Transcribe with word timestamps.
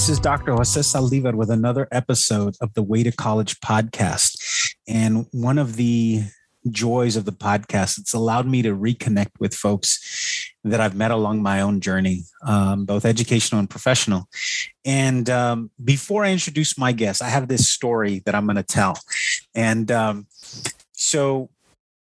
this 0.00 0.08
is 0.08 0.18
Dr. 0.18 0.54
Jose 0.54 0.80
Saldivar 0.80 1.34
with 1.34 1.50
another 1.50 1.86
episode 1.92 2.56
of 2.62 2.72
the 2.72 2.82
Way 2.82 3.02
to 3.02 3.12
College 3.12 3.60
podcast. 3.60 4.72
And 4.88 5.26
one 5.30 5.58
of 5.58 5.76
the 5.76 6.22
joys 6.70 7.16
of 7.16 7.26
the 7.26 7.32
podcast, 7.32 7.98
it's 7.98 8.14
allowed 8.14 8.46
me 8.46 8.62
to 8.62 8.74
reconnect 8.74 9.32
with 9.40 9.52
folks 9.52 10.54
that 10.64 10.80
I've 10.80 10.96
met 10.96 11.10
along 11.10 11.42
my 11.42 11.60
own 11.60 11.80
journey, 11.80 12.22
um, 12.46 12.86
both 12.86 13.04
educational 13.04 13.58
and 13.58 13.68
professional. 13.68 14.26
And 14.86 15.28
um, 15.28 15.70
before 15.84 16.24
I 16.24 16.32
introduce 16.32 16.78
my 16.78 16.92
guest, 16.92 17.20
I 17.20 17.28
have 17.28 17.48
this 17.48 17.68
story 17.68 18.22
that 18.24 18.34
I'm 18.34 18.46
going 18.46 18.56
to 18.56 18.62
tell. 18.62 18.98
And 19.54 19.92
um, 19.92 20.28
so 20.92 21.50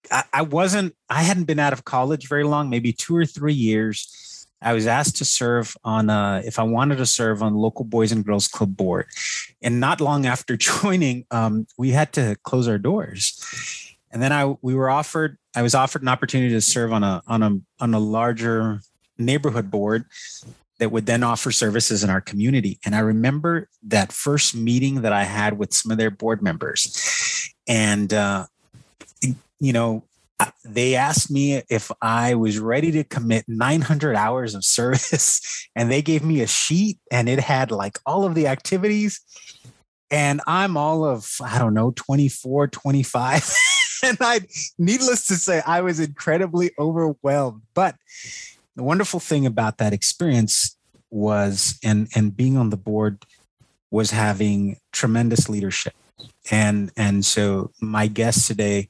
I, 0.09 0.23
I 0.33 0.43
wasn't, 0.43 0.95
I 1.11 1.25
hadn't 1.25 1.47
been 1.47 1.59
out 1.59 1.73
of 1.73 1.85
college 1.85 2.29
very 2.29 2.45
long, 2.45 2.71
maybe 2.71 2.93
two 2.93 3.17
or 3.17 3.27
three 3.27 3.55
years 3.55 4.28
I 4.61 4.73
was 4.73 4.87
asked 4.87 5.17
to 5.17 5.25
serve 5.25 5.77
on 5.85 6.11
if 6.45 6.59
I 6.59 6.63
wanted 6.63 6.97
to 6.97 7.07
serve 7.07 7.43
on 7.43 7.55
local 7.55 7.85
Boys 7.85 8.13
and 8.13 8.25
Girls 8.25 8.49
Club 8.49 8.77
board, 8.77 9.07
and 9.63 9.81
not 9.81 10.01
long 10.01 10.27
after 10.27 10.57
joining, 10.57 11.27
um, 11.31 11.67
we 11.77 11.91
had 11.91 12.13
to 12.15 12.37
close 12.43 12.69
our 12.69 12.79
doors. 12.79 13.45
And 14.11 14.23
then 14.23 14.33
I 14.33 14.57
we 14.63 14.75
were 14.75 14.91
offered 14.91 15.39
I 15.55 15.63
was 15.63 15.75
offered 15.75 16.03
an 16.03 16.09
opportunity 16.09 16.55
to 16.55 16.61
serve 16.61 16.93
on 16.93 17.05
a 17.05 17.23
on 17.27 17.43
a 17.43 17.59
on 17.81 17.95
a 17.95 17.99
larger 17.99 18.81
neighborhood 19.19 19.71
board 19.71 20.05
that 20.79 20.93
would 20.93 21.07
then 21.07 21.23
offer 21.23 21.51
services 21.51 22.05
in 22.05 22.11
our 22.11 22.21
community. 22.21 22.79
And 22.85 22.95
I 22.95 23.01
remember 23.01 23.69
that 23.83 24.13
first 24.13 24.55
meeting 24.55 25.03
that 25.03 25.13
I 25.13 25.25
had 25.25 25.59
with 25.59 25.75
some 25.75 25.91
of 25.91 25.99
their 25.99 26.11
board 26.11 26.43
members, 26.43 27.53
and 27.67 28.13
uh, 28.13 28.47
you 29.61 29.73
know 29.73 30.05
they 30.65 30.95
asked 30.95 31.31
me 31.31 31.63
if 31.69 31.91
I 32.01 32.35
was 32.35 32.59
ready 32.59 32.93
to 32.93 33.05
commit 33.05 33.45
900 33.49 34.15
hours 34.15 34.55
of 34.55 34.65
service, 34.65 35.69
and 35.77 35.91
they 35.91 36.03
gave 36.03 36.23
me 36.23 36.41
a 36.41 36.47
sheet 36.47 36.99
and 37.11 37.29
it 37.29 37.41
had 37.41 37.71
like 37.71 37.99
all 38.07 38.25
of 38.25 38.35
the 38.35 38.47
activities. 38.47 39.21
And 40.11 40.41
I'm 40.47 40.77
all 40.77 41.05
of, 41.05 41.31
I 41.45 41.59
don't 41.59 41.75
know, 41.75 41.93
24, 41.95 42.69
25. 42.69 43.55
and 44.03 44.17
I, 44.21 44.41
needless 44.79 45.27
to 45.27 45.35
say, 45.35 45.61
I 45.67 45.83
was 45.83 46.01
incredibly 46.01 46.71
overwhelmed. 46.79 47.63
But 47.75 47.97
the 48.75 48.85
wonderful 48.85 49.21
thing 49.21 49.45
about 49.45 49.79
that 49.79 49.93
experience 49.93 50.77
was, 51.11 51.79
and, 51.85 52.09
and 52.15 52.35
being 52.35 52.57
on 52.57 52.71
the 52.71 52.77
board 52.77 53.25
was 53.91 54.11
having 54.11 54.77
tremendous 54.93 55.49
leadership. 55.49 55.95
And, 56.51 56.91
and 56.97 57.25
so 57.25 57.73
my 57.81 58.07
guest 58.07 58.47
today 58.47 58.89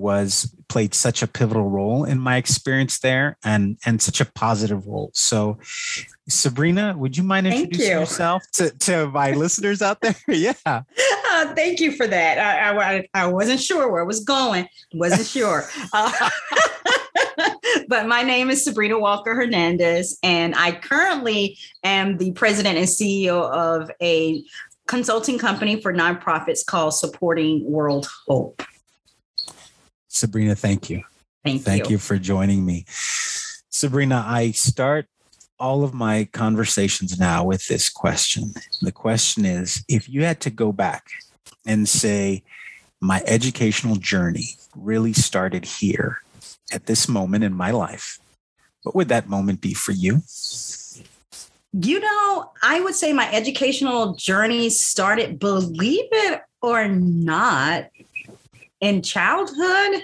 was 0.00 0.54
played 0.68 0.94
such 0.94 1.22
a 1.22 1.26
pivotal 1.26 1.68
role 1.68 2.04
in 2.04 2.18
my 2.18 2.36
experience 2.36 3.00
there 3.00 3.36
and 3.44 3.76
and 3.84 4.00
such 4.00 4.20
a 4.20 4.24
positive 4.24 4.86
role. 4.86 5.10
So 5.14 5.58
sabrina 6.28 6.94
would 6.96 7.16
you 7.16 7.24
mind 7.24 7.48
introducing 7.48 7.90
you. 7.90 7.98
yourself 7.98 8.42
to, 8.52 8.70
to 8.70 9.08
my 9.08 9.32
listeners 9.44 9.82
out 9.82 10.00
there? 10.00 10.14
Yeah. 10.28 10.54
Uh, 10.64 11.54
thank 11.54 11.80
you 11.80 11.92
for 11.92 12.06
that. 12.06 12.38
I, 12.38 12.96
I, 12.96 13.08
I 13.14 13.26
wasn't 13.26 13.60
sure 13.60 13.90
where 13.90 14.02
it 14.02 14.06
was 14.06 14.20
going. 14.20 14.66
Wasn't 14.94 15.26
sure. 15.26 15.64
Uh, 15.92 16.30
but 17.88 18.06
my 18.06 18.22
name 18.22 18.50
is 18.50 18.64
sabrina 18.64 18.98
walker 18.98 19.34
hernandez 19.34 20.18
and 20.22 20.54
i 20.56 20.72
currently 20.72 21.58
am 21.82 22.16
the 22.18 22.32
president 22.32 22.76
and 22.76 22.86
ceo 22.86 23.50
of 23.50 23.90
a 24.02 24.42
consulting 24.86 25.38
company 25.38 25.80
for 25.80 25.92
nonprofits 25.92 26.64
called 26.64 26.94
supporting 26.94 27.64
world 27.70 28.08
hope 28.28 28.62
Sabrina, 30.10 30.56
thank 30.56 30.90
you. 30.90 31.02
Thank, 31.44 31.62
thank 31.62 31.84
you. 31.84 31.92
you 31.92 31.98
for 31.98 32.18
joining 32.18 32.66
me. 32.66 32.84
Sabrina, 33.70 34.24
I 34.26 34.50
start 34.50 35.06
all 35.58 35.84
of 35.84 35.94
my 35.94 36.28
conversations 36.32 37.18
now 37.18 37.44
with 37.44 37.66
this 37.68 37.88
question. 37.88 38.52
The 38.82 38.92
question 38.92 39.44
is 39.44 39.84
if 39.88 40.08
you 40.08 40.24
had 40.24 40.40
to 40.40 40.50
go 40.50 40.72
back 40.72 41.06
and 41.64 41.88
say, 41.88 42.42
my 43.00 43.22
educational 43.24 43.96
journey 43.96 44.56
really 44.76 45.12
started 45.12 45.64
here 45.64 46.20
at 46.72 46.86
this 46.86 47.08
moment 47.08 47.44
in 47.44 47.54
my 47.54 47.70
life, 47.70 48.18
what 48.82 48.94
would 48.94 49.08
that 49.08 49.28
moment 49.28 49.60
be 49.60 49.74
for 49.74 49.92
you? 49.92 50.22
You 51.72 52.00
know, 52.00 52.52
I 52.62 52.80
would 52.80 52.94
say 52.94 53.12
my 53.12 53.30
educational 53.32 54.14
journey 54.14 54.70
started, 54.70 55.38
believe 55.38 56.08
it 56.10 56.42
or 56.60 56.88
not, 56.88 57.84
in 58.80 59.02
childhood 59.02 60.02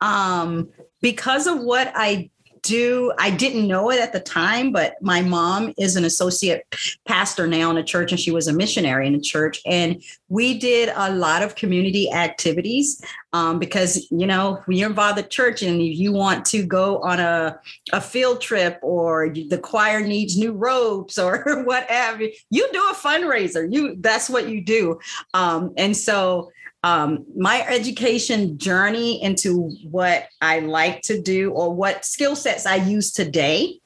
um, 0.00 0.68
because 1.00 1.46
of 1.46 1.60
what 1.60 1.92
I 1.94 2.30
do 2.64 3.12
i 3.18 3.30
didn't 3.30 3.68
know 3.68 3.90
it 3.90 4.00
at 4.00 4.12
the 4.12 4.20
time 4.20 4.72
but 4.72 4.94
my 5.02 5.20
mom 5.20 5.72
is 5.78 5.96
an 5.96 6.04
associate 6.04 6.64
pastor 7.04 7.46
now 7.46 7.70
in 7.70 7.76
a 7.76 7.84
church 7.84 8.10
and 8.10 8.18
she 8.18 8.30
was 8.30 8.48
a 8.48 8.52
missionary 8.52 9.06
in 9.06 9.14
a 9.14 9.20
church 9.20 9.60
and 9.66 10.02
we 10.28 10.58
did 10.58 10.90
a 10.96 11.14
lot 11.14 11.42
of 11.42 11.54
community 11.54 12.10
activities 12.10 13.04
um, 13.34 13.58
because 13.58 14.10
you 14.10 14.26
know 14.26 14.62
when 14.64 14.78
you're 14.78 14.88
involved 14.88 15.18
at 15.18 15.30
church 15.30 15.62
and 15.62 15.82
you 15.82 16.12
want 16.12 16.44
to 16.46 16.64
go 16.64 17.02
on 17.02 17.20
a, 17.20 17.58
a 17.92 18.00
field 18.00 18.40
trip 18.40 18.78
or 18.82 19.28
the 19.28 19.58
choir 19.58 20.00
needs 20.00 20.38
new 20.38 20.52
robes 20.52 21.18
or 21.24 21.62
whatever 21.64 22.22
you 22.50 22.68
do 22.72 22.88
a 22.90 22.94
fundraiser. 22.94 23.70
You 23.70 23.96
that's 23.98 24.30
what 24.30 24.48
you 24.48 24.62
do. 24.62 24.98
Um, 25.34 25.74
and 25.76 25.96
so 25.96 26.50
um, 26.84 27.24
my 27.34 27.64
education 27.66 28.58
journey 28.58 29.20
into 29.22 29.70
what 29.90 30.28
I 30.42 30.60
like 30.60 31.00
to 31.04 31.18
do 31.20 31.50
or 31.52 31.74
what 31.74 32.04
skill 32.04 32.36
sets 32.36 32.66
I 32.66 32.74
use 32.74 33.10
today 33.10 33.80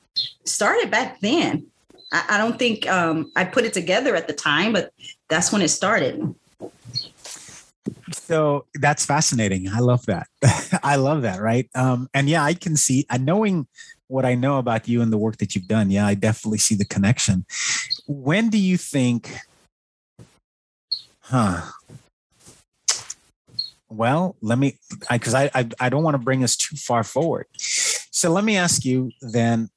started 0.44 0.90
back 0.90 1.20
then. 1.20 1.68
I, 2.12 2.24
I 2.30 2.38
don't 2.38 2.58
think 2.58 2.88
um, 2.88 3.30
I 3.36 3.44
put 3.44 3.64
it 3.64 3.72
together 3.72 4.16
at 4.16 4.26
the 4.26 4.32
time, 4.32 4.72
but 4.72 4.90
that's 5.28 5.52
when 5.52 5.62
it 5.62 5.68
started. 5.68 6.34
So 8.10 8.66
that's 8.74 9.06
fascinating. 9.06 9.68
I 9.68 9.78
love 9.78 10.04
that. 10.06 10.26
I 10.82 10.96
love 10.96 11.22
that. 11.22 11.40
Right. 11.40 11.70
Um, 11.76 12.08
and 12.14 12.28
yeah, 12.28 12.42
I 12.42 12.52
can 12.52 12.76
see, 12.76 13.06
uh, 13.10 13.18
knowing 13.18 13.68
what 14.08 14.24
I 14.24 14.34
know 14.34 14.58
about 14.58 14.88
you 14.88 15.02
and 15.02 15.12
the 15.12 15.18
work 15.18 15.36
that 15.36 15.54
you've 15.54 15.68
done. 15.68 15.92
Yeah, 15.92 16.04
I 16.04 16.14
definitely 16.14 16.58
see 16.58 16.74
the 16.74 16.84
connection. 16.84 17.46
When 18.08 18.50
do 18.50 18.58
you 18.58 18.76
think, 18.76 19.30
huh? 21.20 21.62
Well, 23.90 24.36
let 24.42 24.58
me, 24.58 24.78
because 25.10 25.34
I, 25.34 25.50
I, 25.54 25.68
I 25.80 25.88
don't 25.88 26.02
want 26.02 26.14
to 26.14 26.18
bring 26.18 26.44
us 26.44 26.56
too 26.56 26.76
far 26.76 27.04
forward. 27.04 27.46
So 27.56 28.30
let 28.30 28.44
me 28.44 28.56
ask 28.56 28.84
you 28.84 29.12
then, 29.22 29.70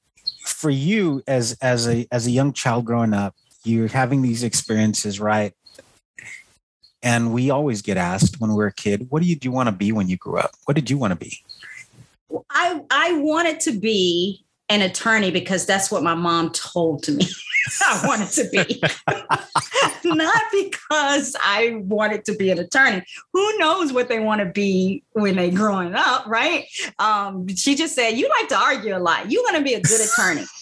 for 0.44 0.70
you 0.70 1.22
as 1.28 1.58
as 1.62 1.88
a 1.88 2.08
as 2.12 2.26
a 2.26 2.32
young 2.32 2.54
child 2.54 2.86
growing 2.86 3.14
up, 3.14 3.36
you're 3.64 3.88
having 3.88 4.22
these 4.22 4.44
experiences, 4.44 5.20
right? 5.20 5.54
And 7.04 7.34
we 7.34 7.50
always 7.50 7.82
get 7.82 7.98
asked 7.98 8.40
when 8.40 8.54
we're 8.54 8.68
a 8.68 8.74
kid, 8.74 9.08
"What 9.10 9.22
do 9.22 9.28
you 9.28 9.36
do 9.36 9.48
you 9.48 9.52
want 9.52 9.68
to 9.68 9.72
be 9.72 9.92
when 9.92 10.10
you 10.10 10.18
grew 10.18 10.38
up? 10.38 10.52
What 10.66 10.76
did 10.76 10.90
you 10.90 10.98
want 10.98 11.12
to 11.12 11.16
be?" 11.16 11.44
I 12.50 12.82
I 12.90 13.14
wanted 13.14 13.60
to 13.62 13.80
be 13.80 14.44
an 14.70 14.82
attorney 14.82 15.32
because 15.32 15.66
that's 15.66 15.92
what 15.92 16.02
my 16.02 16.16
mom 16.16 16.52
told 16.52 17.04
to 17.04 17.12
me 17.12 17.28
I 17.88 18.08
wanted 18.08 18.30
to 18.32 18.50
be. 18.50 18.82
Not 20.16 20.42
because 20.52 21.36
I 21.42 21.82
wanted 21.84 22.26
to 22.26 22.36
be 22.36 22.50
an 22.52 22.60
attorney. 22.60 23.04
Who 23.34 23.58
knows 23.58 23.94
what 23.94 24.10
they 24.10 24.20
want 24.20 24.40
to 24.40 24.46
be 24.46 25.04
when 25.14 25.36
they're 25.36 25.52
growing 25.52 25.94
up, 25.96 26.26
right? 26.28 26.66
Um, 27.00 27.48
she 27.56 27.76
just 27.76 27.96
said, 27.96 28.12
you 28.12 28.30
like 28.30 28.50
to 28.50 28.58
argue 28.58 28.96
a 28.96 29.00
lot. 29.00 29.32
You're 29.32 29.44
going 29.44 29.56
to 29.56 29.64
be 29.64 29.74
a 29.74 29.82
good 29.82 30.02
attorney. 30.02 30.46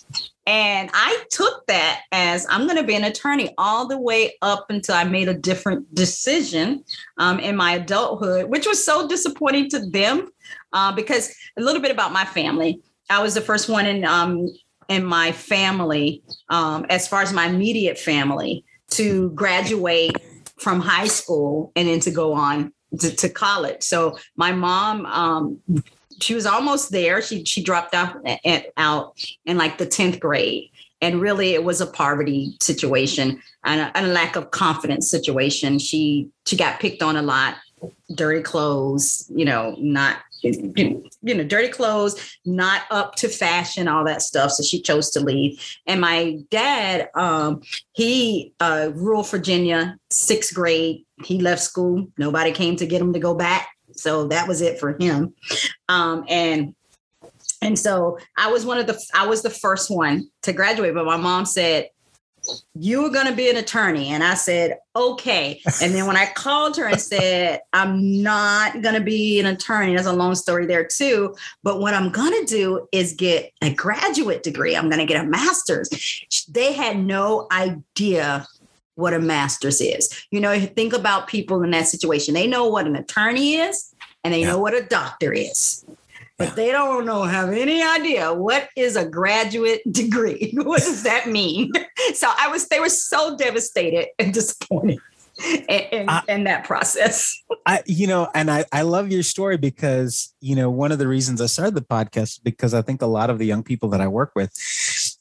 And 0.48 0.90
I 0.96 1.26
took 1.30 1.68
that 1.68 2.02
as 2.12 2.48
I'm 2.50 2.66
going 2.66 2.78
to 2.78 2.84
be 2.84 2.96
an 2.96 3.04
attorney 3.04 3.54
all 3.60 3.88
the 3.88 4.00
way 4.00 4.34
up 4.42 4.66
until 4.72 4.96
I 4.96 5.04
made 5.04 5.28
a 5.28 5.34
different 5.36 5.94
decision 5.94 6.84
um, 7.20 7.38
in 7.38 7.56
my 7.56 7.74
adulthood, 7.74 8.50
which 8.50 8.66
was 8.66 8.84
so 8.84 9.08
disappointing 9.08 9.70
to 9.70 9.86
them 9.92 10.32
uh, 10.74 10.92
because 10.92 11.32
a 11.56 11.62
little 11.62 11.84
bit 11.84 11.92
about 11.92 12.14
my 12.14 12.26
family. 12.26 12.82
I 13.12 13.22
was 13.22 13.36
the 13.36 13.42
first 13.42 13.70
one 13.70 13.86
in 13.86 14.04
um, 14.06 14.48
in 14.88 15.06
my 15.06 15.32
family, 15.32 16.24
um, 16.50 16.86
as 16.90 17.08
far 17.08 17.22
as 17.22 17.32
my 17.32 17.46
immediate 17.46 18.00
family, 18.00 18.66
to 18.92 19.30
graduate 19.32 20.16
from 20.58 20.82
high 20.82 21.08
school 21.08 21.72
and 21.76 21.88
then 21.88 22.00
to 22.02 22.12
go 22.12 22.34
on 22.34 22.74
to, 23.00 23.16
to 23.16 23.30
college. 23.30 23.84
So 23.84 24.18
my 24.36 24.52
mom, 24.52 25.06
um, 25.06 25.62
she 26.22 26.34
was 26.34 26.46
almost 26.46 26.92
there. 26.92 27.22
She 27.22 27.46
she 27.46 27.64
dropped 27.64 27.94
out 27.94 28.18
out 28.78 29.16
in 29.46 29.58
like 29.58 29.78
the 29.78 29.86
tenth 29.86 30.20
grade, 30.20 30.70
and 31.02 31.22
really 31.22 31.54
it 31.54 31.64
was 31.64 31.82
a 31.82 31.88
poverty 31.88 32.58
situation 32.62 33.42
and 33.64 33.82
a, 33.82 33.98
and 33.98 34.08
a 34.08 34.10
lack 34.10 34.36
of 34.36 34.52
confidence 34.52 35.10
situation. 35.10 35.80
She 35.80 36.30
she 36.46 36.58
got 36.58 36.80
picked 36.80 37.02
on 37.02 37.16
a 37.16 37.22
lot, 37.22 37.56
dirty 38.14 38.42
clothes, 38.42 39.32
you 39.34 39.46
know, 39.46 39.76
not 39.80 40.18
you 40.42 41.12
know, 41.24 41.44
dirty 41.44 41.70
clothes, 41.70 42.38
not 42.46 42.84
up 42.92 43.16
to 43.16 43.28
fashion, 43.28 43.88
all 43.88 44.06
that 44.06 44.22
stuff. 44.22 44.52
So 44.52 44.64
she 44.64 44.82
chose 44.82 45.10
to 45.12 45.20
leave. 45.20 45.62
And 45.86 46.02
my 46.02 46.38
dad, 46.50 47.10
um, 47.16 47.62
he 47.94 48.54
uh, 48.60 48.92
rural 48.94 49.24
Virginia, 49.24 49.98
sixth 50.10 50.54
grade. 50.54 51.06
He 51.24 51.40
left 51.40 51.62
school. 51.62 52.08
Nobody 52.18 52.52
came 52.52 52.76
to 52.78 52.86
get 52.86 53.02
him 53.02 53.14
to 53.14 53.20
go 53.20 53.36
back. 53.36 53.70
So 53.94 54.28
that 54.28 54.48
was 54.48 54.62
it 54.62 54.80
for 54.80 54.96
him. 55.00 55.34
Um, 55.88 56.26
and 56.30 56.76
and 57.62 57.78
so 57.78 58.18
I 58.38 58.52
was 58.52 58.66
one 58.66 58.78
of 58.78 58.88
the 58.88 59.00
I 59.14 59.28
was 59.28 59.42
the 59.42 59.50
first 59.50 59.92
one 59.92 60.30
to 60.44 60.54
graduate. 60.54 60.94
But 60.94 61.06
my 61.06 61.18
mom 61.18 61.46
said, 61.46 61.90
you 62.76 63.02
were 63.02 63.10
going 63.10 63.28
to 63.28 63.36
be 63.36 63.50
an 63.50 63.58
attorney. 63.58 64.10
And 64.10 64.24
I 64.24 64.34
said, 64.34 64.78
okay. 64.96 65.62
And 65.82 65.94
then 65.94 66.06
when 66.08 66.18
I 66.18 66.26
called 66.28 66.78
her 66.78 66.88
and 66.88 67.00
said, 67.00 67.62
I'm 67.74 68.22
not 68.22 68.82
going 68.82 68.96
to 68.96 69.02
be 69.02 69.40
an 69.40 69.46
attorney, 69.46 69.94
there's 69.94 70.06
a 70.06 70.14
long 70.14 70.36
story 70.36 70.66
there 70.66 70.86
too. 70.86 71.36
But 71.64 71.80
what 71.80 71.94
I'm 71.94 72.12
going 72.12 72.34
to 72.34 72.46
do 72.46 72.88
is 72.92 73.14
get 73.14 73.52
a 73.62 73.74
graduate 73.74 74.44
degree. 74.44 74.76
I'm 74.76 74.90
going 74.90 75.00
to 75.00 75.06
get 75.06 75.24
a 75.24 75.28
master's. 75.28 75.90
They 76.50 76.74
had 76.74 76.98
no 76.98 77.48
idea 77.52 78.48
what 78.96 79.14
a 79.14 79.20
master's 79.20 79.82
is. 79.82 80.26
You 80.32 80.42
know, 80.42 80.60
think 80.60 80.94
about 80.94 81.28
people 81.28 81.64
in 81.64 81.72
that 81.72 81.88
situation. 81.88 82.34
They 82.34 82.48
know 82.48 82.68
what 82.68 82.86
an 82.86 82.96
attorney 82.96 83.56
is 83.56 83.94
and 84.24 84.34
they 84.34 84.42
yeah. 84.42 84.48
know 84.48 84.60
what 84.60 84.74
a 84.74 84.84
doctor 84.84 85.32
is 85.32 85.86
but 86.40 86.56
they 86.56 86.72
don't 86.72 87.06
know 87.06 87.24
have 87.24 87.50
any 87.50 87.84
idea 87.84 88.34
what 88.34 88.70
is 88.76 88.96
a 88.96 89.06
graduate 89.06 89.82
degree. 89.92 90.54
What 90.70 90.82
does 90.82 91.04
that 91.04 91.28
mean? 91.30 91.72
So 92.14 92.28
i 92.40 92.48
was 92.48 92.68
they 92.70 92.80
were 92.80 92.90
so 92.90 93.38
devastated 93.38 94.08
and 94.18 94.34
disappointed 94.34 95.00
in, 95.70 96.10
I, 96.10 96.24
in, 96.28 96.46
that 96.46 96.64
process. 96.64 97.38
I 97.66 97.84
you 97.86 98.08
know 98.08 98.30
and 98.34 98.50
i 98.50 98.66
i 98.72 98.82
love 98.82 99.12
your 99.12 99.22
story 99.22 99.58
because 99.58 100.34
you 100.40 100.56
know 100.56 100.70
one 100.70 100.92
of 100.92 100.98
the 100.98 101.08
reasons 101.08 101.42
i 101.42 101.46
started 101.46 101.76
the 101.76 101.82
podcast 101.82 102.40
because 102.44 102.74
i 102.74 102.82
think 102.82 103.02
a 103.02 103.06
lot 103.06 103.30
of 103.30 103.38
the 103.38 103.46
young 103.46 103.64
people 103.64 103.90
that 103.90 104.02
i 104.02 104.08
work 104.08 104.32
with 104.36 104.52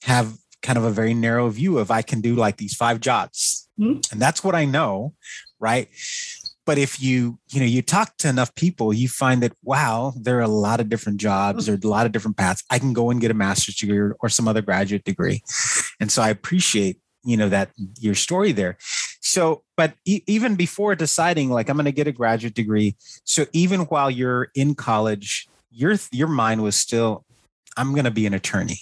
have 0.05 0.39
kind 0.63 0.79
of 0.79 0.85
a 0.85 0.91
very 0.91 1.15
narrow 1.15 1.49
view 1.51 1.79
of 1.79 1.91
i 1.91 2.01
can 2.01 2.21
do 2.21 2.35
like 2.35 2.57
these 2.57 2.75
five 2.75 3.01
jobs. 3.01 3.69
Mm-hmm. 3.79 4.01
and 4.13 4.23
that's 4.23 4.43
what 4.43 4.55
i 4.55 4.65
know 4.65 5.15
right 5.61 5.89
but 6.69 6.77
if 6.77 7.01
you 7.01 7.39
you 7.49 7.61
know 7.61 7.67
you 7.67 7.81
talk 7.81 8.15
to 8.19 8.29
enough 8.29 8.55
people 8.55 8.93
you 8.93 9.09
find 9.09 9.43
that 9.43 9.55
wow 9.65 10.13
there 10.27 10.37
are 10.37 10.43
a 10.53 10.57
lot 10.69 10.81
of 10.81 10.91
different 10.91 11.19
jobs 11.19 11.65
there 11.65 11.75
are 11.75 11.81
a 11.83 11.89
lot 11.89 12.05
of 12.05 12.13
different 12.13 12.37
paths. 12.37 12.63
I 12.71 12.79
can 12.79 12.93
go 12.93 13.09
and 13.11 13.23
get 13.23 13.31
a 13.31 13.35
master's 13.35 13.77
degree 13.77 13.97
or, 13.97 14.17
or 14.21 14.29
some 14.29 14.47
other 14.47 14.61
graduate 14.61 15.05
degree. 15.05 15.43
And 15.99 16.13
so 16.13 16.21
i 16.21 16.29
appreciate 16.29 16.97
you 17.25 17.37
know 17.39 17.49
that 17.49 17.71
your 17.99 18.15
story 18.15 18.53
there. 18.53 18.77
So 19.21 19.63
but 19.79 19.95
e- 20.05 20.23
even 20.27 20.57
before 20.57 20.95
deciding 20.95 21.49
like 21.49 21.71
i'm 21.71 21.77
going 21.77 21.93
to 21.95 21.99
get 22.01 22.07
a 22.07 22.13
graduate 22.13 22.55
degree 22.63 22.97
so 23.25 23.47
even 23.63 23.81
while 23.93 24.11
you're 24.11 24.49
in 24.55 24.75
college 24.75 25.49
your 25.71 25.95
your 26.13 26.29
mind 26.29 26.63
was 26.63 26.77
still 26.77 27.25
i'm 27.79 27.93
going 27.97 28.05
to 28.13 28.17
be 28.21 28.27
an 28.27 28.35
attorney. 28.35 28.81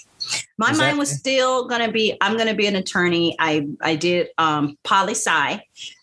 My 0.58 0.70
Is 0.72 0.78
mind 0.78 0.94
that- 0.96 0.98
was 0.98 1.10
still 1.22 1.68
going 1.68 1.84
to 1.86 1.92
be 1.92 2.16
i'm 2.20 2.34
going 2.40 2.48
to 2.54 2.58
be 2.62 2.66
an 2.66 2.74
attorney. 2.74 3.36
I 3.38 3.68
i 3.80 3.94
did 3.94 4.22
um 4.38 4.76
poli 4.82 5.14
sci. 5.14 5.60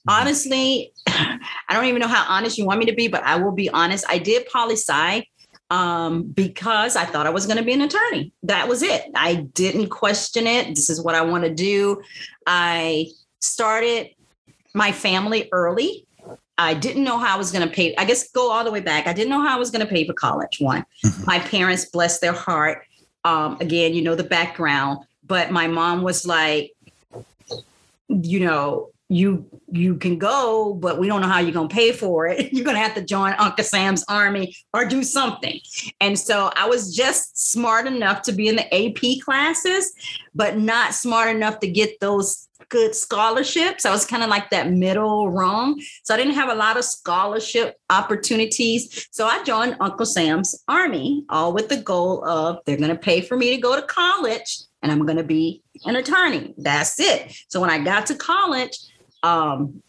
Honestly 0.07 0.91
i 1.07 1.39
don't 1.71 1.85
even 1.85 1.99
know 1.99 2.07
how 2.07 2.25
honest 2.27 2.57
you 2.57 2.65
want 2.65 2.79
me 2.79 2.85
to 2.85 2.93
be 2.93 3.07
but 3.07 3.23
i 3.23 3.35
will 3.35 3.51
be 3.51 3.69
honest 3.69 4.05
i 4.09 4.17
did 4.17 4.45
poli 4.47 4.75
sci 4.75 5.25
um, 5.69 6.23
because 6.23 6.95
I 6.95 7.03
thought 7.03 7.25
I 7.25 7.31
was 7.31 7.47
going 7.47 7.57
to 7.57 7.63
be 7.63 7.73
an 7.73 7.81
attorney. 7.81 8.31
That 8.43 8.67
was 8.67 8.83
it. 8.83 9.05
I 9.15 9.35
didn't 9.35 9.89
question 9.89 10.45
it. 10.45 10.67
This 10.75 10.87
is 10.87 11.01
what 11.01 11.15
I 11.15 11.21
want 11.21 11.45
to 11.45 11.49
do. 11.53 11.99
I 12.45 13.07
started 13.39 14.09
my 14.75 14.91
family 14.91 15.49
early. 15.51 16.05
I 16.59 16.75
didn't 16.75 17.03
know 17.03 17.17
how 17.17 17.33
I 17.33 17.37
was 17.37 17.51
going 17.51 17.67
to 17.67 17.73
pay. 17.73 17.95
I 17.95 18.05
guess 18.05 18.29
go 18.29 18.51
all 18.51 18.63
the 18.63 18.71
way 18.71 18.81
back. 18.81 19.07
I 19.07 19.13
didn't 19.13 19.31
know 19.31 19.41
how 19.41 19.55
I 19.55 19.59
was 19.59 19.71
going 19.71 19.85
to 19.85 19.91
pay 19.91 20.05
for 20.05 20.13
college. 20.13 20.59
One, 20.59 20.85
mm-hmm. 21.03 21.25
my 21.25 21.39
parents, 21.39 21.85
bless 21.85 22.19
their 22.19 22.33
heart, 22.33 22.85
um, 23.23 23.57
again, 23.59 23.95
you 23.95 24.03
know 24.03 24.15
the 24.15 24.23
background, 24.23 24.99
but 25.25 25.49
my 25.49 25.67
mom 25.67 26.03
was 26.03 26.25
like, 26.25 26.71
you 28.09 28.39
know, 28.41 28.91
you 29.09 29.45
you 29.71 29.95
can 29.95 30.17
go, 30.17 30.73
but 30.73 30.99
we 30.99 31.07
don't 31.07 31.21
know 31.21 31.27
how 31.27 31.39
you're 31.39 31.51
gonna 31.51 31.67
pay 31.67 31.91
for 31.91 32.27
it. 32.27 32.53
You're 32.53 32.65
gonna 32.65 32.79
have 32.79 32.95
to 32.95 33.03
join 33.03 33.33
Uncle 33.37 33.63
Sam's 33.63 34.03
army 34.07 34.55
or 34.73 34.85
do 34.85 35.03
something. 35.03 35.59
And 35.99 36.17
so 36.17 36.51
I 36.55 36.67
was 36.67 36.95
just 36.95 37.51
smart 37.51 37.87
enough 37.87 38.21
to 38.23 38.31
be 38.31 38.47
in 38.47 38.55
the 38.55 38.73
AP 38.73 39.23
classes, 39.23 39.93
but 40.33 40.57
not 40.57 40.93
smart 40.93 41.35
enough 41.35 41.59
to 41.59 41.67
get 41.67 41.99
those 41.99 42.47
good 42.69 42.95
scholarships. 42.95 43.85
I 43.85 43.91
was 43.91 44.05
kind 44.05 44.23
of 44.23 44.29
like 44.29 44.49
that 44.49 44.71
middle 44.71 45.29
rung. 45.29 45.79
So 46.03 46.13
I 46.13 46.17
didn't 46.17 46.33
have 46.33 46.49
a 46.49 46.55
lot 46.55 46.77
of 46.77 46.83
scholarship 46.83 47.77
opportunities. 47.89 49.07
So 49.11 49.27
I 49.27 49.43
joined 49.43 49.77
Uncle 49.79 50.05
Sam's 50.05 50.63
Army, 50.67 51.25
all 51.29 51.53
with 51.53 51.69
the 51.69 51.77
goal 51.77 52.25
of 52.25 52.59
they're 52.65 52.77
to 52.89 52.95
pay 52.95 53.21
for 53.21 53.37
me 53.37 53.55
to 53.55 53.61
go 53.61 53.75
to 53.75 53.85
college 53.85 54.63
and 54.81 54.91
I'm 54.91 55.05
to 55.07 55.23
be 55.23 55.63
an 55.85 55.95
attorney. 55.95 56.53
That's 56.57 56.99
it. 56.99 57.33
So 57.47 57.61
when 57.61 57.69
I 57.69 57.79
got 57.79 58.05
to 58.07 58.15
college, 58.15 58.77
um, 59.23 59.81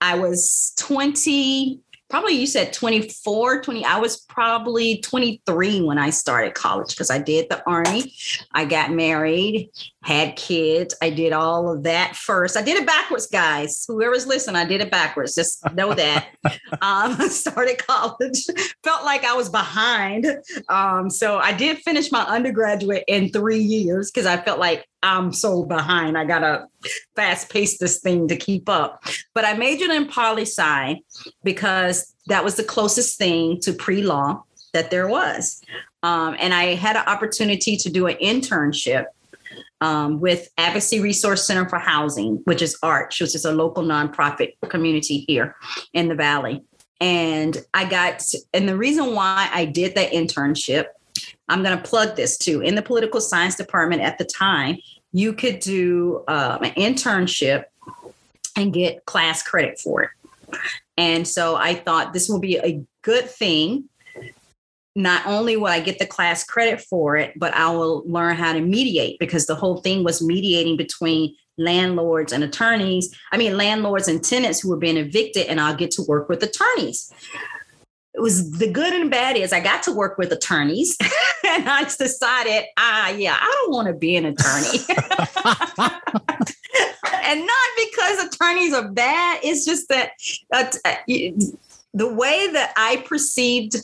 I 0.00 0.18
was 0.18 0.72
20, 0.78 1.80
probably 2.08 2.34
you 2.34 2.46
said 2.46 2.72
24 2.72 3.62
20 3.62 3.84
i 3.84 3.98
was 3.98 4.18
probably 4.18 4.98
23 4.98 5.82
when 5.82 5.98
i 5.98 6.10
started 6.10 6.54
college 6.54 6.90
because 6.90 7.10
i 7.10 7.18
did 7.18 7.48
the 7.50 7.60
army. 7.68 8.14
I 8.52 8.64
got 8.64 8.92
married 8.92 9.70
had 10.04 10.36
kids 10.36 10.94
i 11.02 11.10
did 11.10 11.32
all 11.32 11.72
of 11.72 11.82
that 11.82 12.14
first. 12.14 12.56
I 12.56 12.62
did 12.62 12.76
it 12.76 12.86
backwards 12.86 13.26
guys. 13.26 13.84
Whoever's 13.88 14.26
listening 14.26 14.56
i 14.56 14.64
did 14.64 14.80
it 14.80 14.90
backwards. 14.90 15.34
Just 15.34 15.64
know 15.74 15.94
that. 15.94 16.28
Um, 16.82 17.16
i 17.18 17.28
started 17.30 17.78
college. 17.78 18.44
Felt 18.84 19.04
like 19.04 19.24
i 19.24 19.34
was 19.34 19.48
behind. 19.48 20.26
Um, 20.68 21.10
so 21.10 21.38
i 21.38 21.52
did 21.52 21.78
finish 21.78 22.12
my 22.12 22.22
undergraduate 22.22 23.04
in 23.08 23.30
three 23.30 23.58
years 23.58 24.10
because 24.10 24.26
i 24.26 24.36
felt 24.36 24.60
like 24.60 24.86
i'm 25.06 25.32
so 25.32 25.64
behind 25.64 26.16
i 26.16 26.24
gotta 26.24 26.66
fast 27.14 27.50
pace 27.50 27.78
this 27.78 28.00
thing 28.00 28.28
to 28.28 28.36
keep 28.36 28.68
up 28.68 29.02
but 29.34 29.44
i 29.44 29.54
majored 29.54 29.90
in 29.90 30.06
poli 30.06 30.42
sci 30.42 31.00
because 31.44 32.14
that 32.26 32.44
was 32.44 32.56
the 32.56 32.64
closest 32.64 33.18
thing 33.18 33.60
to 33.60 33.72
pre 33.72 34.02
law 34.02 34.42
that 34.76 34.90
there 34.90 35.08
was. 35.08 35.62
Um, 36.02 36.36
and 36.38 36.54
I 36.54 36.74
had 36.74 36.96
an 36.96 37.04
opportunity 37.06 37.76
to 37.78 37.90
do 37.90 38.06
an 38.06 38.16
internship 38.16 39.06
um, 39.80 40.20
with 40.20 40.48
Advocacy 40.58 41.00
Resource 41.00 41.46
Center 41.46 41.68
for 41.68 41.78
Housing, 41.78 42.36
which 42.44 42.62
is 42.62 42.78
ARCH, 42.82 43.20
which 43.20 43.34
is 43.34 43.44
a 43.44 43.52
local 43.52 43.82
nonprofit 43.82 44.52
community 44.68 45.24
here 45.26 45.56
in 45.92 46.08
the 46.08 46.14
Valley. 46.14 46.62
And 47.00 47.56
I 47.74 47.88
got, 47.88 48.22
and 48.54 48.68
the 48.68 48.76
reason 48.76 49.14
why 49.14 49.50
I 49.52 49.64
did 49.64 49.94
that 49.96 50.12
internship, 50.12 50.86
I'm 51.48 51.62
going 51.62 51.76
to 51.76 51.82
plug 51.82 52.16
this 52.16 52.38
too. 52.38 52.60
In 52.60 52.74
the 52.74 52.82
political 52.82 53.20
science 53.20 53.56
department 53.56 54.02
at 54.02 54.18
the 54.18 54.24
time, 54.24 54.76
you 55.12 55.32
could 55.32 55.60
do 55.60 56.24
um, 56.28 56.62
an 56.62 56.72
internship 56.72 57.64
and 58.56 58.72
get 58.72 59.04
class 59.04 59.42
credit 59.42 59.78
for 59.78 60.02
it. 60.02 60.10
And 60.96 61.26
so 61.26 61.56
I 61.56 61.74
thought 61.74 62.12
this 62.12 62.28
will 62.28 62.40
be 62.40 62.58
a 62.58 62.82
good 63.02 63.28
thing. 63.28 63.88
Not 64.94 65.26
only 65.26 65.56
will 65.56 65.66
I 65.66 65.80
get 65.80 65.98
the 65.98 66.06
class 66.06 66.42
credit 66.42 66.80
for 66.80 67.16
it, 67.16 67.38
but 67.38 67.52
I 67.54 67.70
will 67.70 68.02
learn 68.06 68.36
how 68.36 68.54
to 68.54 68.60
mediate 68.60 69.18
because 69.18 69.46
the 69.46 69.54
whole 69.54 69.78
thing 69.78 70.04
was 70.04 70.22
mediating 70.22 70.78
between 70.78 71.34
landlords 71.58 72.32
and 72.32 72.42
attorneys. 72.42 73.14
I 73.32 73.36
mean, 73.36 73.56
landlords 73.56 74.08
and 74.08 74.24
tenants 74.24 74.60
who 74.60 74.70
were 74.70 74.76
being 74.76 74.96
evicted, 74.96 75.46
and 75.48 75.60
I'll 75.60 75.76
get 75.76 75.90
to 75.92 76.02
work 76.02 76.28
with 76.28 76.42
attorneys. 76.42 77.12
It 78.16 78.22
was 78.22 78.50
the 78.52 78.70
good 78.70 78.94
and 78.94 79.10
bad 79.10 79.36
is 79.36 79.52
I 79.52 79.60
got 79.60 79.82
to 79.82 79.92
work 79.92 80.16
with 80.16 80.32
attorneys 80.32 80.96
and 81.46 81.68
I 81.68 81.84
decided, 81.84 82.64
ah, 82.78 83.10
yeah, 83.10 83.36
I 83.38 83.44
don't 83.44 83.72
want 83.72 83.88
to 83.88 83.94
be 83.94 84.16
an 84.16 84.24
attorney. 84.24 84.78
and 87.22 87.46
not 87.46 87.68
because 87.76 88.24
attorneys 88.24 88.72
are 88.72 88.88
bad. 88.88 89.40
It's 89.42 89.66
just 89.66 89.90
that 89.90 90.12
uh, 90.50 90.64
the 91.92 92.08
way 92.08 92.50
that 92.52 92.72
I 92.74 93.04
perceived 93.06 93.76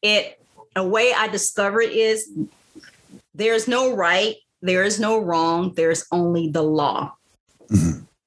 it, 0.00 0.40
a 0.76 0.86
way 0.86 1.12
I 1.12 1.26
discovered 1.26 1.90
is 1.90 2.30
there's 3.34 3.66
no 3.66 3.96
right, 3.96 4.36
there 4.62 4.84
is 4.84 5.00
no 5.00 5.18
wrong, 5.18 5.72
there's 5.74 6.06
only 6.12 6.48
the 6.48 6.62
law. 6.62 7.16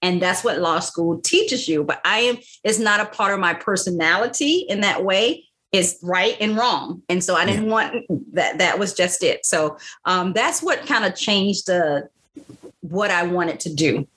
And 0.01 0.21
that's 0.21 0.43
what 0.43 0.59
law 0.59 0.79
school 0.79 1.19
teaches 1.19 1.67
you. 1.67 1.83
But 1.83 2.01
I 2.05 2.19
am, 2.19 2.37
it's 2.63 2.79
not 2.79 2.99
a 2.99 3.05
part 3.05 3.33
of 3.33 3.39
my 3.39 3.53
personality 3.53 4.65
in 4.69 4.81
that 4.81 5.03
way 5.03 5.45
is 5.71 5.99
right 6.01 6.35
and 6.41 6.57
wrong 6.57 6.99
and 7.09 7.23
so 7.23 7.35
i 7.35 7.45
didn't 7.45 7.65
yeah. 7.65 7.71
want 7.71 8.05
that 8.33 8.57
that 8.57 8.79
was 8.79 8.91
just 8.91 9.21
it 9.21 9.45
so 9.45 9.77
um, 10.05 10.33
that's 10.33 10.63
what 10.63 10.83
kind 10.87 11.05
of 11.05 11.13
changed 11.13 11.69
uh, 11.69 12.01
what 12.81 13.11
i 13.11 13.21
wanted 13.21 13.59
to 13.59 13.71
do 13.71 14.07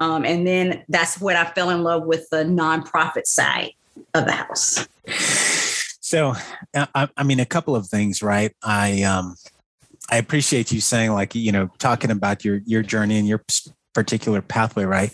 um, 0.00 0.24
and 0.24 0.46
then 0.46 0.84
that's 0.88 1.20
what 1.20 1.36
I 1.36 1.44
fell 1.44 1.70
in 1.70 1.82
love 1.82 2.04
with 2.04 2.28
the 2.30 2.44
nonprofit 2.44 3.26
side 3.26 3.72
of 4.14 4.26
the 4.26 4.32
house. 4.32 4.86
So, 6.00 6.34
uh, 6.74 6.86
I, 6.94 7.08
I 7.16 7.22
mean, 7.24 7.40
a 7.40 7.46
couple 7.46 7.74
of 7.74 7.86
things, 7.86 8.22
right? 8.22 8.54
I 8.62 9.02
um, 9.02 9.34
I 10.10 10.16
appreciate 10.16 10.72
you 10.72 10.80
saying, 10.80 11.12
like, 11.12 11.34
you 11.34 11.52
know, 11.52 11.68
talking 11.78 12.10
about 12.10 12.44
your 12.44 12.60
your 12.64 12.82
journey 12.82 13.18
and 13.18 13.28
your 13.28 13.44
particular 13.98 14.40
pathway, 14.40 14.84
right? 14.84 15.10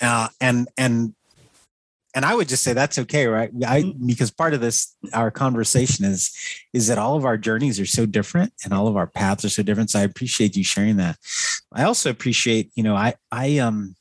Uh, 0.00 0.26
and 0.40 0.66
and 0.76 1.14
and 2.16 2.24
I 2.24 2.34
would 2.34 2.48
just 2.48 2.64
say 2.64 2.72
that's 2.72 2.98
okay, 2.98 3.28
right? 3.28 3.48
I 3.64 3.82
mm-hmm. 3.82 4.06
because 4.08 4.32
part 4.32 4.54
of 4.54 4.60
this 4.60 4.96
our 5.12 5.30
conversation 5.30 6.04
is 6.04 6.32
is 6.72 6.88
that 6.88 6.98
all 6.98 7.16
of 7.16 7.24
our 7.24 7.36
journeys 7.36 7.78
are 7.78 7.86
so 7.86 8.06
different 8.06 8.52
and 8.64 8.74
all 8.74 8.88
of 8.88 8.96
our 8.96 9.06
paths 9.06 9.44
are 9.44 9.50
so 9.50 9.62
different. 9.62 9.90
So 9.90 10.00
I 10.00 10.02
appreciate 10.02 10.56
you 10.56 10.64
sharing 10.64 10.96
that. 10.96 11.16
I 11.72 11.84
also 11.84 12.10
appreciate, 12.10 12.72
you 12.74 12.82
know, 12.82 12.96
I 12.96 13.14
I 13.30 13.58
um 13.58 13.94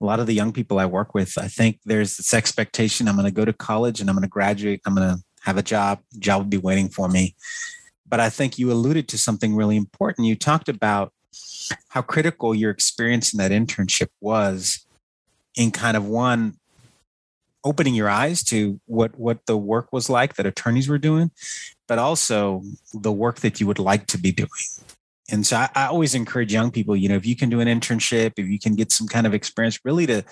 a 0.00 0.06
lot 0.06 0.18
of 0.18 0.26
the 0.26 0.34
young 0.34 0.52
people 0.52 0.78
I 0.78 0.86
work 0.86 1.12
with, 1.12 1.36
I 1.36 1.48
think 1.48 1.80
there's 1.84 2.16
this 2.16 2.32
expectation 2.32 3.08
I'm 3.08 3.14
going 3.14 3.26
to 3.26 3.30
go 3.30 3.44
to 3.44 3.52
college 3.52 4.00
and 4.00 4.08
I'm 4.08 4.16
going 4.16 4.22
to 4.22 4.28
graduate, 4.28 4.80
I'm 4.86 4.96
going 4.96 5.16
to 5.16 5.22
have 5.42 5.58
a 5.58 5.62
job, 5.62 6.00
job 6.18 6.40
will 6.40 6.48
be 6.48 6.56
waiting 6.56 6.88
for 6.88 7.08
me. 7.08 7.36
But 8.08 8.18
I 8.18 8.28
think 8.28 8.58
you 8.58 8.72
alluded 8.72 9.06
to 9.08 9.18
something 9.18 9.54
really 9.54 9.76
important. 9.76 10.26
You 10.26 10.34
talked 10.34 10.68
about 10.68 11.12
how 11.88 12.02
critical 12.02 12.54
your 12.54 12.70
experience 12.70 13.32
in 13.32 13.38
that 13.38 13.50
internship 13.50 14.08
was 14.20 14.86
in 15.56 15.70
kind 15.70 15.96
of 15.96 16.06
one 16.06 16.54
opening 17.64 17.94
your 17.94 18.08
eyes 18.08 18.42
to 18.42 18.80
what 18.86 19.16
what 19.18 19.46
the 19.46 19.56
work 19.56 19.92
was 19.92 20.10
like 20.10 20.34
that 20.34 20.46
attorneys 20.46 20.88
were 20.88 20.98
doing 20.98 21.30
but 21.86 21.98
also 21.98 22.62
the 22.92 23.12
work 23.12 23.40
that 23.40 23.60
you 23.60 23.66
would 23.66 23.78
like 23.78 24.06
to 24.06 24.18
be 24.18 24.32
doing. 24.32 24.48
And 25.30 25.46
so 25.46 25.56
I, 25.56 25.68
I, 25.74 25.86
always 25.86 26.14
encourage 26.14 26.52
young 26.52 26.70
people 26.70 26.96
you 26.96 27.08
know 27.08 27.16
if 27.16 27.24
you 27.24 27.36
can 27.36 27.48
do 27.48 27.60
an 27.60 27.68
internship 27.68 28.32
if 28.36 28.48
you 28.48 28.58
can 28.58 28.74
get 28.74 28.90
some 28.90 29.06
kind 29.06 29.26
of 29.26 29.34
experience 29.34 29.78
really 29.84 30.06
to 30.06 30.24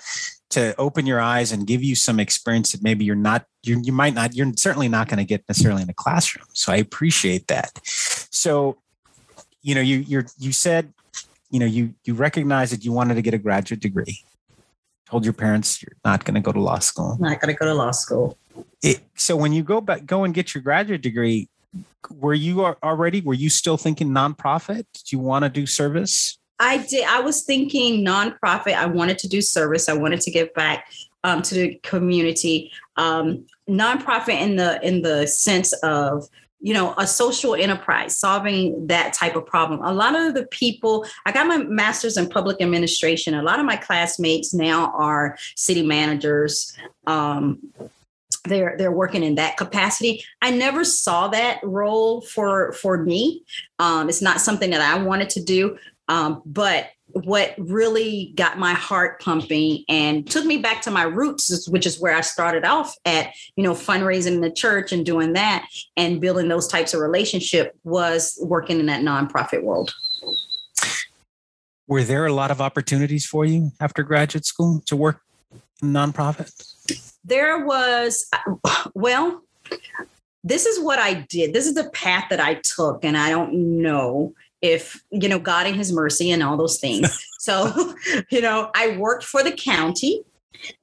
to 0.51 0.75
open 0.77 1.05
your 1.05 1.21
eyes 1.21 1.51
and 1.51 1.65
give 1.65 1.81
you 1.81 1.95
some 1.95 2.19
experience 2.19 2.73
that 2.73 2.83
maybe 2.83 3.05
you're 3.05 3.15
not 3.15 3.45
you 3.63 3.81
you 3.83 3.93
might 3.93 4.13
not 4.13 4.35
you're 4.35 4.51
certainly 4.57 4.89
not 4.89 5.07
going 5.07 5.17
to 5.17 5.23
get 5.23 5.43
necessarily 5.47 5.81
in 5.81 5.89
a 5.89 5.93
classroom. 5.93 6.45
So 6.53 6.73
i 6.73 6.77
appreciate 6.77 7.47
that. 7.47 7.79
So 7.85 8.77
you 9.61 9.75
know 9.75 9.81
you 9.81 9.97
you're 9.97 10.25
you 10.37 10.51
said 10.51 10.93
you 11.49 11.59
know 11.59 11.65
you 11.65 11.93
you 12.03 12.13
recognize 12.13 12.71
that 12.71 12.83
you 12.83 12.91
wanted 12.91 13.15
to 13.15 13.21
get 13.21 13.33
a 13.33 13.37
graduate 13.37 13.79
degree. 13.79 14.19
Told 15.09 15.25
your 15.25 15.33
parents 15.33 15.81
you're 15.81 15.97
not 16.05 16.23
going 16.23 16.35
to 16.35 16.41
go 16.41 16.51
to 16.51 16.59
law 16.59 16.79
school. 16.79 17.17
Not 17.19 17.41
going 17.41 17.53
to 17.53 17.59
go 17.59 17.65
to 17.65 17.73
law 17.73 17.91
school. 17.91 18.37
It, 18.81 19.01
so 19.15 19.35
when 19.35 19.51
you 19.53 19.63
go 19.63 19.81
back 19.81 20.05
go 20.05 20.23
and 20.23 20.33
get 20.33 20.53
your 20.55 20.61
graduate 20.61 21.01
degree 21.01 21.49
were 22.09 22.33
you 22.33 22.65
already 22.65 23.21
were 23.21 23.33
you 23.33 23.49
still 23.49 23.77
thinking 23.77 24.09
nonprofit? 24.09 24.85
Did 24.93 25.11
you 25.11 25.19
want 25.19 25.43
to 25.43 25.49
do 25.49 25.65
service? 25.65 26.37
I 26.59 26.77
did 26.77 27.05
i 27.07 27.19
was 27.19 27.43
thinking 27.43 28.05
nonprofit. 28.05 28.75
I 28.75 28.85
wanted 28.85 29.17
to 29.19 29.27
do 29.27 29.41
service. 29.41 29.89
I 29.89 29.93
wanted 29.93 30.21
to 30.21 30.31
give 30.31 30.53
back 30.53 30.91
um, 31.23 31.41
to 31.43 31.55
the 31.55 31.79
community. 31.83 32.71
Um, 32.97 33.45
nonprofit 33.69 34.39
in 34.39 34.57
the 34.57 34.79
in 34.85 35.01
the 35.01 35.27
sense 35.27 35.73
of 35.83 36.27
you 36.61 36.73
know 36.73 36.93
a 36.97 37.07
social 37.07 37.55
enterprise 37.55 38.17
solving 38.17 38.87
that 38.87 39.13
type 39.13 39.35
of 39.35 39.45
problem. 39.45 39.81
A 39.83 39.93
lot 39.93 40.15
of 40.15 40.33
the 40.33 40.45
people 40.47 41.05
i 41.25 41.31
got 41.31 41.47
my 41.47 41.57
master's 41.57 42.17
in 42.17 42.29
public 42.29 42.61
administration. 42.61 43.33
A 43.33 43.43
lot 43.43 43.59
of 43.59 43.65
my 43.65 43.75
classmates 43.75 44.53
now 44.53 44.91
are 44.91 45.37
city 45.55 45.83
managers. 45.83 46.75
Um, 47.07 47.59
they're 48.45 48.75
they're 48.77 48.91
working 48.91 49.23
in 49.23 49.35
that 49.35 49.57
capacity. 49.57 50.23
I 50.41 50.51
never 50.51 50.83
saw 50.83 51.27
that 51.29 51.59
role 51.63 52.21
for 52.21 52.73
for 52.73 53.03
me. 53.03 53.43
Um, 53.79 54.09
it's 54.09 54.21
not 54.21 54.41
something 54.41 54.71
that 54.71 54.81
i 54.81 55.01
wanted 55.01 55.29
to 55.31 55.43
do. 55.43 55.77
Um, 56.07 56.41
but 56.45 56.89
what 57.13 57.53
really 57.57 58.33
got 58.35 58.57
my 58.57 58.73
heart 58.73 59.21
pumping 59.21 59.83
and 59.89 60.29
took 60.29 60.45
me 60.45 60.57
back 60.57 60.81
to 60.81 60.91
my 60.91 61.03
roots 61.03 61.67
which 61.69 61.85
is 61.85 61.99
where 61.99 62.15
i 62.15 62.21
started 62.21 62.65
off 62.65 62.95
at 63.05 63.33
you 63.55 63.63
know 63.63 63.73
fundraising 63.73 64.33
in 64.33 64.41
the 64.41 64.51
church 64.51 64.91
and 64.91 65.05
doing 65.05 65.33
that 65.33 65.65
and 65.97 66.21
building 66.21 66.47
those 66.47 66.67
types 66.67 66.93
of 66.93 66.99
relationship 66.99 67.75
was 67.83 68.37
working 68.41 68.79
in 68.79 68.85
that 68.85 69.01
nonprofit 69.01 69.63
world 69.63 69.93
were 71.87 72.03
there 72.03 72.25
a 72.25 72.33
lot 72.33 72.51
of 72.51 72.61
opportunities 72.61 73.25
for 73.25 73.45
you 73.45 73.71
after 73.79 74.03
graduate 74.03 74.45
school 74.45 74.81
to 74.85 74.95
work 74.95 75.21
in 75.81 75.91
nonprofit 75.91 76.51
there 77.23 77.65
was, 77.65 78.27
well, 78.93 79.41
this 80.43 80.65
is 80.65 80.83
what 80.83 80.99
I 80.99 81.25
did. 81.29 81.53
This 81.53 81.67
is 81.67 81.75
the 81.75 81.89
path 81.91 82.25
that 82.29 82.39
I 82.39 82.55
took. 82.55 83.03
And 83.03 83.17
I 83.17 83.29
don't 83.29 83.81
know 83.81 84.33
if, 84.61 85.01
you 85.11 85.27
know, 85.27 85.39
God 85.39 85.67
in 85.67 85.73
his 85.73 85.91
mercy 85.91 86.31
and 86.31 86.43
all 86.43 86.57
those 86.57 86.79
things. 86.79 87.25
so, 87.39 87.95
you 88.29 88.41
know, 88.41 88.71
I 88.75 88.97
worked 88.97 89.23
for 89.23 89.43
the 89.43 89.51
county, 89.51 90.23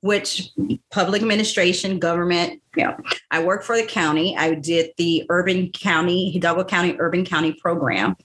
which 0.01 0.51
public 0.91 1.23
administration, 1.23 1.99
government, 1.99 2.61
you 2.77 2.85
know, 2.85 2.97
I 3.31 3.43
worked 3.43 3.65
for 3.65 3.77
the 3.77 3.87
county. 3.87 4.37
I 4.37 4.55
did 4.55 4.93
the 4.97 5.25
urban 5.29 5.71
county, 5.73 6.31
Hidalgo 6.31 6.65
County 6.65 6.97
Urban 6.99 7.25
County 7.25 7.53
program. 7.53 8.17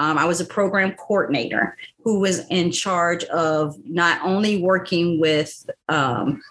Um, 0.00 0.18
I 0.18 0.24
was 0.24 0.40
a 0.40 0.44
program 0.44 0.92
coordinator 0.92 1.76
who 2.04 2.20
was 2.20 2.46
in 2.48 2.70
charge 2.70 3.24
of 3.24 3.76
not 3.84 4.20
only 4.22 4.62
working 4.62 5.20
with 5.20 5.68
um, 5.88 6.42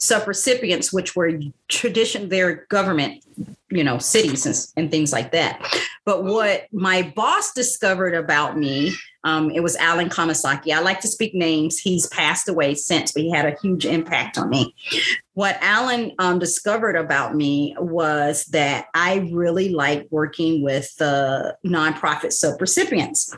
subrecipients, 0.00 0.92
which 0.92 1.14
were 1.14 1.38
tradition 1.68 2.30
their 2.30 2.66
government, 2.66 3.22
you 3.68 3.84
know, 3.84 3.98
cities 3.98 4.46
and, 4.46 4.56
and, 4.76 4.90
things 4.90 5.12
like 5.12 5.30
that. 5.32 5.62
But 6.06 6.24
what 6.24 6.66
my 6.72 7.12
boss 7.14 7.52
discovered 7.52 8.14
about 8.14 8.56
me, 8.58 8.94
um, 9.24 9.50
it 9.50 9.62
was 9.62 9.76
Alan 9.76 10.08
Kamasaki. 10.08 10.72
I 10.72 10.80
like 10.80 11.00
to 11.00 11.08
speak 11.08 11.34
names. 11.34 11.78
He's 11.78 12.06
passed 12.06 12.48
away 12.48 12.74
since, 12.74 13.12
but 13.12 13.22
he 13.22 13.30
had 13.30 13.44
a 13.44 13.56
huge 13.60 13.84
impact 13.84 14.38
on 14.38 14.48
me. 14.48 14.74
What 15.34 15.58
Alan 15.60 16.12
um, 16.18 16.38
discovered 16.38 16.96
about 16.96 17.36
me 17.36 17.76
was 17.78 18.46
that 18.46 18.86
I 18.94 19.28
really 19.30 19.68
like 19.68 20.08
working 20.10 20.62
with 20.62 20.96
the 20.96 21.56
nonprofit 21.64 22.32
subrecipients. 22.32 23.36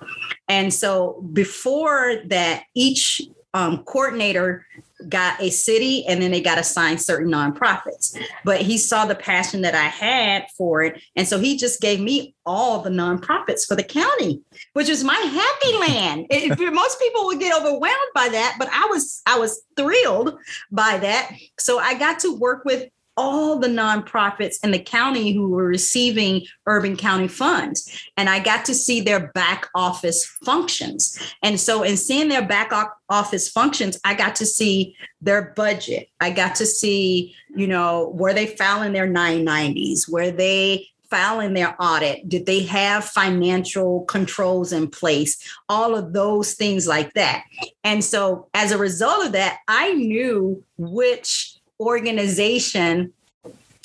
And 0.48 0.72
so 0.72 1.28
before 1.32 2.14
that, 2.26 2.62
each 2.74 3.20
um, 3.52 3.84
coordinator 3.84 4.64
got 5.08 5.40
a 5.40 5.50
city 5.50 6.04
and 6.06 6.20
then 6.20 6.30
they 6.30 6.40
got 6.40 6.58
assigned 6.58 7.00
certain 7.00 7.30
nonprofits. 7.30 8.16
But 8.44 8.60
he 8.60 8.78
saw 8.78 9.06
the 9.06 9.14
passion 9.14 9.62
that 9.62 9.74
I 9.74 9.84
had 9.84 10.46
for 10.56 10.82
it. 10.82 11.02
And 11.16 11.26
so 11.26 11.38
he 11.38 11.56
just 11.56 11.80
gave 11.80 12.00
me 12.00 12.34
all 12.44 12.80
the 12.80 12.90
nonprofits 12.90 13.66
for 13.66 13.76
the 13.76 13.82
county, 13.82 14.42
which 14.72 14.88
was 14.88 15.04
my 15.04 15.14
happy 15.14 15.78
land. 15.92 16.26
It, 16.30 16.58
most 16.72 17.00
people 17.00 17.26
would 17.26 17.40
get 17.40 17.56
overwhelmed 17.56 18.12
by 18.14 18.28
that, 18.30 18.56
but 18.58 18.68
I 18.72 18.86
was 18.90 19.22
I 19.26 19.38
was 19.38 19.62
thrilled 19.76 20.38
by 20.70 20.98
that. 20.98 21.30
So 21.58 21.78
I 21.78 21.94
got 21.94 22.20
to 22.20 22.36
work 22.36 22.64
with 22.64 22.88
all 23.22 23.56
the 23.56 23.68
nonprofits 23.68 24.56
in 24.64 24.72
the 24.72 24.78
county 24.80 25.32
who 25.32 25.48
were 25.48 25.64
receiving 25.64 26.44
urban 26.66 26.96
county 26.96 27.28
funds. 27.28 27.88
And 28.16 28.28
i 28.28 28.40
got 28.40 28.64
to 28.64 28.74
see 28.74 29.00
their 29.00 29.28
back 29.32 29.68
office 29.76 30.24
functions. 30.44 31.16
And 31.40 31.60
so 31.60 31.84
in 31.84 31.96
seeing 31.96 32.28
their 32.28 32.46
back 32.46 32.72
office 33.08 33.48
functions 33.48 34.00
i 34.04 34.14
got 34.14 34.34
to 34.36 34.46
see 34.46 34.96
their 35.20 35.52
budget. 35.54 36.08
I 36.20 36.30
got 36.30 36.56
to 36.56 36.66
see 36.66 37.34
you 37.54 37.68
know 37.68 38.12
were 38.18 38.34
they 38.34 38.46
filing 38.46 38.92
their 38.92 39.08
990s 39.08 40.10
were 40.10 40.32
they 40.32 40.88
filing 41.08 41.52
their 41.52 41.76
audit? 41.78 42.28
Did 42.28 42.46
they 42.46 42.62
have 42.64 43.04
financial 43.04 44.04
controls 44.06 44.72
in 44.72 44.88
place? 44.88 45.36
All 45.68 45.94
of 45.94 46.14
those 46.14 46.54
things 46.54 46.86
like 46.88 47.12
that. 47.12 47.44
And 47.84 48.02
so 48.02 48.48
as 48.54 48.72
a 48.72 48.78
result 48.78 49.26
of 49.26 49.32
that 49.32 49.58
i 49.68 49.92
knew 49.92 50.64
which 50.76 51.61
organization 51.82 53.12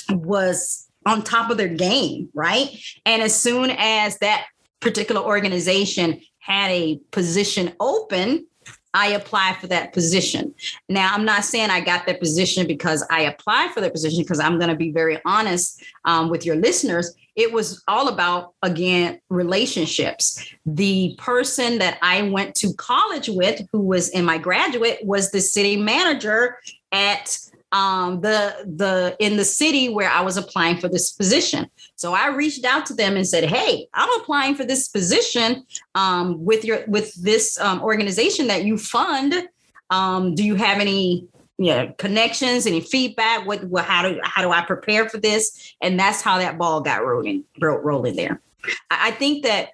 was 0.10 0.88
on 1.06 1.24
top 1.24 1.50
of 1.50 1.58
their 1.58 1.68
game, 1.68 2.30
right? 2.34 2.70
And 3.06 3.22
as 3.22 3.36
soon 3.36 3.72
as 3.78 4.18
that 4.20 4.46
particular 4.80 5.22
organization 5.22 6.22
had 6.40 6.70
a 6.70 7.00
position 7.12 7.74
open, 7.80 8.46
I 8.94 9.10
applied 9.10 9.58
for 9.58 9.68
that 9.68 9.94
position. 9.94 10.56
Now, 10.90 11.14
I'm 11.14 11.24
not 11.24 11.44
saying 11.44 11.70
I 11.70 11.82
got 11.82 12.06
that 12.08 12.20
position 12.20 12.66
because 12.66 13.06
I 13.12 13.22
applied 13.22 13.72
for 13.72 13.82
that 13.82 13.92
position, 13.92 14.24
because 14.24 14.40
I'm 14.40 14.58
going 14.58 14.70
to 14.70 14.76
be 14.76 14.92
very 14.92 15.20
honest 15.24 15.84
um, 16.06 16.30
with 16.30 16.46
your 16.46 16.56
listeners. 16.56 17.14
It 17.36 17.52
was 17.52 17.84
all 17.88 18.08
about, 18.08 18.54
again, 18.64 19.20
relationships. 19.30 20.44
The 20.66 21.16
person 21.20 21.78
that 21.78 22.00
I 22.02 22.24
went 22.24 22.56
to 22.56 22.74
college 22.74 23.30
with, 23.30 23.62
who 23.72 23.82
was 23.82 24.10
in 24.10 24.26
my 24.26 24.40
graduate, 24.40 25.00
was 25.04 25.32
the 25.32 25.42
city 25.42 25.78
manager 25.78 26.58
at 26.92 27.38
um, 27.72 28.22
the 28.22 28.56
the 28.66 29.16
in 29.20 29.38
the 29.38 29.46
city 29.46 29.90
where 29.90 30.10
I 30.10 30.22
was 30.22 30.38
applying 30.38 30.78
for 30.78 30.88
this 30.88 31.12
position. 31.12 31.70
So 31.96 32.14
I 32.14 32.28
reached 32.30 32.66
out 32.66 32.86
to 32.88 32.94
them 32.94 33.16
and 33.16 33.28
said, 33.28 33.44
"Hey, 33.44 33.88
I'm 33.94 34.10
applying 34.22 34.56
for 34.56 34.64
this 34.64 34.88
position 34.88 35.66
um, 35.96 36.44
with 36.44 36.64
your 36.64 36.86
with 36.88 37.14
this 37.16 37.60
um, 37.60 37.82
organization 37.82 38.48
that 38.48 38.64
you 38.64 38.78
fund. 38.78 39.50
Um, 39.90 40.36
do 40.36 40.44
you 40.44 40.56
have 40.56 40.80
any 40.80 41.28
you 41.58 41.72
know, 41.72 41.94
connections, 41.98 42.68
any 42.68 42.82
feedback? 42.82 43.48
What, 43.48 43.64
what 43.66 43.86
how 43.86 44.08
do 44.08 44.20
how 44.24 44.42
do 44.42 44.52
I 44.52 44.62
prepare 44.62 45.10
for 45.10 45.18
this?" 45.18 45.76
And 45.82 46.00
that's 46.00 46.22
how 46.22 46.38
that 46.38 46.58
ball 46.58 46.82
got 46.82 47.06
rolling 47.06 47.44
rolling 47.60 48.16
there. 48.16 48.42
I, 48.90 49.10
I 49.10 49.12
think 49.12 49.44
that 49.44 49.70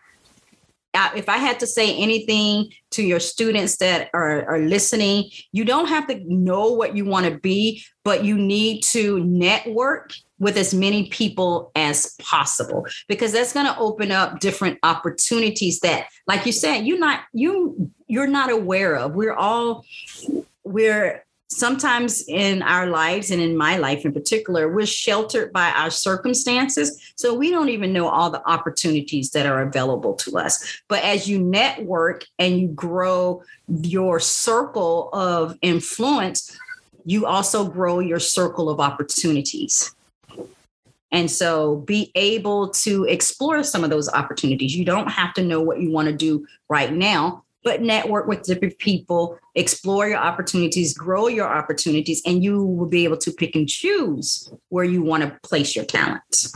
if 1.16 1.30
I 1.30 1.38
had 1.38 1.60
to 1.60 1.68
say 1.68 1.96
anything 1.96 2.72
to 2.92 3.04
your 3.04 3.20
students 3.20 3.78
that 3.78 4.10
are, 4.14 4.46
are 4.46 4.60
listening, 4.60 5.30
you 5.52 5.66
don't 5.66 5.88
have 5.88 6.08
to 6.08 6.22
know 6.26 6.72
what 6.72 6.96
you 6.96 7.06
want 7.06 7.26
to 7.26 7.40
be, 7.40 7.84
but 8.04 8.24
you 8.24 8.38
need 8.38 8.84
to 8.84 9.24
network 9.24 10.14
with 10.40 10.58
as 10.58 10.74
many 10.74 11.10
people 11.10 11.72
as 11.76 12.16
possible 12.20 12.86
because 13.08 13.32
that's 13.32 13.54
going 13.54 13.66
to 13.66 13.78
open 13.78 14.12
up 14.12 14.40
different 14.42 14.78
opportunities 14.84 15.80
that 15.80 16.08
like 16.28 16.46
you 16.46 16.52
said 16.52 16.82
you're 16.82 17.00
not 17.00 17.22
you 17.32 17.90
you're 18.14 18.28
not 18.28 18.52
aware 18.52 18.96
of. 18.96 19.16
We're 19.16 19.34
all 19.34 19.86
we're 20.64 21.26
sometimes 21.56 22.24
in 22.28 22.62
our 22.62 22.88
lives 22.88 23.32
and 23.32 23.42
in 23.42 23.56
my 23.56 23.78
life 23.78 24.06
in 24.06 24.14
particular 24.14 24.74
we're 24.74 24.86
sheltered 24.86 25.54
by 25.54 25.70
our 25.72 25.90
circumstances. 25.90 27.14
So 27.16 27.34
we 27.34 27.52
don't 27.52 27.70
even 27.70 27.94
know 27.94 28.08
all 28.08 28.30
the 28.30 28.48
opportunities 28.50 29.32
that 29.32 29.46
are 29.46 29.62
available 29.62 30.14
to 30.16 30.38
us. 30.38 30.82
But 30.88 31.04
as 31.04 31.30
you 31.30 31.40
network 31.40 32.26
and 32.40 32.60
you 32.60 32.68
grow 32.70 33.44
your 33.68 34.20
circle 34.20 35.10
of 35.14 35.58
influence 35.62 36.58
you 37.06 37.26
also 37.26 37.68
grow 37.68 38.00
your 38.00 38.20
circle 38.20 38.70
of 38.70 38.80
opportunities. 38.80 39.94
And 41.12 41.30
so 41.30 41.78
be 41.78 42.12
able 42.16 42.70
to 42.70 43.04
explore 43.06 43.64
some 43.64 43.84
of 43.84 43.90
those 43.90 44.10
opportunities. 44.10 44.76
You 44.76 44.86
don't 44.86 45.12
have 45.12 45.34
to 45.36 45.44
know 45.44 45.62
what 45.62 45.80
you 45.80 45.92
want 45.92 46.08
to 46.08 46.14
do 46.14 46.48
right 46.70 46.92
now, 46.92 47.44
but 47.64 47.82
network 47.82 48.28
with 48.28 48.44
different 48.44 48.78
people, 48.80 49.40
explore 49.56 50.08
your 50.08 50.18
opportunities, 50.18 50.94
grow 50.94 51.28
your 51.28 51.48
opportunities, 51.48 52.22
and 52.26 52.44
you 52.44 52.64
will 52.64 52.88
be 52.88 53.04
able 53.04 53.18
to 53.18 53.32
pick 53.32 53.56
and 53.56 53.68
choose 53.68 54.52
where 54.70 54.84
you 54.84 55.02
want 55.02 55.24
to 55.24 55.40
place 55.48 55.76
your 55.76 55.86
talents. 55.86 56.54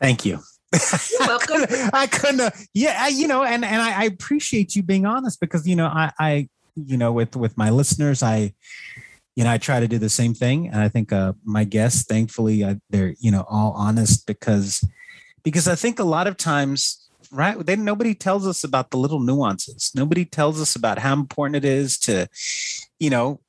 Thank 0.00 0.24
you. 0.24 0.40
You're 0.72 1.20
welcome. 1.20 1.64
I 1.92 2.06
couldn't, 2.06 2.40
uh, 2.40 2.50
yeah, 2.72 2.96
I, 2.98 3.08
you 3.08 3.26
know, 3.26 3.42
and 3.42 3.64
and 3.64 3.82
I, 3.82 4.02
I, 4.02 4.04
appreciate 4.04 4.76
you 4.76 4.84
being 4.84 5.04
honest 5.04 5.40
because 5.40 5.66
you 5.66 5.74
know 5.74 5.86
I, 5.86 6.12
I, 6.18 6.48
you 6.76 6.96
know, 6.96 7.10
with 7.10 7.34
with 7.34 7.58
my 7.58 7.70
listeners, 7.70 8.22
I, 8.22 8.54
you 9.34 9.42
know, 9.42 9.50
I 9.50 9.58
try 9.58 9.80
to 9.80 9.88
do 9.88 9.98
the 9.98 10.08
same 10.08 10.32
thing, 10.32 10.68
and 10.68 10.80
I 10.80 10.88
think 10.88 11.12
uh, 11.12 11.32
my 11.44 11.64
guests, 11.64 12.04
thankfully, 12.04 12.62
uh, 12.62 12.76
they're 12.88 13.14
you 13.18 13.32
know 13.32 13.44
all 13.50 13.72
honest 13.72 14.28
because 14.28 14.84
because 15.42 15.66
I 15.66 15.74
think 15.74 15.98
a 15.98 16.04
lot 16.04 16.28
of 16.28 16.36
times 16.36 17.09
right? 17.30 17.58
They 17.64 17.76
nobody 17.76 18.14
tells 18.14 18.46
us 18.46 18.64
about 18.64 18.90
the 18.90 18.96
little 18.96 19.20
nuances. 19.20 19.92
Nobody 19.94 20.24
tells 20.24 20.60
us 20.60 20.74
about 20.74 20.98
how 20.98 21.14
important 21.14 21.56
it 21.56 21.64
is 21.64 21.98
to, 22.00 22.28
you 22.98 23.10
know, 23.10 23.40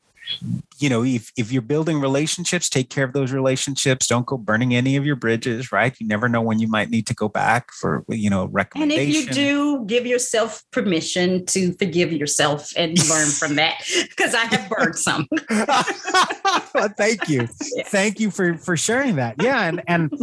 you 0.80 0.90
know, 0.90 1.04
if 1.04 1.32
if 1.38 1.52
you're 1.52 1.62
building 1.62 2.00
relationships, 2.00 2.70
take 2.70 2.90
care 2.90 3.04
of 3.04 3.14
those 3.14 3.32
relationships. 3.32 4.08
Don't 4.08 4.26
go 4.26 4.38
burning 4.38 4.74
any 4.74 4.96
of 4.96 5.06
your 5.06 5.16
bridges, 5.16 5.72
right? 5.72 5.96
You 6.00 6.08
never 6.08 6.30
know 6.30 6.42
when 6.42 6.60
you 6.60 6.68
might 6.68 6.90
need 6.90 7.06
to 7.08 7.14
go 7.14 7.28
back 7.28 7.72
for, 7.74 8.04
you 8.08 8.30
know, 8.30 8.46
recommendation. 8.46 9.04
And 9.04 9.30
if 9.30 9.38
you 9.38 9.44
do, 9.44 9.86
give 9.86 10.06
yourself 10.06 10.64
permission 10.72 11.46
to 11.48 11.74
forgive 11.74 12.12
yourself 12.12 12.72
and 12.76 12.98
learn 13.10 13.28
from 13.28 13.56
that, 13.56 13.84
because 14.10 14.34
I 14.34 14.46
have 14.46 14.70
burned 14.70 14.98
some. 14.98 15.28
well, 15.50 16.90
thank 16.98 17.28
you, 17.30 17.48
yeah. 17.76 17.84
thank 17.88 18.20
you 18.20 18.32
for 18.32 18.58
for 18.58 18.78
sharing 18.78 19.16
that. 19.18 19.36
Yeah, 19.42 19.62
and 19.62 19.82
and 19.88 20.14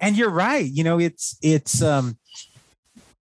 and 0.00 0.16
you're 0.16 0.30
right. 0.30 0.64
You 0.64 0.84
know, 0.84 0.98
it's 0.98 1.36
it's 1.42 1.82
um 1.82 2.16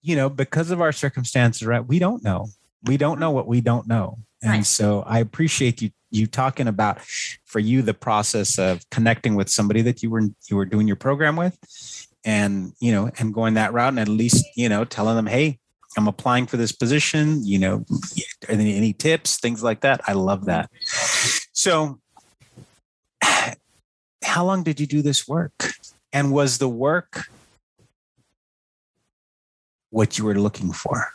you 0.08 0.16
know, 0.16 0.30
because 0.30 0.72
of 0.72 0.80
our 0.80 0.94
circumstances, 0.94 1.68
right? 1.68 1.86
We 1.86 2.00
don't 2.00 2.24
know. 2.24 2.48
We 2.84 2.96
don't 2.96 3.20
know 3.20 3.32
what 3.32 3.46
we 3.46 3.60
don't 3.60 3.88
know. 3.88 4.18
And 4.42 4.52
right. 4.52 4.66
so 4.66 5.04
I 5.06 5.20
appreciate 5.20 5.82
you 5.82 5.92
you 6.10 6.26
talking 6.26 6.70
about 6.70 7.02
for 7.46 7.60
you 7.60 7.82
the 7.82 7.94
process 7.94 8.58
of 8.58 8.90
connecting 8.90 9.36
with 9.36 9.50
somebody 9.50 9.82
that 9.82 10.02
you 10.02 10.10
were 10.10 10.22
you 10.50 10.56
were 10.56 10.66
doing 10.66 10.88
your 10.88 10.96
program 10.96 11.36
with 11.36 11.58
and 12.24 12.72
you 12.80 12.94
know 12.94 13.10
and 13.20 13.34
going 13.34 13.56
that 13.56 13.74
route 13.74 13.90
and 13.90 14.00
at 14.00 14.08
least 14.08 14.46
you 14.56 14.70
know 14.70 14.86
telling 14.86 15.18
them 15.18 15.26
hey 15.26 15.60
i'm 15.98 16.08
applying 16.08 16.48
for 16.48 16.56
this 16.56 16.72
position 16.72 17.46
you 17.46 17.60
know 17.60 17.84
any, 18.48 18.78
any 18.78 18.94
tips 18.94 19.38
things 19.38 19.62
like 19.62 19.82
that 19.82 20.00
i 20.08 20.14
love 20.14 20.46
that 20.46 20.70
so 21.52 22.00
how 24.24 24.46
long 24.46 24.64
did 24.64 24.80
you 24.80 24.88
do 24.88 25.02
this 25.02 25.28
work 25.28 25.74
and 26.14 26.32
was 26.32 26.58
the 26.58 26.70
work 26.70 27.26
what 29.98 30.16
you 30.20 30.24
were 30.26 30.36
looking 30.36 30.72
for? 30.72 31.12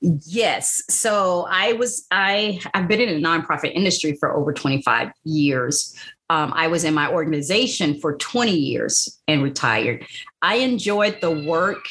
Yes. 0.00 0.80
So 0.88 1.46
I 1.50 1.72
was 1.72 2.06
I 2.10 2.60
I've 2.72 2.86
been 2.86 3.00
in 3.00 3.20
the 3.20 3.28
nonprofit 3.28 3.72
industry 3.74 4.14
for 4.14 4.32
over 4.36 4.52
25 4.52 5.10
years. 5.24 5.96
Um, 6.30 6.52
I 6.54 6.68
was 6.68 6.84
in 6.84 6.94
my 6.94 7.10
organization 7.10 7.98
for 8.00 8.16
20 8.16 8.52
years 8.52 9.18
and 9.26 9.42
retired. 9.42 10.06
I 10.40 10.56
enjoyed 10.56 11.20
the 11.20 11.32
work 11.32 11.84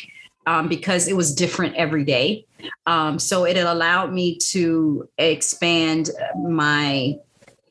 um, 0.48 0.70
because 0.70 1.08
it 1.08 1.18
was 1.18 1.36
different 1.36 1.76
every 1.76 2.06
day. 2.06 2.46
Um, 2.86 3.20
so 3.20 3.44
it 3.44 3.58
allowed 3.58 4.14
me 4.14 4.38
to 4.52 5.10
expand 5.18 6.12
my 6.40 7.18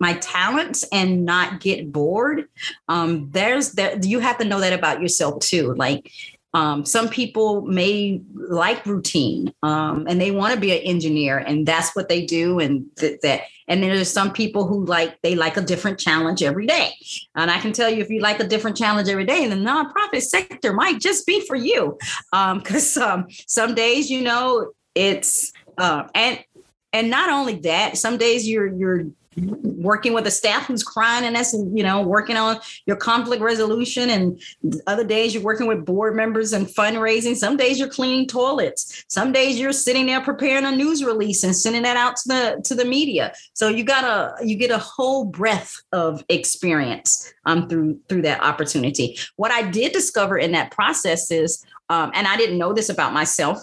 my 0.00 0.14
talents 0.14 0.84
and 0.90 1.24
not 1.24 1.60
get 1.60 1.92
bored. 1.92 2.48
Um, 2.88 3.30
there's 3.30 3.72
that 3.72 4.04
you 4.04 4.18
have 4.18 4.36
to 4.38 4.44
know 4.44 4.60
that 4.60 4.72
about 4.72 5.00
yourself 5.00 5.38
too. 5.40 5.74
Like 5.74 6.10
um, 6.54 6.84
some 6.84 7.08
people 7.08 7.62
may 7.62 8.20
like 8.34 8.84
routine 8.84 9.52
um, 9.62 10.06
and 10.08 10.20
they 10.20 10.30
want 10.30 10.54
to 10.54 10.60
be 10.60 10.72
an 10.72 10.82
engineer 10.82 11.38
and 11.38 11.66
that's 11.66 11.96
what 11.96 12.08
they 12.08 12.26
do. 12.26 12.58
And 12.58 12.86
th- 12.98 13.20
that, 13.22 13.42
and 13.68 13.82
then 13.82 13.90
there's 13.90 14.12
some 14.12 14.32
people 14.32 14.66
who 14.66 14.84
like, 14.84 15.20
they 15.22 15.34
like 15.34 15.56
a 15.56 15.62
different 15.62 15.98
challenge 15.98 16.42
every 16.42 16.66
day. 16.66 16.90
And 17.34 17.50
I 17.50 17.58
can 17.58 17.72
tell 17.72 17.88
you, 17.88 18.02
if 18.02 18.10
you 18.10 18.20
like 18.20 18.40
a 18.40 18.46
different 18.46 18.76
challenge 18.76 19.08
every 19.08 19.24
day, 19.24 19.46
the 19.46 19.54
nonprofit 19.54 20.22
sector 20.22 20.72
might 20.72 21.00
just 21.00 21.26
be 21.26 21.46
for 21.46 21.56
you. 21.56 21.98
Um, 22.32 22.60
cause 22.60 22.96
um, 22.98 23.26
some 23.46 23.74
days, 23.74 24.10
you 24.10 24.20
know, 24.20 24.72
it's, 24.94 25.52
uh, 25.78 26.04
and, 26.14 26.38
and 26.92 27.08
not 27.08 27.30
only 27.30 27.54
that, 27.60 27.96
some 27.96 28.18
days 28.18 28.46
you're, 28.46 28.66
you're, 28.66 29.06
working 29.36 30.12
with 30.12 30.26
a 30.26 30.30
staff 30.30 30.66
who's 30.66 30.82
crying 30.82 31.24
and 31.24 31.34
that's 31.34 31.52
you 31.52 31.82
know 31.82 32.02
working 32.02 32.36
on 32.36 32.58
your 32.86 32.96
conflict 32.96 33.42
resolution. 33.42 34.10
And 34.10 34.40
other 34.86 35.04
days 35.04 35.34
you're 35.34 35.42
working 35.42 35.66
with 35.66 35.84
board 35.84 36.14
members 36.14 36.52
and 36.52 36.66
fundraising. 36.66 37.34
Some 37.36 37.56
days 37.56 37.78
you're 37.78 37.88
cleaning 37.88 38.26
toilets. 38.26 39.04
Some 39.08 39.32
days 39.32 39.58
you're 39.58 39.72
sitting 39.72 40.06
there 40.06 40.20
preparing 40.20 40.64
a 40.64 40.72
news 40.72 41.04
release 41.04 41.44
and 41.44 41.56
sending 41.56 41.82
that 41.82 41.96
out 41.96 42.16
to 42.16 42.28
the 42.28 42.62
to 42.64 42.74
the 42.74 42.84
media. 42.84 43.32
So 43.54 43.68
you 43.68 43.84
got 43.84 44.04
a 44.04 44.44
you 44.44 44.56
get 44.56 44.70
a 44.70 44.78
whole 44.78 45.24
breadth 45.24 45.82
of 45.92 46.24
experience 46.28 47.32
um 47.46 47.68
through 47.68 48.00
through 48.08 48.22
that 48.22 48.42
opportunity. 48.42 49.18
What 49.36 49.50
i 49.50 49.62
did 49.62 49.92
discover 49.92 50.38
in 50.38 50.52
that 50.52 50.70
process 50.70 51.30
is 51.30 51.64
um, 51.88 52.10
and 52.14 52.26
i 52.26 52.36
didn't 52.36 52.58
know 52.58 52.72
this 52.72 52.88
about 52.88 53.12
myself 53.12 53.62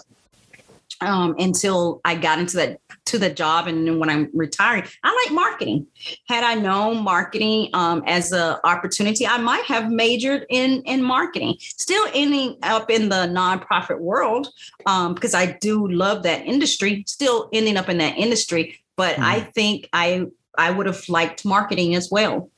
um, 1.00 1.34
until 1.38 2.00
I 2.04 2.14
got 2.14 2.38
into 2.38 2.56
that 2.56 2.80
to 3.06 3.18
the 3.18 3.30
job 3.30 3.66
and 3.66 3.86
then 3.86 3.98
when 3.98 4.08
I'm 4.08 4.30
retiring, 4.34 4.84
I 5.02 5.24
like 5.24 5.34
marketing. 5.34 5.86
Had 6.28 6.44
I 6.44 6.54
known 6.54 7.02
marketing 7.02 7.70
um, 7.72 8.02
as 8.06 8.32
an 8.32 8.56
opportunity, 8.64 9.26
I 9.26 9.38
might 9.38 9.64
have 9.64 9.90
majored 9.90 10.46
in 10.48 10.82
in 10.82 11.02
marketing. 11.02 11.56
Still 11.58 12.06
ending 12.14 12.56
up 12.62 12.90
in 12.90 13.08
the 13.08 13.26
nonprofit 13.26 13.98
world 13.98 14.48
um, 14.86 15.14
because 15.14 15.34
I 15.34 15.58
do 15.60 15.88
love 15.88 16.22
that 16.24 16.46
industry. 16.46 17.04
Still 17.06 17.48
ending 17.52 17.76
up 17.76 17.88
in 17.88 17.98
that 17.98 18.16
industry, 18.16 18.78
but 18.96 19.16
mm 19.16 19.24
I 19.30 19.40
think 19.40 19.88
I 19.92 20.26
I 20.58 20.70
would 20.70 20.86
have 20.86 21.08
liked 21.08 21.44
marketing 21.44 21.94
as 21.94 22.10
well. 22.10 22.50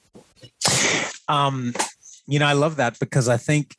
Um, 1.28 1.74
you 2.26 2.38
know, 2.38 2.46
I 2.46 2.54
love 2.54 2.76
that 2.76 2.98
because 2.98 3.28
I 3.28 3.36
think 3.36 3.76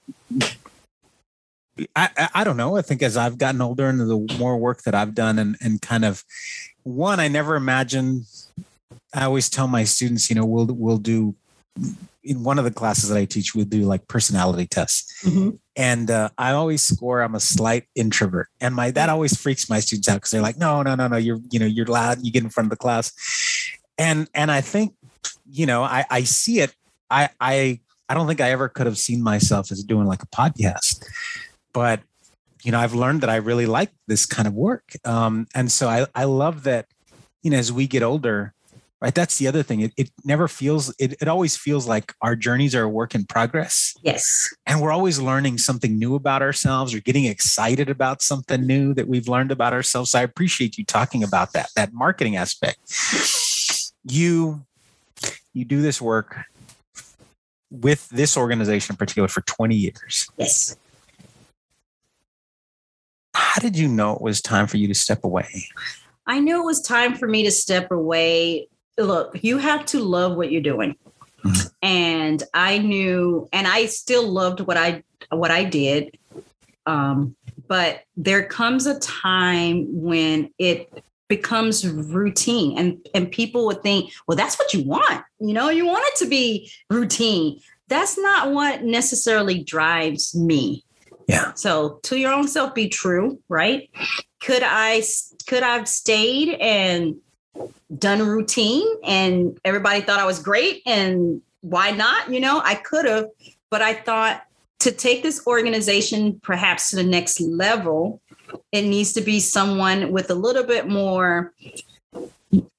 I, 1.95 2.29
I 2.35 2.43
don't 2.43 2.57
know. 2.57 2.77
I 2.77 2.81
think 2.81 3.01
as 3.01 3.17
I've 3.17 3.37
gotten 3.37 3.61
older 3.61 3.87
and 3.87 3.99
the 3.99 4.37
more 4.37 4.57
work 4.57 4.83
that 4.83 4.93
I've 4.93 5.15
done 5.15 5.39
and, 5.39 5.57
and 5.61 5.81
kind 5.81 6.05
of 6.05 6.23
one, 6.83 7.19
I 7.19 7.27
never 7.27 7.55
imagined, 7.55 8.25
I 9.13 9.23
always 9.25 9.49
tell 9.49 9.67
my 9.67 9.83
students, 9.83 10.29
you 10.29 10.35
know, 10.35 10.45
we'll, 10.45 10.67
we'll 10.67 10.97
do 10.97 11.35
in 12.23 12.43
one 12.43 12.57
of 12.57 12.63
the 12.63 12.71
classes 12.71 13.09
that 13.09 13.17
I 13.17 13.25
teach, 13.25 13.53
we'll 13.55 13.65
do 13.65 13.81
like 13.81 14.07
personality 14.07 14.67
tests. 14.67 15.23
Mm-hmm. 15.23 15.51
And 15.75 16.11
uh, 16.11 16.29
I 16.37 16.51
always 16.51 16.83
score, 16.83 17.21
I'm 17.21 17.35
a 17.35 17.39
slight 17.39 17.85
introvert. 17.95 18.47
And 18.61 18.75
my, 18.75 18.91
that 18.91 19.09
always 19.09 19.35
freaks 19.35 19.69
my 19.69 19.79
students 19.79 20.07
out 20.07 20.15
because 20.15 20.31
they're 20.31 20.41
like, 20.41 20.57
no, 20.57 20.83
no, 20.83 20.95
no, 20.95 21.07
no, 21.07 21.17
you're, 21.17 21.39
you 21.49 21.59
know, 21.59 21.65
you're 21.65 21.87
loud, 21.87 22.23
you 22.23 22.31
get 22.31 22.43
in 22.43 22.49
front 22.49 22.67
of 22.67 22.69
the 22.69 22.77
class. 22.77 23.11
And, 23.97 24.29
and 24.33 24.51
I 24.51 24.61
think, 24.61 24.93
you 25.49 25.65
know, 25.65 25.83
I, 25.83 26.05
I 26.09 26.23
see 26.23 26.59
it. 26.59 26.75
I, 27.09 27.29
I, 27.39 27.79
I 28.07 28.13
don't 28.13 28.27
think 28.27 28.41
I 28.41 28.51
ever 28.51 28.69
could 28.69 28.85
have 28.85 28.97
seen 28.97 29.23
myself 29.23 29.71
as 29.71 29.83
doing 29.83 30.05
like 30.05 30.21
a 30.21 30.27
podcast 30.27 31.03
but 31.73 32.01
you 32.63 32.71
know 32.71 32.79
i've 32.79 32.93
learned 32.93 33.21
that 33.21 33.29
i 33.29 33.35
really 33.35 33.65
like 33.65 33.91
this 34.07 34.25
kind 34.25 34.47
of 34.47 34.53
work. 34.53 34.93
Um, 35.05 35.47
and 35.53 35.71
so 35.71 35.87
I, 35.87 36.07
I 36.15 36.25
love 36.25 36.63
that 36.63 36.87
you 37.41 37.51
know 37.51 37.57
as 37.57 37.71
we 37.71 37.87
get 37.87 38.03
older 38.03 38.53
right 39.03 39.13
that's 39.13 39.37
the 39.37 39.47
other 39.47 39.61
thing. 39.61 39.81
It, 39.81 39.93
it 39.97 40.11
never 40.23 40.47
feels 40.47 40.95
it, 40.97 41.13
it 41.21 41.27
always 41.27 41.57
feels 41.57 41.85
like 41.85 42.13
our 42.21 42.37
journeys 42.37 42.73
are 42.73 42.83
a 42.83 42.89
work 42.89 43.13
in 43.13 43.25
progress. 43.25 43.93
Yes. 44.01 44.51
And 44.65 44.81
we're 44.81 44.93
always 44.93 45.19
learning 45.19 45.57
something 45.57 45.99
new 45.99 46.15
about 46.15 46.41
ourselves 46.41 46.93
or 46.93 47.01
getting 47.01 47.25
excited 47.25 47.89
about 47.89 48.21
something 48.21 48.65
new 48.65 48.93
that 48.93 49.09
we've 49.09 49.27
learned 49.27 49.51
about 49.51 49.73
ourselves. 49.73 50.11
So 50.11 50.19
i 50.19 50.21
appreciate 50.21 50.77
you 50.77 50.85
talking 50.85 51.21
about 51.21 51.51
that 51.51 51.69
that 51.75 51.93
marketing 51.93 52.37
aspect. 52.37 52.79
You 54.05 54.65
you 55.53 55.65
do 55.65 55.81
this 55.81 56.01
work 56.01 56.37
with 57.69 58.07
this 58.09 58.37
organization 58.37 58.93
in 58.93 58.97
particular 58.97 59.27
for 59.27 59.41
20 59.41 59.75
years. 59.75 60.29
Yes 60.37 60.77
how 63.43 63.59
did 63.59 63.77
you 63.77 63.87
know 63.87 64.15
it 64.15 64.21
was 64.21 64.41
time 64.41 64.65
for 64.67 64.77
you 64.77 64.87
to 64.87 64.95
step 64.95 65.23
away? 65.23 65.65
I 66.25 66.39
knew 66.39 66.61
it 66.61 66.65
was 66.65 66.81
time 66.81 67.15
for 67.15 67.27
me 67.27 67.43
to 67.43 67.51
step 67.51 67.91
away. 67.91 68.67
Look, 68.97 69.43
you 69.43 69.57
have 69.57 69.85
to 69.87 69.99
love 69.99 70.35
what 70.35 70.51
you're 70.51 70.61
doing. 70.61 70.95
Mm-hmm. 71.43 71.67
And 71.81 72.43
I 72.53 72.77
knew 72.77 73.47
and 73.51 73.67
I 73.67 73.87
still 73.87 74.27
loved 74.27 74.61
what 74.61 74.77
I 74.77 75.03
what 75.29 75.51
I 75.51 75.65
did. 75.65 76.17
Um, 76.85 77.35
but 77.67 78.03
there 78.15 78.45
comes 78.45 78.85
a 78.85 78.97
time 78.99 79.85
when 79.89 80.49
it 80.57 81.03
becomes 81.27 81.87
routine 81.87 82.77
and 82.77 83.07
and 83.13 83.31
people 83.31 83.65
would 83.65 83.81
think 83.81 84.11
well 84.27 84.35
that's 84.35 84.59
what 84.59 84.73
you 84.73 84.83
want 84.83 85.23
you 85.39 85.53
know 85.53 85.69
you 85.69 85.85
want 85.85 86.03
it 86.09 86.15
to 86.17 86.27
be 86.29 86.69
routine 86.91 87.59
that's 87.87 88.19
not 88.19 88.51
what 88.51 88.83
necessarily 88.83 89.63
drives 89.63 90.35
me 90.35 90.83
yeah. 91.27 91.53
So 91.53 91.99
to 92.03 92.17
your 92.17 92.33
own 92.33 92.47
self, 92.47 92.73
be 92.73 92.89
true, 92.89 93.39
right? 93.49 93.89
Could 94.41 94.63
I 94.63 95.03
could 95.47 95.63
I've 95.63 95.87
stayed 95.87 96.55
and 96.59 97.15
done 97.97 98.21
routine 98.27 98.87
and 99.03 99.57
everybody 99.63 100.01
thought 100.01 100.19
I 100.19 100.25
was 100.25 100.39
great 100.39 100.81
and 100.85 101.41
why 101.61 101.91
not? 101.91 102.31
You 102.31 102.39
know, 102.39 102.61
I 102.63 102.75
could 102.75 103.05
have, 103.05 103.27
but 103.69 103.81
I 103.81 103.93
thought 103.93 104.43
to 104.79 104.91
take 104.91 105.23
this 105.23 105.45
organization 105.47 106.39
perhaps 106.43 106.89
to 106.89 106.97
the 106.97 107.03
next 107.03 107.39
level, 107.39 108.21
it 108.71 108.81
needs 108.81 109.13
to 109.13 109.21
be 109.21 109.39
someone 109.39 110.11
with 110.11 110.29
a 110.29 110.35
little 110.35 110.65
bit 110.65 110.87
more 110.87 111.53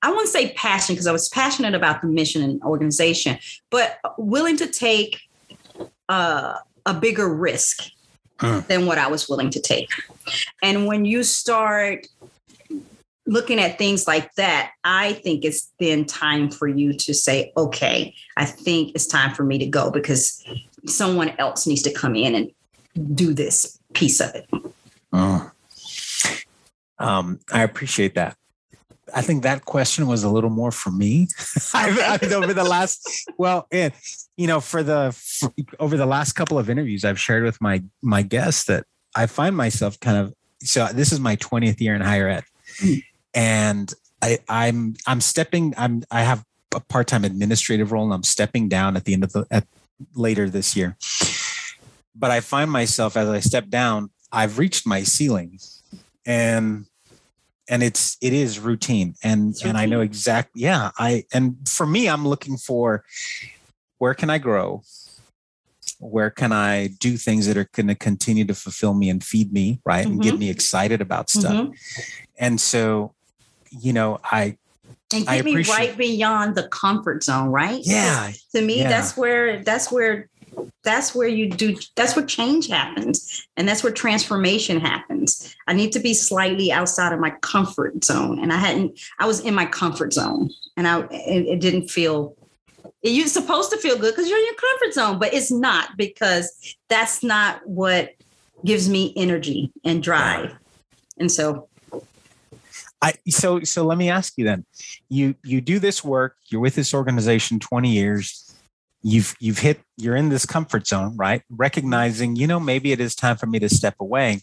I 0.02 0.11
wouldn't 0.11 0.28
say 0.28 0.52
passion 0.52 0.94
because 0.94 1.07
I 1.07 1.12
was 1.12 1.28
passionate 1.30 1.74
about 1.74 2.00
the 2.00 2.07
mission 2.07 2.42
and 2.42 2.62
organization, 2.62 3.38
but 3.70 3.98
willing 4.18 4.57
to 4.59 4.66
take 4.66 5.20
uh, 6.09 6.59
a 6.87 6.94
bigger 6.94 7.33
risk 7.33 7.90
than 8.40 8.87
what 8.87 8.99
I 8.99 9.09
was 9.09 9.29
willing 9.29 9.51
to 9.51 9.61
take. 9.61 9.90
And 10.62 10.87
when 10.87 11.05
you 11.05 11.23
start 11.23 12.07
looking 13.27 13.59
at 13.59 13.79
things 13.79 14.07
like 14.07 14.35
that, 14.35 14.73
I 14.85 15.14
think 15.14 15.44
it's 15.44 15.70
then 15.79 16.05
time 16.05 16.51
for 16.51 16.68
you 16.68 16.92
to 16.92 17.14
say, 17.14 17.53
okay, 17.57 18.14
I 18.37 18.44
think 18.44 18.94
it's 18.94 19.07
time 19.07 19.35
for 19.35 19.44
me 19.44 19.59
to 19.59 19.66
go 19.66 19.90
because 19.90 20.44
someone 20.87 21.31
else 21.38 21.66
needs 21.66 21.83
to 21.83 21.92
come 21.92 22.16
in 22.16 22.35
and 22.35 23.16
do 23.16 23.33
this 23.33 23.79
piece 23.94 24.20
of 24.20 24.35
it. 24.35 24.49
Oh. 25.12 25.51
Um, 26.99 27.40
I 27.53 27.62
appreciate 27.62 28.14
that. 28.14 28.37
I 29.14 29.22
think 29.22 29.44
that 29.44 29.64
question 29.64 30.07
was 30.09 30.24
a 30.24 30.29
little 30.29 30.50
more 30.50 30.72
for 30.72 30.90
me. 30.90 31.29
I've, 31.74 31.98
I've, 32.00 32.33
over 32.33 32.53
the 32.53 32.64
last, 32.64 33.31
well, 33.38 33.66
yeah, 33.70 33.90
you 34.37 34.48
know, 34.48 34.61
for 34.61 34.83
the 34.83 35.14
for, 35.16 35.53
over 35.79 35.96
the 35.96 36.07
last 36.07 36.33
couple 36.33 36.59
of 36.59 36.68
interviews, 36.68 37.05
I've 37.05 37.20
shared 37.20 37.44
with 37.44 37.61
my 37.61 37.83
my 38.03 38.22
guests 38.22 38.64
that 38.64 38.85
I 39.14 39.27
find 39.27 39.57
myself 39.57 39.98
kind 40.00 40.18
of. 40.18 40.35
So 40.62 40.88
this 40.92 41.12
is 41.12 41.20
my 41.20 41.37
twentieth 41.37 41.81
year 41.81 41.94
in 41.94 42.00
higher 42.00 42.29
ed, 42.29 42.44
and 43.33 43.92
I, 44.20 44.38
I'm 44.48 44.96
I'm 45.07 45.20
stepping. 45.20 45.74
I'm 45.77 46.03
I 46.11 46.22
have 46.22 46.44
a 46.74 46.81
part 46.81 47.07
time 47.07 47.24
administrative 47.24 47.92
role, 47.92 48.05
and 48.05 48.12
I'm 48.12 48.24
stepping 48.24 48.68
down 48.68 48.96
at 48.96 49.05
the 49.05 49.12
end 49.12 49.22
of 49.22 49.33
the 49.33 49.46
at 49.50 49.66
later 50.14 50.50
this 50.50 50.74
year. 50.74 50.96
But 52.16 52.31
I 52.31 52.40
find 52.40 52.70
myself 52.70 53.16
as 53.16 53.29
I 53.29 53.40
step 53.40 53.68
down, 53.68 54.11
I've 54.33 54.59
reached 54.59 54.87
my 54.87 55.03
ceiling, 55.03 55.59
and 56.27 56.87
and 57.68 57.83
it's 57.83 58.16
it 58.20 58.33
is 58.33 58.59
routine 58.59 59.14
and 59.22 59.55
and 59.64 59.77
i 59.77 59.87
know 59.87 60.00
exactly 60.00 60.62
yeah 60.62 60.90
i 60.98 61.24
and 61.33 61.57
for 61.68 61.87
me 61.87 62.09
i'm 62.09 62.27
looking 62.27 62.57
for 62.57 63.05
where 63.98 64.14
can 64.14 64.31
i 64.31 64.38
grow 64.38 64.83
where 65.98 66.31
can 66.31 66.53
i 66.53 66.88
do 66.98 67.16
things 67.16 67.46
that 67.46 67.57
are 67.57 67.68
going 67.72 67.87
to 67.87 67.94
continue 67.94 68.44
to 68.44 68.55
fulfill 68.55 68.94
me 68.94 69.09
and 69.09 69.24
feed 69.24 69.53
me 69.53 69.81
right 69.85 70.05
mm-hmm. 70.05 70.14
and 70.14 70.22
get 70.22 70.38
me 70.38 70.50
excited 70.50 71.00
about 71.00 71.31
stuff 71.31 71.53
mm-hmm. 71.53 72.00
and 72.38 72.61
so 72.61 73.14
you 73.70 73.92
know 73.92 74.20
i 74.24 74.57
and 75.12 75.27
get 75.27 75.44
me 75.44 75.62
right 75.64 75.96
beyond 75.96 76.55
the 76.55 76.68
comfort 76.68 77.22
zone 77.22 77.48
right 77.48 77.83
yeah 77.85 78.31
to 78.53 78.61
me 78.61 78.81
yeah. 78.81 78.88
that's 78.88 79.16
where 79.16 79.62
that's 79.62 79.90
where 79.92 80.29
that's 80.83 81.14
where 81.14 81.29
you 81.29 81.49
do 81.49 81.77
that's 81.97 82.14
where 82.17 82.25
change 82.25 82.69
happens 82.69 83.47
and 83.57 83.69
that's 83.69 83.83
where 83.83 83.93
transformation 83.93 84.81
happens. 84.81 85.55
I 85.67 85.73
need 85.73 85.93
to 85.93 86.01
be 86.01 86.14
slightly 86.14 86.71
outside 86.73 87.12
of 87.12 87.21
my 87.21 87.31
comfort 87.40 88.05
zone 88.05 88.38
and 88.38 88.53
i 88.53 88.57
hadn't 88.57 88.99
i 89.19 89.27
was 89.27 89.40
in 89.40 89.55
my 89.55 89.67
comfort 89.67 90.12
zone 90.12 90.51
and 90.77 90.87
i 90.87 91.01
it, 91.11 91.47
it 91.47 91.61
didn't 91.61 91.88
feel 91.88 92.37
you're 93.03 93.27
supposed 93.27 93.71
to 93.71 93.77
feel 93.77 93.99
good 93.99 94.14
because 94.14 94.29
you're 94.29 94.38
in 94.38 94.45
your 94.45 94.55
comfort 94.55 94.95
zone 94.95 95.19
but 95.19 95.33
it's 95.33 95.51
not 95.51 95.97
because 95.97 96.77
that's 96.88 97.23
not 97.23 97.67
what 97.67 98.14
gives 98.64 98.88
me 98.88 99.12
energy 99.17 99.71
and 99.85 100.03
drive. 100.03 100.55
And 101.19 101.31
so 101.31 101.69
I, 103.03 103.12
so 103.29 103.61
so 103.61 103.85
let 103.85 103.99
me 103.99 104.09
ask 104.09 104.33
you 104.37 104.45
then. 104.45 104.64
You 105.09 105.35
you 105.45 105.61
do 105.61 105.79
this 105.79 106.03
work 106.03 106.37
you're 106.47 106.61
with 106.61 106.75
this 106.75 106.95
organization 106.95 107.61
20 107.61 107.90
years 107.90 108.43
you've 109.05 109.37
you've 109.38 109.59
hit 109.59 109.81
you're 109.99 110.17
in 110.17 110.31
this 110.31 110.47
comfort 110.47 110.87
zone 110.87 111.17
right? 111.17 111.43
Recognizing 111.51 112.35
you 112.35 112.49
know 112.49 112.59
maybe 112.59 112.90
it 112.90 113.01
is 113.01 113.14
time 113.14 113.37
for 113.37 113.47
me 113.47 113.61
to 113.61 113.69
step 113.69 113.95
away. 114.01 114.40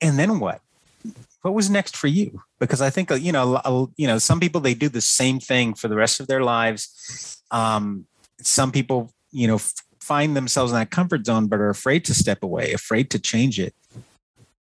And 0.00 0.18
then 0.18 0.38
what? 0.40 0.60
What 1.42 1.54
was 1.54 1.70
next 1.70 1.96
for 1.96 2.08
you? 2.08 2.42
Because 2.58 2.82
i 2.82 2.90
think 2.90 3.10
you 3.10 3.32
know 3.32 3.90
you 3.96 4.06
know 4.06 4.18
some 4.18 4.40
people 4.40 4.60
they 4.60 4.74
do 4.74 4.88
the 4.88 5.00
same 5.00 5.38
thing 5.38 5.72
for 5.72 5.88
the 5.88 5.96
rest 5.96 6.20
of 6.20 6.26
their 6.26 6.42
lives. 6.42 7.40
Um, 7.50 8.06
some 8.42 8.72
people 8.72 9.12
you 9.30 9.46
know 9.46 9.60
find 10.00 10.36
themselves 10.36 10.72
in 10.72 10.78
that 10.78 10.90
comfort 10.90 11.26
zone 11.26 11.46
but 11.46 11.60
are 11.60 11.70
afraid 11.70 12.04
to 12.06 12.14
step 12.14 12.42
away 12.42 12.72
afraid 12.72 13.08
to 13.10 13.18
change 13.20 13.60
it. 13.60 13.74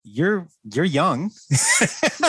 You're 0.05 0.47
you're 0.73 0.85
young. 0.85 1.31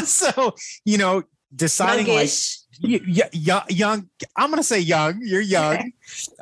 So 0.05 0.55
you 0.85 0.97
know 0.97 1.23
deciding 1.55 2.07
Youngish. 2.07 2.59
like 2.81 3.01
young, 3.05 3.63
young. 3.69 4.09
I'm 4.35 4.49
going 4.49 4.59
to 4.59 4.63
say 4.63 4.79
young. 4.79 5.19
You're 5.21 5.41
young, 5.57 5.91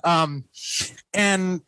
um, 0.04 0.46
and 1.14 1.62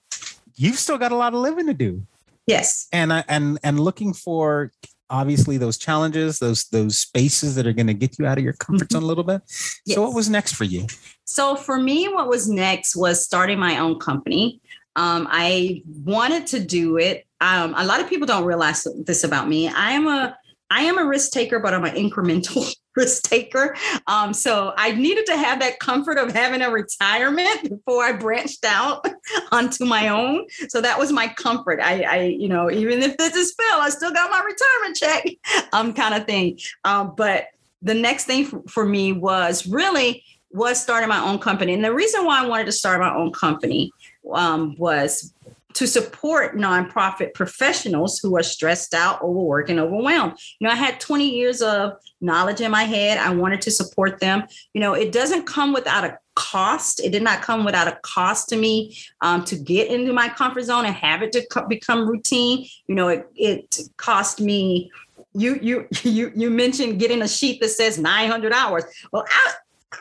you've 0.55 0.79
still 0.79 0.97
got 0.97 1.11
a 1.11 1.15
lot 1.15 1.33
of 1.33 1.39
living 1.39 1.67
to 1.67 1.73
do. 1.73 2.05
Yes, 2.45 2.87
and 2.91 3.11
and 3.11 3.59
and 3.63 3.79
looking 3.79 4.13
for 4.13 4.71
obviously 5.09 5.57
those 5.57 5.77
challenges, 5.77 6.39
those 6.39 6.65
those 6.65 6.99
spaces 6.99 7.55
that 7.55 7.67
are 7.67 7.73
going 7.73 7.87
to 7.87 7.93
get 7.93 8.17
you 8.19 8.25
out 8.25 8.37
of 8.37 8.43
your 8.43 8.53
comfort 8.53 8.91
zone 8.91 9.03
a 9.03 9.05
little 9.05 9.23
bit. 9.23 9.41
Yes. 9.85 9.95
So, 9.95 10.01
what 10.01 10.13
was 10.13 10.29
next 10.29 10.53
for 10.55 10.63
you? 10.63 10.87
So, 11.25 11.55
for 11.55 11.77
me, 11.77 12.07
what 12.07 12.27
was 12.27 12.49
next 12.49 12.95
was 12.95 13.23
starting 13.23 13.59
my 13.59 13.79
own 13.79 13.99
company. 13.99 14.61
Um, 14.95 15.27
I 15.29 15.83
wanted 15.85 16.47
to 16.47 16.59
do 16.59 16.97
it. 16.97 17.25
Um, 17.39 17.75
a 17.77 17.85
lot 17.85 18.01
of 18.01 18.09
people 18.09 18.25
don't 18.25 18.45
realize 18.45 18.87
this 19.05 19.23
about 19.23 19.47
me. 19.47 19.67
I 19.67 19.91
am 19.91 20.07
a 20.07 20.35
I 20.69 20.81
am 20.81 20.97
a 20.97 21.05
risk 21.05 21.31
taker, 21.31 21.59
but 21.59 21.73
I'm 21.73 21.85
an 21.85 21.95
incremental 21.95 22.73
risk 22.97 23.23
taker. 23.23 23.75
Um, 24.07 24.33
so 24.33 24.73
I 24.75 24.91
needed 24.91 25.27
to 25.27 25.37
have 25.37 25.59
that 25.59 25.79
comfort 25.79 26.17
of 26.17 26.33
having 26.33 26.61
a 26.61 26.69
retirement 26.69 27.69
before 27.69 28.03
I 28.03 28.13
branched 28.13 28.65
out 28.65 29.05
onto 29.51 29.85
my 29.85 30.09
own. 30.09 30.47
So 30.67 30.81
that 30.81 30.97
was 30.99 31.11
my 31.11 31.27
comfort. 31.27 31.79
I, 31.79 32.01
I 32.01 32.21
you 32.23 32.49
know, 32.49 32.69
even 32.69 33.01
if 33.03 33.15
this 33.17 33.35
is 33.35 33.53
fail, 33.53 33.79
I 33.79 33.89
still 33.89 34.11
got 34.11 34.31
my 34.31 34.43
retirement 34.43 34.97
check, 34.97 35.69
um, 35.73 35.93
kind 35.93 36.15
of 36.15 36.25
thing. 36.25 36.59
Um, 36.83 37.13
but 37.15 37.45
the 37.81 37.93
next 37.93 38.25
thing 38.25 38.45
for, 38.45 38.63
for 38.67 38.85
me 38.85 39.13
was 39.13 39.67
really 39.67 40.23
was 40.51 40.81
starting 40.81 41.09
my 41.09 41.19
own 41.19 41.37
company. 41.39 41.73
And 41.73 41.83
the 41.83 41.93
reason 41.93 42.25
why 42.25 42.41
I 42.41 42.47
wanted 42.47 42.65
to 42.65 42.71
start 42.71 42.99
my 42.99 43.13
own 43.13 43.31
company 43.31 43.91
um, 44.33 44.75
was 44.77 45.33
to 45.73 45.87
support 45.87 46.55
nonprofit 46.55 47.33
professionals 47.33 48.19
who 48.19 48.35
are 48.37 48.43
stressed 48.43 48.93
out, 48.93 49.21
overworked, 49.21 49.69
and 49.69 49.79
overwhelmed. 49.79 50.33
You 50.59 50.67
know, 50.67 50.73
I 50.73 50.75
had 50.75 50.99
20 50.99 51.29
years 51.29 51.61
of 51.61 51.93
knowledge 52.21 52.61
in 52.61 52.71
my 52.71 52.83
head. 52.83 53.17
I 53.17 53.33
wanted 53.33 53.61
to 53.61 53.71
support 53.71 54.19
them. 54.19 54.43
You 54.73 54.81
know, 54.81 54.93
it 54.93 55.11
doesn't 55.11 55.45
come 55.45 55.73
without 55.73 56.03
a 56.03 56.17
cost. 56.35 56.99
It 56.99 57.11
did 57.11 57.23
not 57.23 57.41
come 57.41 57.63
without 57.63 57.87
a 57.87 57.99
cost 58.01 58.49
to 58.49 58.57
me 58.57 58.97
um, 59.21 59.43
to 59.45 59.55
get 59.55 59.91
into 59.91 60.13
my 60.13 60.29
comfort 60.29 60.63
zone 60.63 60.85
and 60.85 60.95
have 60.95 61.21
it 61.21 61.31
to 61.33 61.45
co- 61.47 61.67
become 61.67 62.07
routine. 62.07 62.67
You 62.87 62.95
know, 62.95 63.09
it, 63.09 63.27
it 63.35 63.79
cost 63.97 64.39
me 64.39 64.89
you 65.33 65.59
you 65.61 65.87
you 66.03 66.31
you 66.35 66.49
mentioned 66.49 66.99
getting 66.99 67.21
a 67.21 67.27
sheet 67.27 67.61
that 67.61 67.69
says 67.69 67.99
900 67.99 68.51
hours 68.51 68.83
well 69.11 69.25
I, 69.27 69.53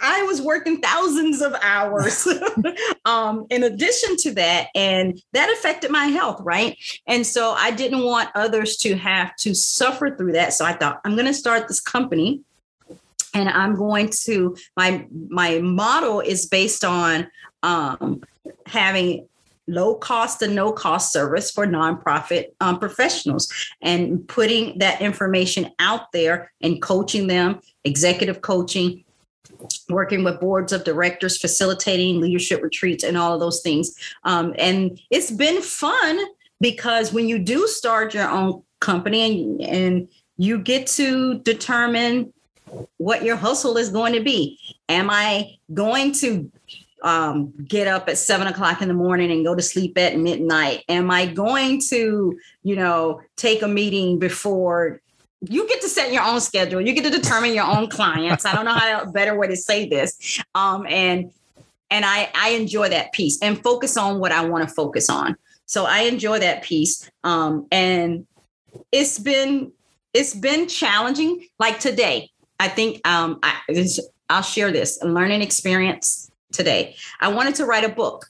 I 0.02 0.22
was 0.24 0.42
working 0.42 0.80
thousands 0.80 1.40
of 1.40 1.54
hours 1.62 2.26
um, 3.04 3.46
in 3.50 3.62
addition 3.62 4.16
to 4.18 4.34
that, 4.34 4.68
and 4.74 5.20
that 5.32 5.50
affected 5.50 5.90
my 5.90 6.06
health, 6.06 6.40
right? 6.42 6.76
And 7.06 7.26
so 7.26 7.52
I 7.52 7.70
didn't 7.70 8.02
want 8.02 8.30
others 8.34 8.76
to 8.78 8.96
have 8.96 9.34
to 9.36 9.54
suffer 9.54 10.16
through 10.16 10.32
that. 10.32 10.52
So 10.54 10.64
I 10.64 10.72
thought, 10.72 11.00
I'm 11.04 11.14
going 11.14 11.26
to 11.26 11.34
start 11.34 11.68
this 11.68 11.80
company 11.80 12.42
and 13.34 13.48
I'm 13.48 13.76
going 13.76 14.10
to 14.24 14.56
my 14.76 15.06
my 15.28 15.58
model 15.58 16.20
is 16.20 16.46
based 16.46 16.84
on 16.84 17.28
um, 17.62 18.22
having 18.66 19.28
low 19.68 19.96
cost 19.96 20.42
and 20.42 20.54
no 20.54 20.72
cost 20.72 21.12
service 21.12 21.50
for 21.50 21.66
nonprofit 21.66 22.46
um, 22.60 22.78
professionals 22.78 23.52
and 23.82 24.26
putting 24.28 24.78
that 24.78 25.00
information 25.00 25.70
out 25.80 26.12
there 26.12 26.52
and 26.60 26.80
coaching 26.80 27.26
them, 27.26 27.60
executive 27.84 28.40
coaching, 28.42 29.04
working 29.88 30.24
with 30.24 30.40
boards 30.40 30.72
of 30.72 30.84
directors, 30.84 31.38
facilitating 31.38 32.20
leadership 32.20 32.62
retreats, 32.62 33.04
and 33.04 33.16
all 33.16 33.34
of 33.34 33.40
those 33.40 33.60
things. 33.60 33.94
Um, 34.24 34.54
and 34.58 35.00
it's 35.10 35.30
been 35.30 35.62
fun 35.62 36.18
because 36.60 37.12
when 37.12 37.28
you 37.28 37.38
do 37.38 37.66
start 37.66 38.14
your 38.14 38.28
own 38.28 38.62
company 38.80 39.42
and, 39.42 39.62
and 39.62 40.08
you 40.36 40.58
get 40.58 40.86
to 40.86 41.38
determine 41.40 42.32
what 42.98 43.22
your 43.22 43.36
hustle 43.36 43.76
is 43.76 43.88
going 43.90 44.12
to 44.12 44.20
be. 44.20 44.58
Am 44.88 45.08
I 45.10 45.56
going 45.72 46.12
to 46.12 46.50
um, 47.02 47.52
get 47.66 47.86
up 47.86 48.08
at 48.08 48.18
seven 48.18 48.46
o'clock 48.46 48.82
in 48.82 48.88
the 48.88 48.94
morning 48.94 49.30
and 49.30 49.44
go 49.44 49.54
to 49.54 49.62
sleep 49.62 49.96
at 49.98 50.18
midnight? 50.18 50.84
Am 50.88 51.10
I 51.10 51.26
going 51.26 51.80
to, 51.88 52.38
you 52.62 52.76
know, 52.76 53.20
take 53.36 53.62
a 53.62 53.68
meeting 53.68 54.18
before 54.18 55.00
you 55.50 55.68
get 55.68 55.80
to 55.82 55.88
set 55.88 56.12
your 56.12 56.22
own 56.22 56.40
schedule. 56.40 56.80
You 56.80 56.92
get 56.92 57.04
to 57.04 57.10
determine 57.10 57.54
your 57.54 57.66
own 57.66 57.88
clients. 57.88 58.44
I 58.44 58.54
don't 58.54 58.64
know 58.64 58.72
how 58.72 59.04
better 59.10 59.38
way 59.38 59.48
to 59.48 59.56
say 59.56 59.88
this. 59.88 60.42
Um, 60.54 60.86
and 60.88 61.32
and 61.90 62.04
I 62.04 62.30
I 62.34 62.50
enjoy 62.50 62.88
that 62.90 63.12
piece 63.12 63.38
and 63.42 63.62
focus 63.62 63.96
on 63.96 64.18
what 64.18 64.32
I 64.32 64.44
want 64.44 64.68
to 64.68 64.74
focus 64.74 65.08
on. 65.10 65.36
So 65.66 65.86
I 65.86 66.00
enjoy 66.00 66.38
that 66.40 66.62
piece. 66.62 67.10
Um, 67.24 67.66
and 67.72 68.26
it's 68.92 69.18
been 69.18 69.72
it's 70.14 70.34
been 70.34 70.68
challenging. 70.68 71.46
Like 71.58 71.80
today, 71.80 72.30
I 72.60 72.68
think 72.68 73.06
um, 73.06 73.38
I, 73.42 73.60
I'll 74.30 74.42
share 74.42 74.72
this 74.72 75.00
a 75.02 75.06
learning 75.06 75.42
experience 75.42 76.30
today. 76.52 76.96
I 77.20 77.28
wanted 77.28 77.54
to 77.56 77.66
write 77.66 77.84
a 77.84 77.88
book 77.88 78.26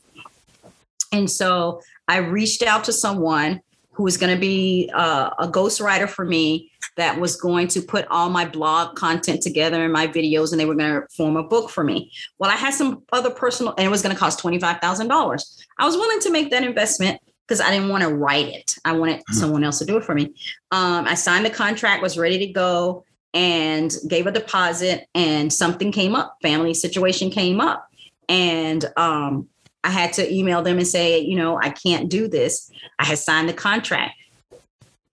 And 1.13 1.31
so 1.31 1.83
I 2.09 2.19
reached 2.19 2.63
out 2.63 2.85
to 2.85 2.93
someone 2.93 3.61
who 3.97 4.03
was 4.03 4.19
going 4.19 4.35
to 4.35 4.39
be 4.39 4.91
uh, 4.95 5.31
a 5.39 5.49
ghostwriter 5.49 6.07
for 6.07 6.27
me 6.27 6.71
that 6.97 7.19
was 7.19 7.35
going 7.37 7.67
to 7.69 7.81
put 7.81 8.07
all 8.09 8.29
my 8.29 8.45
blog 8.45 8.95
content 8.95 9.43
together 9.43 9.83
and 9.83 9.93
my 9.93 10.07
videos 10.07 10.51
and 10.53 10.61
they 10.61 10.67
were 10.67 10.75
going 10.75 11.01
to 11.01 11.07
form 11.17 11.37
a 11.37 11.43
book 11.43 11.71
for 11.71 11.83
me. 11.83 12.13
Well, 12.39 12.51
I 12.51 12.57
had 12.57 12.75
some 12.75 13.03
other 13.13 13.31
personal, 13.31 13.75
and 13.79 13.87
it 13.87 13.91
was 13.91 14.03
going 14.03 14.15
to 14.15 14.19
cost 14.19 14.43
$25,000. 14.43 15.65
I 15.79 15.87
was 15.87 15.97
willing 15.97 16.21
to 16.21 16.31
make 16.31 16.51
that 16.51 16.63
investment 16.63 17.21
because 17.47 17.61
I 17.61 17.71
didn't 17.71 17.89
want 17.89 18.03
to 18.03 18.15
write 18.15 18.49
it. 18.49 18.75
I 18.85 18.93
wanted 18.93 19.21
mm-hmm. 19.21 19.35
someone 19.35 19.65
else 19.65 19.79
to 19.79 19.87
do 19.87 19.97
it 19.97 20.05
for 20.05 20.15
me. 20.15 20.35
Um, 20.73 21.07
I 21.07 21.15
signed 21.15 21.47
the 21.47 21.51
contract, 21.51 22.03
was 22.03 22.19
ready 22.19 22.39
to 22.39 22.53
go, 22.53 23.05
and 23.33 23.95
gave 24.09 24.27
a 24.27 24.33
deposit, 24.33 25.07
and 25.15 25.51
something 25.51 25.91
came 25.91 26.15
up. 26.15 26.37
Family 26.43 26.75
situation 26.75 27.31
came 27.31 27.61
up. 27.61 27.89
And 28.29 28.85
um, 28.97 29.49
I 29.87 29.91
had 29.91 30.13
to 30.15 30.35
email 30.35 30.63
them 30.63 30.79
and 30.79 30.87
say, 30.87 31.21
you 31.21 31.37
know, 31.37 31.61
I 31.63 31.71
can't 31.71 32.09
do 32.11 32.27
this. 32.27 32.73
I 32.99 33.05
had 33.05 33.19
signed 33.19 33.49
the 33.49 33.55
contract. 33.55 34.15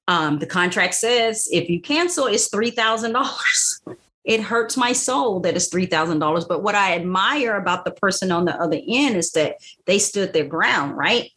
Um, 0.08 0.40
the 0.40 0.48
contract 0.48 0.96
says 0.96 1.48
if 1.52 1.70
you 1.70 1.80
cancel, 1.80 2.26
it's 2.26 2.48
three 2.50 2.72
thousand 2.72 3.14
dollars. 3.14 3.82
It 4.26 4.42
hurts 4.42 4.76
my 4.76 4.94
soul 4.94 5.42
that 5.42 5.56
it's 5.56 5.68
three 5.68 5.86
thousand 5.86 6.20
dollars. 6.20 6.46
But 6.46 6.64
what 6.64 6.74
I 6.74 6.96
admire 6.96 7.56
about 7.56 7.86
the 7.86 7.92
person 7.92 8.32
on 8.32 8.46
the 8.46 8.60
other 8.60 8.80
end 8.88 9.16
is 9.16 9.32
that 9.34 9.58
they 9.86 10.00
stood 10.00 10.34
their 10.34 10.46
ground. 10.46 10.98
Right? 10.98 11.30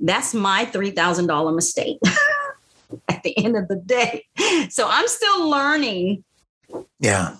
That's 0.00 0.34
my 0.34 0.64
three 0.64 0.90
thousand 0.90 1.28
dollar 1.28 1.52
mistake. 1.52 1.98
At 3.08 3.22
the 3.22 3.38
end 3.42 3.56
of 3.56 3.68
the 3.68 3.76
day, 3.76 4.26
so 4.68 4.86
I'm 4.90 5.08
still 5.08 5.48
learning. 5.48 6.24
Yeah. 6.98 7.36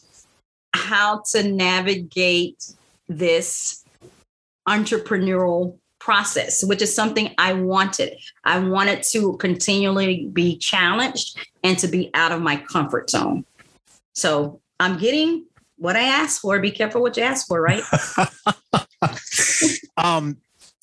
How 0.72 1.22
to 1.32 1.42
navigate 1.42 2.72
this 3.08 3.81
entrepreneurial 4.68 5.78
process, 5.98 6.64
which 6.64 6.82
is 6.82 6.94
something 6.94 7.32
I 7.38 7.52
wanted. 7.52 8.18
I 8.44 8.58
wanted 8.58 9.04
to 9.12 9.36
continually 9.36 10.28
be 10.32 10.58
challenged 10.58 11.38
and 11.62 11.78
to 11.78 11.86
be 11.86 12.10
out 12.14 12.32
of 12.32 12.42
my 12.42 12.56
comfort 12.56 13.10
zone. 13.10 13.44
So 14.12 14.60
I'm 14.80 14.98
getting 14.98 15.46
what 15.76 15.96
I 15.96 16.02
asked 16.02 16.40
for. 16.40 16.58
Be 16.58 16.70
careful 16.70 17.02
what 17.02 17.16
you 17.16 17.22
ask 17.22 17.46
for, 17.46 17.60
right? 17.60 17.82
um, 19.96 20.38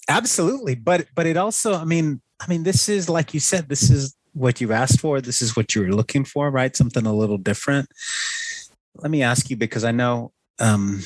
absolutely. 0.08 0.76
But 0.76 1.08
but 1.15 1.26
it 1.26 1.36
also, 1.36 1.74
I 1.74 1.84
mean, 1.84 2.22
I 2.39 2.48
mean, 2.48 2.63
this 2.63 2.88
is 2.88 3.10
like 3.10 3.34
you 3.34 3.42
said, 3.42 3.68
this 3.68 3.89
is 3.89 4.15
what 4.34 4.62
you 4.62 4.72
asked 4.72 5.02
for. 5.02 5.20
This 5.20 5.42
is 5.42 5.56
what 5.56 5.76
you 5.76 5.82
were 5.82 5.92
looking 5.92 6.24
for, 6.24 6.50
right? 6.50 6.76
Something 6.76 7.06
a 7.06 7.13
little 7.13 7.38
different. 7.38 7.89
Let 8.96 9.12
me 9.12 9.22
ask 9.22 9.50
you 9.50 9.58
because 9.58 9.84
I 9.84 9.92
know 9.92 10.32
um, 10.60 11.02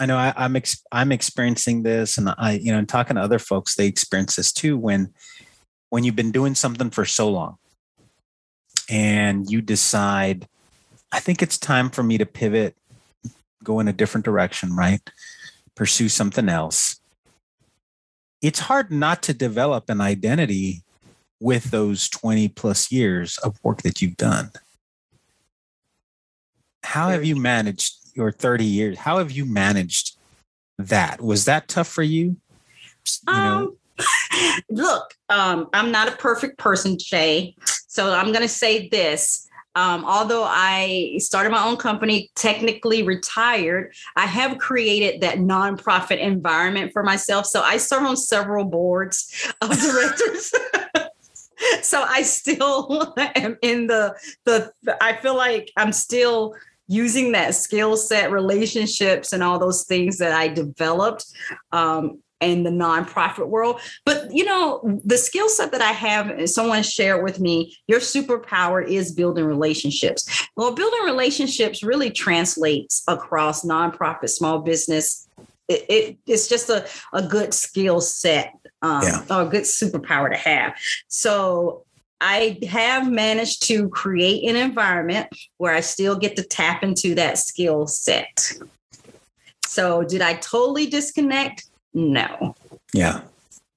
I 0.00 0.06
know 0.06 0.16
I, 0.16 0.32
am 0.36 0.56
ex- 0.56 0.82
I'm 0.90 1.12
experiencing 1.12 1.82
this, 1.82 2.16
and 2.16 2.30
I, 2.38 2.52
you 2.52 2.72
know, 2.72 2.78
and 2.78 2.88
talking 2.88 3.16
to 3.16 3.22
other 3.22 3.38
folks, 3.38 3.74
they 3.74 3.86
experience 3.86 4.36
this 4.36 4.50
too. 4.50 4.78
When 4.78 5.12
when 5.90 6.04
you've 6.04 6.16
been 6.16 6.32
doing 6.32 6.54
something 6.54 6.88
for 6.88 7.04
so 7.04 7.28
long, 7.28 7.58
and 8.88 9.50
you 9.50 9.60
decide, 9.60 10.48
I 11.12 11.20
think 11.20 11.42
it's 11.42 11.58
time 11.58 11.90
for 11.90 12.02
me 12.02 12.16
to 12.16 12.24
pivot, 12.24 12.76
go 13.62 13.78
in 13.78 13.88
a 13.88 13.92
different 13.92 14.24
direction, 14.24 14.74
right? 14.74 15.02
Pursue 15.74 16.08
something 16.08 16.48
else. 16.48 16.98
It's 18.40 18.60
hard 18.60 18.90
not 18.90 19.22
to 19.24 19.34
develop 19.34 19.90
an 19.90 20.00
identity 20.00 20.82
with 21.40 21.64
those 21.64 22.08
20 22.08 22.48
plus 22.48 22.90
years 22.90 23.36
of 23.38 23.58
work 23.62 23.82
that 23.82 24.00
you've 24.00 24.16
done. 24.16 24.50
How 26.82 27.10
have 27.10 27.24
you 27.24 27.36
managed 27.36 27.99
your 28.14 28.32
30 28.32 28.64
years 28.64 28.98
how 28.98 29.18
have 29.18 29.30
you 29.30 29.44
managed 29.44 30.16
that 30.78 31.20
was 31.20 31.44
that 31.44 31.68
tough 31.68 31.88
for 31.88 32.02
you, 32.02 32.36
you 33.28 33.34
um, 33.34 33.76
look 34.70 35.14
um, 35.28 35.68
i'm 35.72 35.90
not 35.90 36.08
a 36.08 36.12
perfect 36.12 36.58
person 36.58 36.96
jay 36.98 37.54
so 37.86 38.12
i'm 38.12 38.26
going 38.26 38.42
to 38.42 38.48
say 38.48 38.88
this 38.88 39.46
um, 39.76 40.04
although 40.04 40.44
I 40.44 41.14
started 41.18 41.50
my 41.50 41.64
own 41.64 41.76
company, 41.76 42.30
technically 42.34 43.02
retired, 43.04 43.94
I 44.16 44.26
have 44.26 44.58
created 44.58 45.20
that 45.20 45.38
nonprofit 45.38 46.18
environment 46.18 46.92
for 46.92 47.04
myself. 47.04 47.46
So 47.46 47.62
I 47.62 47.76
serve 47.76 48.02
on 48.02 48.16
several 48.16 48.64
boards 48.64 49.52
of 49.60 49.70
directors. 49.80 50.52
so 51.82 52.02
I 52.02 52.22
still 52.22 53.14
am 53.36 53.58
in 53.62 53.86
the 53.86 54.16
the. 54.44 54.72
I 55.00 55.14
feel 55.16 55.36
like 55.36 55.70
I'm 55.76 55.92
still 55.92 56.54
using 56.90 57.30
that 57.30 57.54
skill 57.54 57.96
set, 57.96 58.32
relationships, 58.32 59.32
and 59.32 59.44
all 59.44 59.60
those 59.60 59.84
things 59.84 60.18
that 60.18 60.32
I 60.32 60.48
developed 60.48 61.24
um, 61.70 62.18
in 62.40 62.64
the 62.64 62.70
nonprofit 62.70 63.46
world. 63.46 63.80
But 64.04 64.34
you 64.34 64.44
know, 64.44 65.00
the 65.04 65.16
skill 65.16 65.48
set 65.48 65.70
that 65.70 65.82
I 65.82 65.92
have, 65.92 66.50
someone 66.50 66.82
shared 66.82 67.22
with 67.22 67.38
me, 67.38 67.76
your 67.86 68.00
superpower 68.00 68.84
is 68.84 69.12
building 69.12 69.44
relationships. 69.44 70.48
Well, 70.56 70.74
building 70.74 71.04
relationships 71.04 71.84
really 71.84 72.10
translates 72.10 73.04
across 73.06 73.64
nonprofit, 73.64 74.30
small 74.30 74.58
business. 74.58 75.28
It, 75.68 75.84
it, 75.88 76.18
it's 76.26 76.48
just 76.48 76.70
a, 76.70 76.88
a 77.12 77.22
good 77.22 77.54
skill 77.54 78.00
set 78.00 78.52
um, 78.82 79.02
yeah. 79.04 79.24
or 79.30 79.42
a 79.42 79.48
good 79.48 79.62
superpower 79.62 80.28
to 80.28 80.36
have. 80.36 80.74
So 81.06 81.84
I 82.20 82.58
have 82.68 83.10
managed 83.10 83.62
to 83.68 83.88
create 83.88 84.48
an 84.48 84.56
environment 84.56 85.28
where 85.56 85.74
I 85.74 85.80
still 85.80 86.16
get 86.16 86.36
to 86.36 86.42
tap 86.42 86.82
into 86.82 87.14
that 87.14 87.38
skill 87.38 87.86
set. 87.86 88.52
So, 89.64 90.02
did 90.02 90.20
I 90.20 90.34
totally 90.34 90.86
disconnect? 90.86 91.64
No. 91.94 92.54
Yeah. 92.92 93.22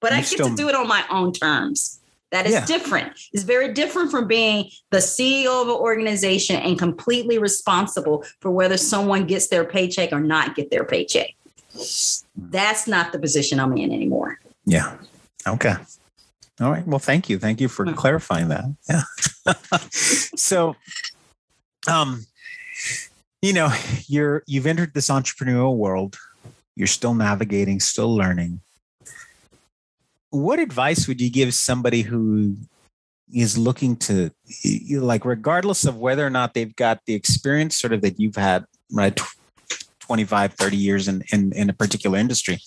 But 0.01 0.11
you 0.11 0.17
I 0.17 0.21
get 0.21 0.27
still... 0.27 0.49
to 0.49 0.55
do 0.55 0.69
it 0.69 0.75
on 0.75 0.87
my 0.87 1.05
own 1.09 1.31
terms. 1.31 1.99
That 2.31 2.47
is 2.47 2.53
yeah. 2.53 2.65
different. 2.65 3.13
It's 3.31 3.43
very 3.43 3.73
different 3.73 4.09
from 4.09 4.27
being 4.27 4.71
the 4.89 4.97
CEO 4.97 5.61
of 5.61 5.67
an 5.67 5.75
organization 5.75 6.55
and 6.55 6.79
completely 6.79 7.37
responsible 7.37 8.25
for 8.39 8.49
whether 8.49 8.75
someone 8.75 9.27
gets 9.27 9.47
their 9.47 9.63
paycheck 9.63 10.11
or 10.11 10.19
not 10.19 10.55
get 10.55 10.71
their 10.71 10.83
paycheck. 10.83 11.29
That's 12.35 12.87
not 12.87 13.11
the 13.11 13.19
position 13.19 13.59
I'm 13.59 13.77
in 13.77 13.91
anymore. 13.91 14.39
Yeah. 14.65 14.97
Okay. 15.47 15.75
All 16.61 16.69
right. 16.69 16.85
Well, 16.85 16.99
thank 16.99 17.29
you. 17.29 17.39
Thank 17.39 17.59
you 17.59 17.67
for 17.67 17.91
clarifying 17.93 18.49
that. 18.49 18.65
Yeah. 18.87 19.03
so, 19.91 20.75
um, 21.87 22.25
you 23.41 23.53
know, 23.53 23.73
you're 24.07 24.43
you've 24.45 24.67
entered 24.67 24.93
this 24.93 25.09
entrepreneurial 25.09 25.75
world. 25.75 26.17
You're 26.75 26.87
still 26.87 27.13
navigating, 27.13 27.79
still 27.79 28.15
learning. 28.15 28.61
What 30.29 30.59
advice 30.59 31.07
would 31.07 31.21
you 31.21 31.29
give 31.29 31.53
somebody 31.53 32.01
who 32.01 32.55
is 33.33 33.57
looking 33.57 33.95
to 33.95 34.29
like 34.91 35.25
regardless 35.25 35.85
of 35.85 35.97
whether 35.97 36.25
or 36.25 36.29
not 36.29 36.53
they've 36.53 36.75
got 36.75 36.99
the 37.05 37.13
experience 37.15 37.77
sort 37.77 37.93
of 37.93 38.01
that 38.01 38.19
you've 38.19 38.35
had 38.35 38.65
right 38.91 39.19
25 40.01 40.53
30 40.53 40.77
years 40.77 41.07
in, 41.07 41.23
in 41.31 41.51
in 41.53 41.69
a 41.69 41.73
particular 41.73 42.17
industry 42.19 42.59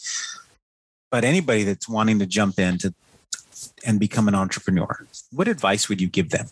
but 1.10 1.24
anybody 1.24 1.62
that's 1.62 1.88
wanting 1.88 2.18
to 2.18 2.26
jump 2.26 2.58
into 2.58 2.92
and 3.84 4.00
become 4.00 4.28
an 4.28 4.34
entrepreneur, 4.34 5.06
what 5.32 5.48
advice 5.48 5.88
would 5.88 6.00
you 6.00 6.08
give 6.08 6.30
them? 6.30 6.46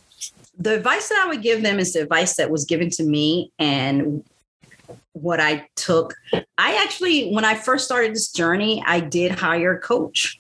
The 0.59 0.75
advice 0.75 1.09
that 1.09 1.23
I 1.25 1.29
would 1.29 1.43
give 1.43 1.63
them 1.63 1.79
is 1.79 1.93
the 1.93 2.03
advice 2.03 2.37
that 2.37 2.51
was 2.51 2.65
given 2.65 2.91
to 2.91 3.03
me 3.03 3.51
and 3.59 4.25
what 5.13 5.41
I 5.41 5.69
took. 5.75 6.15
I 6.59 6.83
actually, 6.83 7.33
when 7.33 7.45
I 7.45 7.55
first 7.55 7.85
started 7.85 8.13
this 8.13 8.31
journey, 8.33 8.83
I 8.87 9.01
did 9.01 9.33
hire 9.33 9.77
a 9.77 9.81
coach. 9.81 10.39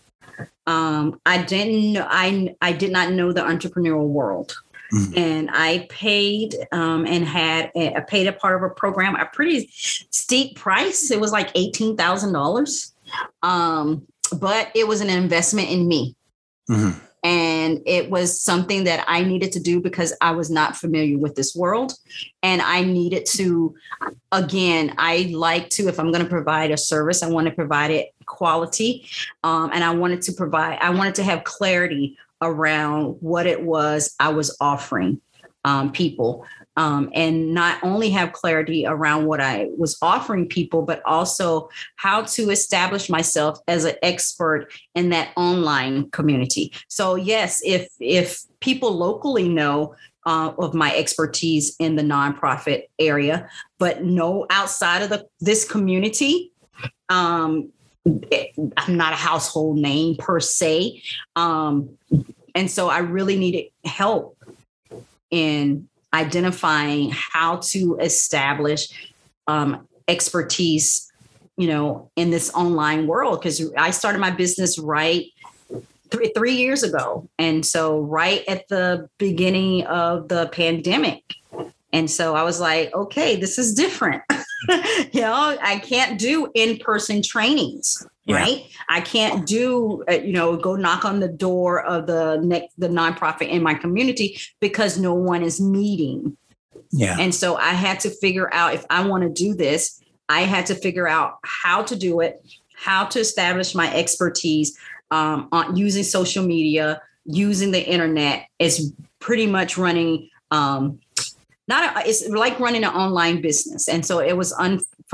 Um, 0.66 1.20
I 1.26 1.42
didn't, 1.42 1.98
I, 1.98 2.54
I 2.60 2.72
did 2.72 2.92
not 2.92 3.12
know 3.12 3.32
the 3.32 3.42
entrepreneurial 3.42 4.08
world. 4.08 4.54
Mm-hmm. 4.92 5.18
And 5.18 5.50
I 5.52 5.86
paid 5.90 6.54
um, 6.70 7.06
and 7.06 7.24
had 7.24 7.72
a, 7.74 7.96
I 7.96 8.00
paid 8.00 8.28
a 8.28 8.32
part 8.32 8.54
of 8.54 8.62
a 8.62 8.72
program, 8.72 9.16
a 9.16 9.26
pretty 9.26 9.68
steep 9.72 10.56
price. 10.56 11.10
It 11.10 11.18
was 11.18 11.32
like 11.32 11.50
eighteen 11.54 11.96
thousand 11.96 12.28
um, 12.28 12.34
dollars, 12.34 12.92
but 13.42 14.70
it 14.74 14.86
was 14.86 15.00
an 15.00 15.10
investment 15.10 15.70
in 15.70 15.88
me. 15.88 16.14
Mm-hmm. 16.70 16.98
And 17.24 17.80
it 17.86 18.10
was 18.10 18.38
something 18.38 18.84
that 18.84 19.02
I 19.08 19.24
needed 19.24 19.50
to 19.52 19.60
do 19.60 19.80
because 19.80 20.14
I 20.20 20.32
was 20.32 20.50
not 20.50 20.76
familiar 20.76 21.16
with 21.16 21.36
this 21.36 21.56
world. 21.56 21.94
And 22.42 22.60
I 22.60 22.84
needed 22.84 23.24
to, 23.26 23.74
again, 24.30 24.94
I 24.98 25.30
like 25.32 25.70
to, 25.70 25.88
if 25.88 25.98
I'm 25.98 26.12
going 26.12 26.22
to 26.22 26.28
provide 26.28 26.70
a 26.70 26.76
service, 26.76 27.22
I 27.22 27.30
want 27.30 27.46
to 27.46 27.54
provide 27.54 27.90
it 27.90 28.10
quality. 28.26 29.08
Um, 29.42 29.70
and 29.72 29.82
I 29.82 29.94
wanted 29.94 30.20
to 30.22 30.32
provide, 30.32 30.78
I 30.82 30.90
wanted 30.90 31.14
to 31.14 31.22
have 31.22 31.44
clarity 31.44 32.18
around 32.42 33.16
what 33.20 33.46
it 33.46 33.62
was 33.62 34.14
I 34.20 34.28
was 34.28 34.54
offering 34.60 35.20
um, 35.64 35.92
people 35.92 36.46
um, 36.76 37.10
and 37.14 37.54
not 37.54 37.82
only 37.82 38.10
have 38.10 38.32
clarity 38.32 38.84
around 38.86 39.26
what 39.26 39.40
I 39.40 39.68
was 39.76 39.96
offering 40.02 40.48
people, 40.48 40.82
but 40.82 41.02
also 41.04 41.68
how 41.96 42.22
to 42.22 42.50
establish 42.50 43.08
myself 43.08 43.58
as 43.68 43.84
an 43.84 43.94
expert 44.02 44.68
in 44.94 45.10
that 45.10 45.32
online 45.36 46.10
community. 46.10 46.72
So 46.88 47.14
yes, 47.14 47.60
if 47.64 47.88
if 48.00 48.42
people 48.60 48.92
locally 48.92 49.48
know 49.48 49.94
uh, 50.26 50.52
of 50.58 50.74
my 50.74 50.94
expertise 50.94 51.76
in 51.78 51.96
the 51.96 52.02
nonprofit 52.02 52.84
area, 52.98 53.48
but 53.78 54.04
no 54.04 54.46
outside 54.50 55.02
of 55.02 55.10
the 55.10 55.26
this 55.40 55.68
community, 55.68 56.50
um, 57.08 57.70
I'm 58.06 58.96
not 58.96 59.12
a 59.12 59.16
household 59.16 59.78
name 59.78 60.16
per 60.16 60.40
se. 60.40 61.02
Um, 61.36 61.96
and 62.54 62.70
so 62.70 62.88
I 62.88 62.98
really 62.98 63.36
needed 63.36 63.66
help 63.84 64.36
in 65.34 65.88
identifying 66.14 67.10
how 67.10 67.56
to 67.56 67.98
establish 68.00 68.88
um, 69.48 69.88
expertise, 70.06 71.10
you 71.56 71.66
know, 71.66 72.08
in 72.14 72.30
this 72.30 72.54
online 72.54 73.08
world. 73.08 73.40
Because 73.40 73.60
I 73.76 73.90
started 73.90 74.20
my 74.20 74.30
business 74.30 74.78
right 74.78 75.26
three, 76.10 76.30
three 76.36 76.54
years 76.54 76.84
ago. 76.84 77.28
And 77.36 77.66
so, 77.66 77.98
right 77.98 78.44
at 78.46 78.68
the 78.68 79.08
beginning 79.18 79.84
of 79.86 80.28
the 80.28 80.48
pandemic. 80.52 81.24
And 81.92 82.08
so 82.10 82.34
I 82.34 82.44
was 82.44 82.60
like, 82.60 82.94
okay, 82.94 83.36
this 83.36 83.58
is 83.58 83.74
different. 83.74 84.22
you 85.12 85.20
know, 85.20 85.56
I 85.60 85.80
can't 85.84 86.18
do 86.18 86.48
in 86.54 86.78
person 86.78 87.22
trainings. 87.22 88.06
Yeah. 88.26 88.36
right? 88.36 88.64
I 88.88 89.00
can't 89.00 89.46
do 89.46 90.02
uh, 90.10 90.14
you 90.14 90.32
know 90.32 90.56
go 90.56 90.76
knock 90.76 91.04
on 91.04 91.20
the 91.20 91.28
door 91.28 91.84
of 91.84 92.06
the 92.06 92.40
next 92.42 92.78
the 92.78 92.88
nonprofit 92.88 93.48
in 93.48 93.62
my 93.62 93.74
community 93.74 94.38
because 94.60 94.98
no 94.98 95.14
one 95.14 95.42
is 95.42 95.60
meeting. 95.60 96.36
Yeah. 96.90 97.16
And 97.18 97.34
so 97.34 97.56
i 97.56 97.70
had 97.70 97.98
to 98.00 98.10
figure 98.10 98.52
out 98.54 98.74
if 98.74 98.84
i 98.88 99.04
want 99.04 99.24
to 99.24 99.28
do 99.28 99.52
this 99.52 100.00
i 100.28 100.42
had 100.42 100.66
to 100.66 100.76
figure 100.76 101.08
out 101.08 101.38
how 101.42 101.82
to 101.82 101.96
do 101.96 102.20
it 102.20 102.46
how 102.76 103.04
to 103.06 103.18
establish 103.18 103.74
my 103.74 103.92
expertise 103.92 104.78
um, 105.10 105.48
on 105.50 105.76
using 105.76 106.04
social 106.04 106.44
media 106.44 107.00
using 107.24 107.70
the 107.70 107.84
internet. 107.84 108.46
Is 108.58 108.92
pretty 109.20 109.46
much 109.46 109.78
running 109.78 110.28
um, 110.50 111.00
not 111.66 111.96
a, 111.96 112.08
it's 112.08 112.28
like 112.28 112.60
running 112.60 112.84
an 112.84 112.90
online 112.90 113.40
business. 113.40 113.88
And 113.88 114.04
so 114.04 114.18
it 114.18 114.36
was 114.36 114.52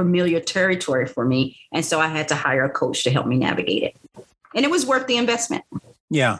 unfamiliar 0.00 0.40
territory 0.40 1.06
for 1.06 1.24
me 1.24 1.56
and 1.72 1.84
so 1.84 2.00
i 2.00 2.08
had 2.08 2.28
to 2.28 2.34
hire 2.34 2.64
a 2.64 2.70
coach 2.70 3.04
to 3.04 3.10
help 3.10 3.26
me 3.26 3.36
navigate 3.36 3.82
it. 3.82 3.96
And 4.54 4.64
it 4.64 4.70
was 4.70 4.84
worth 4.84 5.06
the 5.06 5.16
investment. 5.16 5.64
Yeah. 6.10 6.38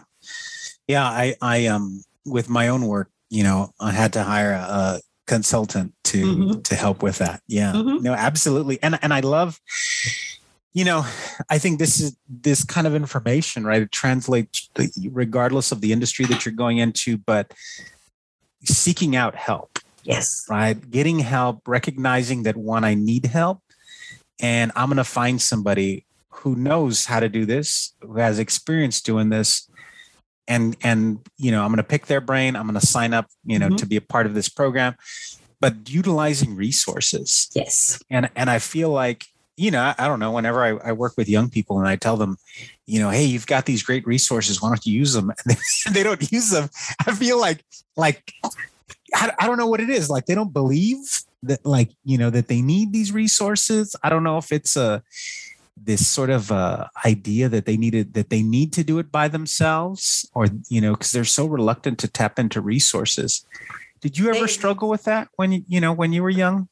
Yeah 0.88 1.05
i 1.05 1.35
i 1.40 1.66
um 1.66 2.03
with 2.25 2.49
my 2.49 2.68
own 2.68 2.87
work 2.87 3.11
you 3.29 3.42
know 3.42 3.73
i 3.81 3.92
had 3.92 4.12
to 4.14 4.23
hire 4.23 4.53
a 4.53 5.01
consultant 5.27 5.94
to 6.05 6.25
mm-hmm. 6.25 6.61
to 6.62 6.75
help 6.75 7.03
with 7.03 7.18
that. 7.18 7.40
Yeah. 7.46 7.73
Mm-hmm. 7.73 8.03
no 8.03 8.12
absolutely. 8.12 8.83
And 8.83 8.99
and 9.03 9.12
i 9.12 9.20
love 9.20 9.61
you 10.73 10.85
know 10.85 11.05
i 11.49 11.59
think 11.59 11.79
this 11.81 11.99
is 12.01 12.16
this 12.29 12.62
kind 12.64 12.87
of 12.87 12.94
information 12.94 13.64
right 13.64 13.83
it 13.83 13.90
translates 13.90 14.70
regardless 15.11 15.73
of 15.73 15.81
the 15.81 15.92
industry 15.92 16.25
that 16.27 16.44
you're 16.44 16.55
going 16.55 16.79
into 16.79 17.18
but 17.18 17.53
seeking 18.62 19.16
out 19.16 19.35
help 19.35 19.81
Yes. 20.03 20.47
Right. 20.49 20.91
Getting 20.91 21.19
help, 21.19 21.67
recognizing 21.67 22.45
that 22.45 22.57
one, 22.57 22.85
I 22.85 22.95
need 22.95 23.27
help, 23.27 23.61
and 24.41 24.73
I'm 24.75 24.89
going 24.89 24.97
to 24.97 25.05
find 25.05 25.41
somebody 25.41 26.07
who 26.41 26.57
knows 26.57 27.05
how 27.05 27.21
to 27.21 27.29
do 27.29 27.45
this, 27.45 27.95
who 28.01 28.17
has 28.17 28.39
experience 28.39 29.01
doing 29.01 29.29
this. 29.29 29.69
And, 30.49 30.77
and, 30.83 31.21
you 31.37 31.51
know, 31.51 31.63
I'm 31.63 31.69
going 31.69 31.77
to 31.77 31.85
pick 31.85 32.07
their 32.07 32.21
brain. 32.21 32.57
I'm 32.57 32.67
going 32.67 32.81
to 32.81 32.87
sign 32.87 33.13
up, 33.13 33.27
you 33.45 33.59
know, 33.59 33.67
mm-hmm. 33.67 33.77
to 33.77 33.87
be 33.87 33.97
a 33.97 34.01
part 34.01 34.27
of 34.27 34.35
this 34.35 34.49
program, 34.49 34.97
but 35.61 35.75
utilizing 35.89 36.57
resources. 36.57 37.51
Yes. 37.55 38.01
And, 38.11 38.31
and 38.35 38.49
I 38.49 38.59
feel 38.59 38.89
like, 38.91 39.27
you 39.57 39.71
know, 39.71 39.93
I, 39.97 40.09
don't 40.09 40.19
know, 40.19 40.33
whenever 40.33 40.65
I, 40.65 40.89
I, 40.89 40.93
work 40.93 41.13
with 41.19 41.29
young 41.29 41.51
people 41.51 41.79
and 41.79 41.87
I 41.87 41.97
tell 41.97 42.17
them, 42.17 42.39
you 42.87 42.99
know, 42.99 43.11
hey, 43.11 43.27
you've 43.27 43.47
got 43.47 43.67
these 43.67 43.83
great 43.83 44.07
resources. 44.07 44.63
Why 44.63 44.71
don't 44.71 44.87
you 44.87 44.95
use 44.95 45.13
them? 45.13 45.31
And 45.45 45.55
they, 45.55 45.93
they 45.93 46.03
don't 46.03 46.33
use 46.33 46.51
them. 46.51 46.71
I 47.07 47.15
feel 47.15 47.39
like, 47.39 47.63
like 47.97 48.33
I, 49.14 49.33
I 49.38 49.46
don't 49.46 49.59
know 49.59 49.66
what 49.66 49.81
it 49.81 49.90
is. 49.90 50.11
Like 50.11 50.26
they 50.26 50.35
don't 50.35 50.53
believe 50.53 50.98
that, 51.42 51.64
like 51.64 51.90
you 52.05 52.18
know, 52.18 52.31
that 52.31 52.48
they 52.48 52.62
need 52.62 52.92
these 52.92 53.12
resources. 53.12 53.96
I 54.03 54.11
don't 54.11 54.24
know 54.24 54.38
if 54.38 54.53
it's 54.53 54.76
a 54.76 55.03
this 55.83 56.07
sort 56.07 56.31
of 56.31 56.53
uh, 56.53 56.88
idea 57.07 57.48
that 57.48 57.64
they 57.64 57.76
needed 57.76 58.14
that 58.14 58.31
they 58.31 58.42
need 58.42 58.72
to 58.74 58.85
do 58.85 58.98
it 58.98 59.11
by 59.11 59.29
themselves, 59.29 60.29
or 60.35 60.46
you 60.68 60.81
know, 60.81 60.92
because 60.92 61.12
they're 61.12 61.24
so 61.24 61.46
reluctant 61.46 61.98
to 62.00 62.09
tap 62.09 62.38
into 62.38 62.61
resources. 62.61 63.44
Did 64.00 64.18
you 64.18 64.31
ever 64.31 64.40
they, 64.40 64.46
struggle 64.46 64.88
with 64.88 65.05
that 65.05 65.29
when 65.37 65.53
you 65.53 65.64
you 65.68 65.81
know 65.81 65.92
when 65.92 66.12
you 66.12 66.22
were 66.22 66.31
young? 66.31 66.68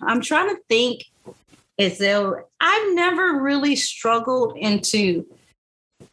I'm 0.00 0.20
trying 0.20 0.54
to 0.54 0.60
think 0.68 1.04
as 1.78 1.98
though 1.98 2.44
I've 2.60 2.94
never 2.94 3.40
really 3.40 3.76
struggled 3.76 4.56
into 4.56 5.26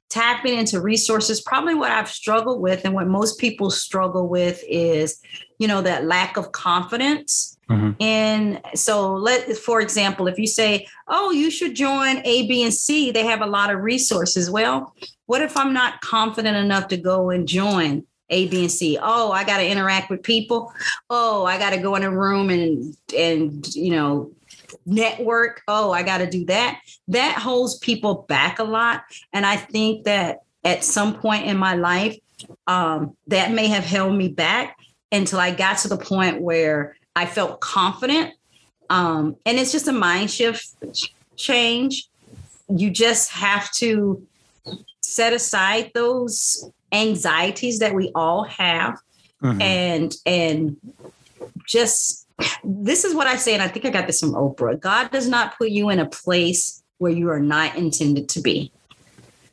tapping 0.09 0.57
into 0.57 0.81
resources 0.81 1.39
probably 1.41 1.75
what 1.75 1.91
i've 1.91 2.09
struggled 2.09 2.61
with 2.61 2.83
and 2.83 2.93
what 2.93 3.07
most 3.07 3.39
people 3.39 3.69
struggle 3.69 4.27
with 4.27 4.63
is 4.67 5.21
you 5.59 5.67
know 5.67 5.81
that 5.81 6.05
lack 6.05 6.35
of 6.35 6.51
confidence 6.51 7.57
mm-hmm. 7.69 7.91
and 7.99 8.59
so 8.73 9.13
let 9.13 9.55
for 9.57 9.81
example 9.81 10.27
if 10.27 10.37
you 10.39 10.47
say 10.47 10.87
oh 11.07 11.31
you 11.31 11.51
should 11.51 11.75
join 11.75 12.17
a 12.25 12.47
b 12.47 12.63
and 12.63 12.73
c 12.73 13.11
they 13.11 13.25
have 13.25 13.41
a 13.41 13.45
lot 13.45 13.71
of 13.71 13.81
resources 13.81 14.49
well 14.49 14.95
what 15.27 15.41
if 15.41 15.55
i'm 15.55 15.73
not 15.73 16.01
confident 16.01 16.57
enough 16.57 16.87
to 16.87 16.97
go 16.97 17.29
and 17.29 17.47
join 17.47 18.03
a, 18.31 18.47
B, 18.47 18.61
and 18.61 18.71
C. 18.71 18.97
Oh, 19.01 19.31
I 19.31 19.43
got 19.43 19.57
to 19.57 19.67
interact 19.67 20.09
with 20.09 20.21
people. 20.21 20.71
Oh, 21.09 21.45
I 21.45 21.57
got 21.57 21.71
to 21.71 21.77
go 21.77 21.95
in 21.95 22.03
a 22.03 22.11
room 22.11 22.51
and 22.51 22.95
and 23.17 23.75
you 23.75 23.91
know 23.91 24.31
network. 24.85 25.61
Oh, 25.67 25.91
I 25.91 26.03
got 26.03 26.19
to 26.19 26.29
do 26.29 26.45
that. 26.45 26.79
That 27.07 27.37
holds 27.37 27.77
people 27.77 28.25
back 28.27 28.59
a 28.59 28.63
lot. 28.63 29.03
And 29.33 29.45
I 29.45 29.55
think 29.55 30.05
that 30.05 30.39
at 30.63 30.83
some 30.83 31.15
point 31.15 31.45
in 31.45 31.57
my 31.57 31.75
life, 31.75 32.17
um, 32.67 33.15
that 33.27 33.51
may 33.51 33.67
have 33.67 33.83
held 33.83 34.15
me 34.15 34.29
back 34.29 34.77
until 35.11 35.39
I 35.39 35.51
got 35.51 35.79
to 35.79 35.87
the 35.87 35.97
point 35.97 36.41
where 36.41 36.95
I 37.15 37.25
felt 37.25 37.59
confident. 37.59 38.33
Um, 38.89 39.35
and 39.45 39.57
it's 39.59 39.71
just 39.71 39.87
a 39.87 39.91
mind 39.91 40.31
shift 40.31 40.73
change. 41.35 42.07
You 42.67 42.89
just 42.89 43.31
have 43.31 43.71
to 43.73 44.25
set 45.01 45.33
aside 45.33 45.91
those 45.93 46.69
anxieties 46.91 47.79
that 47.79 47.93
we 47.93 48.11
all 48.15 48.43
have 48.43 48.99
mm-hmm. 49.41 49.61
and 49.61 50.15
and 50.25 50.77
just 51.65 52.27
this 52.63 53.03
is 53.03 53.13
what 53.13 53.27
I 53.27 53.35
say, 53.35 53.53
and 53.53 53.63
I 53.63 53.67
think 53.67 53.85
I 53.85 53.89
got 53.89 54.07
this 54.07 54.19
from 54.19 54.33
Oprah 54.33 54.79
God 54.79 55.11
does 55.11 55.27
not 55.27 55.57
put 55.57 55.69
you 55.69 55.89
in 55.89 55.99
a 55.99 56.05
place 56.07 56.83
where 56.97 57.11
you 57.11 57.29
are 57.29 57.39
not 57.39 57.75
intended 57.75 58.29
to 58.29 58.41
be. 58.41 58.71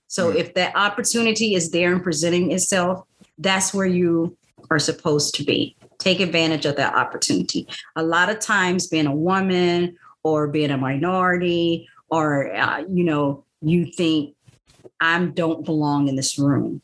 So 0.08 0.32
mm 0.32 0.36
if 0.36 0.54
that 0.54 0.74
opportunity 0.76 1.54
is 1.54 1.70
there 1.70 1.92
and 1.92 2.02
presenting 2.02 2.52
itself, 2.52 3.04
that's 3.38 3.74
where 3.74 3.86
you 3.86 4.36
are 4.70 4.78
supposed 4.78 5.34
to 5.36 5.44
be. 5.44 5.76
Take 5.98 6.20
advantage 6.20 6.66
of 6.66 6.76
that 6.76 6.94
opportunity. 6.94 7.66
A 7.96 8.02
lot 8.02 8.28
of 8.28 8.38
times, 8.38 8.86
being 8.86 9.06
a 9.06 9.14
woman 9.14 9.96
or 10.22 10.48
being 10.48 10.70
a 10.70 10.76
minority, 10.76 11.88
or 12.08 12.54
uh, 12.54 12.84
you 12.88 13.04
know, 13.04 13.44
you 13.62 13.86
think 13.86 14.34
I 15.00 15.24
don't 15.24 15.64
belong 15.64 16.08
in 16.08 16.16
this 16.16 16.38
room. 16.38 16.82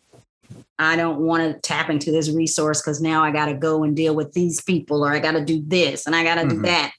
I 0.83 0.97
don't 0.97 1.21
want 1.21 1.43
to 1.43 1.61
tap 1.61 1.91
into 1.91 2.11
this 2.11 2.31
resource 2.31 2.81
because 2.81 3.01
now 3.01 3.23
I 3.23 3.31
got 3.31 3.47
to 3.47 3.55
go 3.55 3.85
and 3.85 3.97
deal 3.97 4.15
with 4.15 4.33
these 4.33 4.61
people 4.61 5.05
or 5.05 5.13
I 5.13 5.19
got 5.19 5.33
to 5.33 5.45
do 5.45 5.63
this 5.67 6.07
and 6.07 6.15
I 6.15 6.25
got 6.25 6.37
to 6.37 6.43
mm-hmm. 6.43 6.57
do 6.57 6.63
that. 6.63 6.93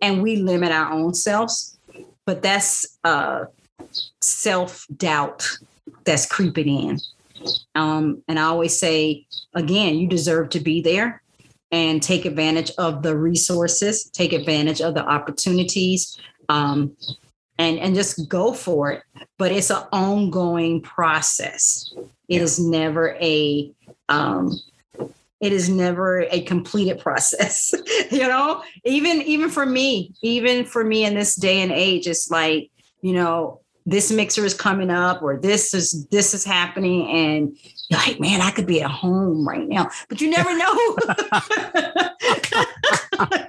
And 0.00 0.22
we 0.22 0.36
limit 0.36 0.72
our 0.72 0.92
own 0.92 1.14
selves. 1.14 1.78
But 2.24 2.42
that's 2.42 2.98
uh, 3.04 3.46
self 4.20 4.86
doubt 4.96 5.48
that's 6.04 6.26
creeping 6.26 6.68
in. 6.68 6.98
Um, 7.74 8.22
and 8.28 8.38
I 8.38 8.44
always 8.44 8.78
say, 8.78 9.26
again, 9.54 9.96
you 9.96 10.08
deserve 10.08 10.50
to 10.50 10.60
be 10.60 10.80
there 10.82 11.22
and 11.70 12.02
take 12.02 12.24
advantage 12.24 12.70
of 12.78 13.02
the 13.02 13.16
resources, 13.16 14.04
take 14.10 14.32
advantage 14.32 14.80
of 14.80 14.94
the 14.94 15.04
opportunities. 15.04 16.18
Um, 16.48 16.96
and 17.58 17.78
and 17.78 17.94
just 17.94 18.28
go 18.28 18.52
for 18.52 18.92
it 18.92 19.02
but 19.36 19.52
it's 19.52 19.70
an 19.70 19.82
ongoing 19.92 20.80
process 20.80 21.92
It 22.28 22.36
yeah. 22.36 22.42
is 22.42 22.58
never 22.58 23.16
a 23.20 23.72
um 24.08 24.58
it 25.40 25.52
is 25.52 25.68
never 25.68 26.22
a 26.30 26.42
completed 26.42 26.98
process 27.00 27.72
you 28.10 28.26
know 28.26 28.62
even 28.84 29.22
even 29.22 29.50
for 29.50 29.66
me 29.66 30.12
even 30.22 30.64
for 30.64 30.84
me 30.84 31.04
in 31.04 31.14
this 31.14 31.34
day 31.34 31.60
and 31.60 31.72
age 31.72 32.06
it's 32.06 32.30
like 32.30 32.70
you 33.02 33.12
know 33.12 33.60
this 33.86 34.12
mixer 34.12 34.44
is 34.44 34.54
coming 34.54 34.90
up 34.90 35.22
or 35.22 35.38
this 35.40 35.72
is 35.72 36.06
this 36.08 36.34
is 36.34 36.44
happening 36.44 37.08
and 37.08 37.56
you're 37.88 38.00
like 38.00 38.20
man 38.20 38.40
i 38.40 38.50
could 38.50 38.66
be 38.66 38.82
at 38.82 38.90
home 38.90 39.46
right 39.46 39.68
now. 39.68 39.90
But 40.08 40.20
you 40.20 40.30
never 40.30 40.56
know. 40.56 40.96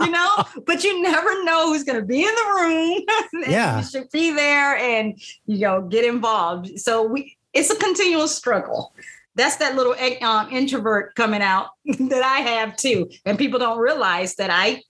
You 0.01 0.09
know? 0.09 0.43
But 0.65 0.83
you 0.83 1.01
never 1.01 1.43
know 1.43 1.71
who's 1.71 1.83
going 1.83 1.99
to 1.99 2.05
be 2.05 2.21
in 2.21 2.33
the 2.33 2.53
room. 2.55 3.43
Yeah. 3.47 3.79
you 3.79 3.85
should 3.85 4.09
be 4.11 4.31
there 4.31 4.75
and 4.75 5.19
you 5.45 5.59
know 5.59 5.81
get 5.81 6.05
involved. 6.05 6.79
So 6.79 7.03
we 7.03 7.37
it's 7.53 7.69
a 7.69 7.75
continual 7.75 8.27
struggle. 8.27 8.93
That's 9.35 9.57
that 9.57 9.75
little 9.75 9.95
um, 10.21 10.51
introvert 10.51 11.15
coming 11.15 11.41
out 11.41 11.69
that 11.85 12.23
i 12.23 12.39
have 12.39 12.75
too. 12.75 13.09
And 13.25 13.37
people 13.37 13.59
don't 13.59 13.79
realize 13.79 14.35
that 14.35 14.49
i 14.51 14.81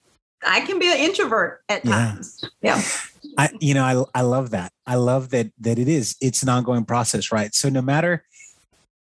i 0.46 0.62
can 0.62 0.80
be 0.80 0.92
an 0.92 0.98
introvert 0.98 1.62
at 1.70 1.84
times. 1.84 2.44
Yeah, 2.62 2.78
yeah. 2.78 2.84
I, 3.38 3.50
you 3.60 3.74
know, 3.74 4.08
I, 4.14 4.20
I 4.20 4.22
love 4.24 4.52
that. 4.52 4.72
I 4.88 4.96
love 4.96 5.30
that 5.30 5.52
that 5.60 5.78
it 5.78 5.88
is. 5.88 6.16
It's 6.22 6.44
an 6.44 6.50
ongoing 6.50 6.86
process, 6.86 7.32
right? 7.32 7.54
So 7.54 7.70
no 7.70 7.82
matter 7.82 8.24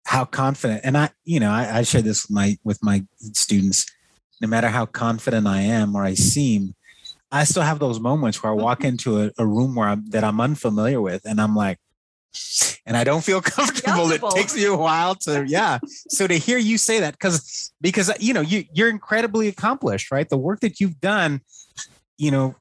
how 0.07 0.23
confident, 0.23 0.81
and 0.85 0.97
I, 0.97 1.09
you 1.25 1.39
know, 1.39 1.51
I, 1.51 1.79
I 1.79 1.81
share 1.83 2.01
this 2.01 2.23
with 2.25 2.31
my 2.31 2.57
with 2.63 2.81
my 2.81 3.05
students. 3.33 3.85
No 4.39 4.47
matter 4.47 4.69
how 4.69 4.85
confident 4.85 5.47
I 5.47 5.61
am 5.61 5.95
or 5.95 6.03
I 6.03 6.13
seem, 6.13 6.75
I 7.29 7.43
still 7.43 7.63
have 7.63 7.79
those 7.79 7.99
moments 7.99 8.41
where 8.41 8.51
I 8.51 8.55
walk 8.55 8.79
Mm-hmm. 8.79 8.87
into 8.87 9.21
a, 9.21 9.31
a 9.37 9.45
room 9.45 9.75
where 9.75 9.89
I'm 9.89 10.09
that 10.11 10.23
I'm 10.23 10.39
unfamiliar 10.39 11.01
with, 11.01 11.25
and 11.25 11.41
I'm 11.41 11.55
like, 11.55 11.77
and 12.85 12.95
I 12.95 13.03
don't 13.03 13.23
feel 13.23 13.41
comfortable. 13.41 13.93
Comfortable. 13.95 14.29
It 14.29 14.35
takes 14.35 14.55
me 14.55 14.63
a 14.65 14.75
while 14.75 15.15
to, 15.15 15.43
yeah. 15.45 15.79
so 16.09 16.25
to 16.25 16.35
hear 16.35 16.57
you 16.57 16.77
say 16.77 17.01
that, 17.01 17.13
because 17.13 17.73
because 17.81 18.09
you 18.19 18.33
know 18.33 18.41
you 18.41 18.63
you're 18.73 18.89
incredibly 18.89 19.49
accomplished, 19.49 20.09
right? 20.09 20.27
The 20.29 20.37
work 20.37 20.61
that 20.61 20.79
you've 20.79 21.01
done, 21.01 21.41
you 22.17 22.31
know, 22.31 22.55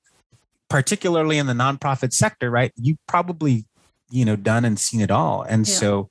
particularly 0.69 1.39
in 1.39 1.47
the 1.47 1.53
nonprofit 1.53 2.13
sector, 2.13 2.51
right? 2.51 2.73
You 2.75 2.97
probably 3.07 3.67
you 4.11 4.25
know 4.25 4.37
done 4.37 4.65
and 4.65 4.79
seen 4.79 5.01
it 5.01 5.11
all, 5.11 5.43
and 5.43 5.67
Yeah. 5.67 5.75
so 5.75 6.11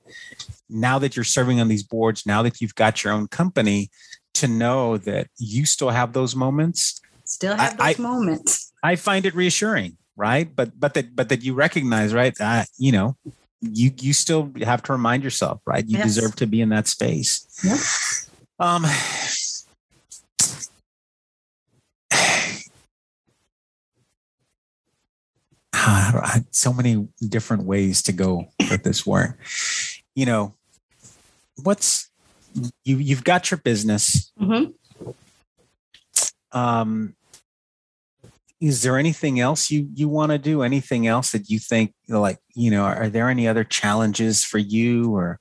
now 0.70 0.98
that 1.00 1.16
you're 1.16 1.24
serving 1.24 1.60
on 1.62 1.68
these 1.68 1.84
boards, 1.84 2.26
now 2.26 2.41
that 2.43 2.60
you've 2.62 2.76
got 2.76 3.04
your 3.04 3.14
own 3.14 3.28
company, 3.28 3.89
to 4.34 4.48
know 4.48 4.98
that 4.98 5.28
you 5.38 5.66
still 5.66 5.91
have 5.91 6.12
those 6.14 6.36
moments 6.36 7.00
Still 7.24 7.56
have 7.56 7.80
I- 7.80 7.93
those 7.93 8.00
moments. 8.00 8.72
I 8.84 8.96
find 8.98 9.26
it 9.26 9.34
reassuring, 9.34 9.98
right? 10.16 10.54
But 10.56 10.80
but 10.80 10.93
that 10.96 11.16
but 11.16 11.30
that 11.30 11.41
you 11.43 11.54
recognize, 11.56 12.14
right? 12.14 12.36
Uh, 12.39 12.66
you 12.78 12.91
know, 12.91 13.16
you 13.62 13.91
you 14.00 14.14
still 14.14 14.52
have 14.64 14.84
to 14.84 14.91
remind 14.91 15.24
yourself, 15.24 15.62
right? 15.66 15.88
You 15.88 15.98
Yes. 15.98 16.06
deserve 16.16 16.36
to 16.38 16.46
be 16.48 16.62
in 16.62 16.70
that 16.70 16.88
space. 16.88 17.48
Um 18.60 18.86
so 26.51 26.73
many 26.73 27.07
different 27.27 27.63
ways 27.63 28.01
to 28.03 28.11
go 28.11 28.47
with 28.71 28.83
this 28.83 29.05
work. 29.05 29.38
You 30.15 30.25
know, 30.25 30.55
what's 31.63 32.09
you 32.83 32.97
you've 32.97 33.23
got 33.23 33.51
your 33.51 33.57
business 33.57 34.31
Mhm. 34.39 34.73
um 36.51 37.15
is 38.61 38.81
there 38.81 38.97
anything 38.97 39.39
else 39.39 39.69
you 39.69 39.89
you 39.93 40.07
want 40.07 40.31
to 40.31 40.38
do 40.38 40.61
anything 40.63 41.05
else 41.05 41.31
that 41.33 41.49
you 41.49 41.59
think 41.59 41.93
like 42.07 42.39
you 42.55 42.71
know 42.71 42.83
are 42.83 43.09
there 43.09 43.29
any 43.29 43.47
other 43.47 43.63
challenges 43.65 44.43
for 44.43 44.57
you 44.57 45.13
or 45.13 45.39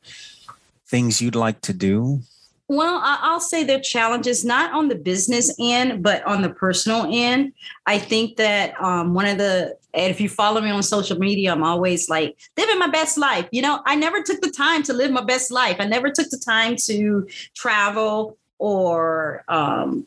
things 0.88 1.20
you'd 1.20 1.36
like 1.36 1.60
to 1.60 1.72
do 1.72 2.20
Well, 2.68 3.00
I'll 3.04 3.40
say 3.40 3.62
there 3.62 3.76
are 3.76 3.82
challenges 3.82 4.42
not 4.42 4.72
on 4.72 4.88
the 4.88 4.94
business 4.94 5.54
end, 5.60 6.02
but 6.02 6.24
on 6.24 6.40
the 6.40 6.48
personal 6.48 7.06
end. 7.10 7.52
I 7.84 7.98
think 7.98 8.36
that 8.36 8.80
um, 8.82 9.12
one 9.12 9.26
of 9.26 9.36
the, 9.36 9.76
and 9.92 10.10
if 10.10 10.18
you 10.18 10.30
follow 10.30 10.62
me 10.62 10.70
on 10.70 10.82
social 10.82 11.18
media, 11.18 11.52
I'm 11.52 11.62
always 11.62 12.08
like 12.08 12.38
living 12.56 12.78
my 12.78 12.88
best 12.88 13.18
life. 13.18 13.46
You 13.52 13.60
know, 13.60 13.80
I 13.84 13.96
never 13.96 14.22
took 14.22 14.40
the 14.40 14.50
time 14.50 14.82
to 14.84 14.94
live 14.94 15.10
my 15.10 15.22
best 15.22 15.50
life. 15.50 15.76
I 15.78 15.84
never 15.84 16.10
took 16.10 16.30
the 16.30 16.38
time 16.38 16.76
to 16.86 17.28
travel 17.54 18.38
or 18.58 19.44
um, 19.48 20.06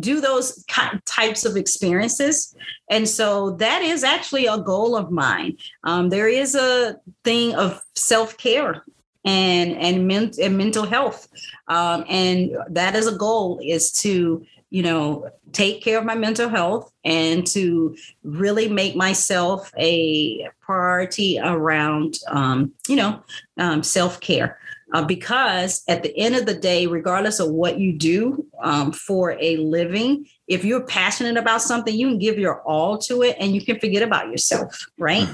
do 0.00 0.20
those 0.20 0.64
types 1.06 1.44
of 1.44 1.56
experiences. 1.56 2.56
And 2.90 3.08
so 3.08 3.52
that 3.52 3.82
is 3.82 4.02
actually 4.02 4.46
a 4.46 4.58
goal 4.58 4.96
of 4.96 5.12
mine. 5.12 5.58
Um, 5.84 6.08
there 6.08 6.28
is 6.28 6.56
a 6.56 6.96
thing 7.22 7.54
of 7.54 7.80
self 7.94 8.36
care 8.36 8.84
and 9.24 9.72
and, 9.76 10.06
men- 10.06 10.32
and 10.40 10.56
mental 10.56 10.84
health. 10.84 11.28
Um, 11.68 12.04
and 12.08 12.56
that 12.70 12.94
is 12.94 13.06
a 13.06 13.16
goal 13.16 13.60
is 13.62 13.92
to 14.02 14.44
you 14.70 14.82
know 14.82 15.30
take 15.52 15.82
care 15.82 15.98
of 15.98 16.04
my 16.04 16.14
mental 16.14 16.48
health 16.48 16.92
and 17.04 17.46
to 17.46 17.96
really 18.24 18.68
make 18.68 18.96
myself 18.96 19.70
a 19.78 20.48
priority 20.60 21.38
around 21.38 22.18
um, 22.28 22.72
you 22.88 22.96
know 22.96 23.22
um, 23.58 23.82
self-care. 23.82 24.58
Uh, 24.92 25.02
because 25.04 25.82
at 25.88 26.04
the 26.04 26.16
end 26.16 26.36
of 26.36 26.46
the 26.46 26.54
day 26.54 26.86
regardless 26.86 27.40
of 27.40 27.50
what 27.50 27.80
you 27.80 27.92
do 27.92 28.46
um, 28.62 28.92
for 28.92 29.32
a 29.40 29.56
living 29.56 30.24
if 30.46 30.64
you're 30.64 30.86
passionate 30.86 31.36
about 31.36 31.62
something 31.62 31.94
you 31.94 32.06
can 32.06 32.18
give 32.18 32.38
your 32.38 32.60
all 32.62 32.96
to 32.96 33.22
it 33.22 33.34
and 33.40 33.54
you 33.54 33.64
can 33.64 33.80
forget 33.80 34.02
about 34.02 34.28
yourself 34.30 34.86
right? 34.98 35.26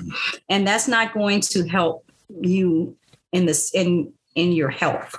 And 0.49 0.67
that's 0.67 0.89
not 0.89 1.13
going 1.13 1.41
to 1.41 1.67
help 1.69 2.11
you 2.41 2.97
in 3.33 3.47
this 3.47 3.73
in 3.75 4.13
in 4.35 4.53
your 4.53 4.71
health. 4.71 5.17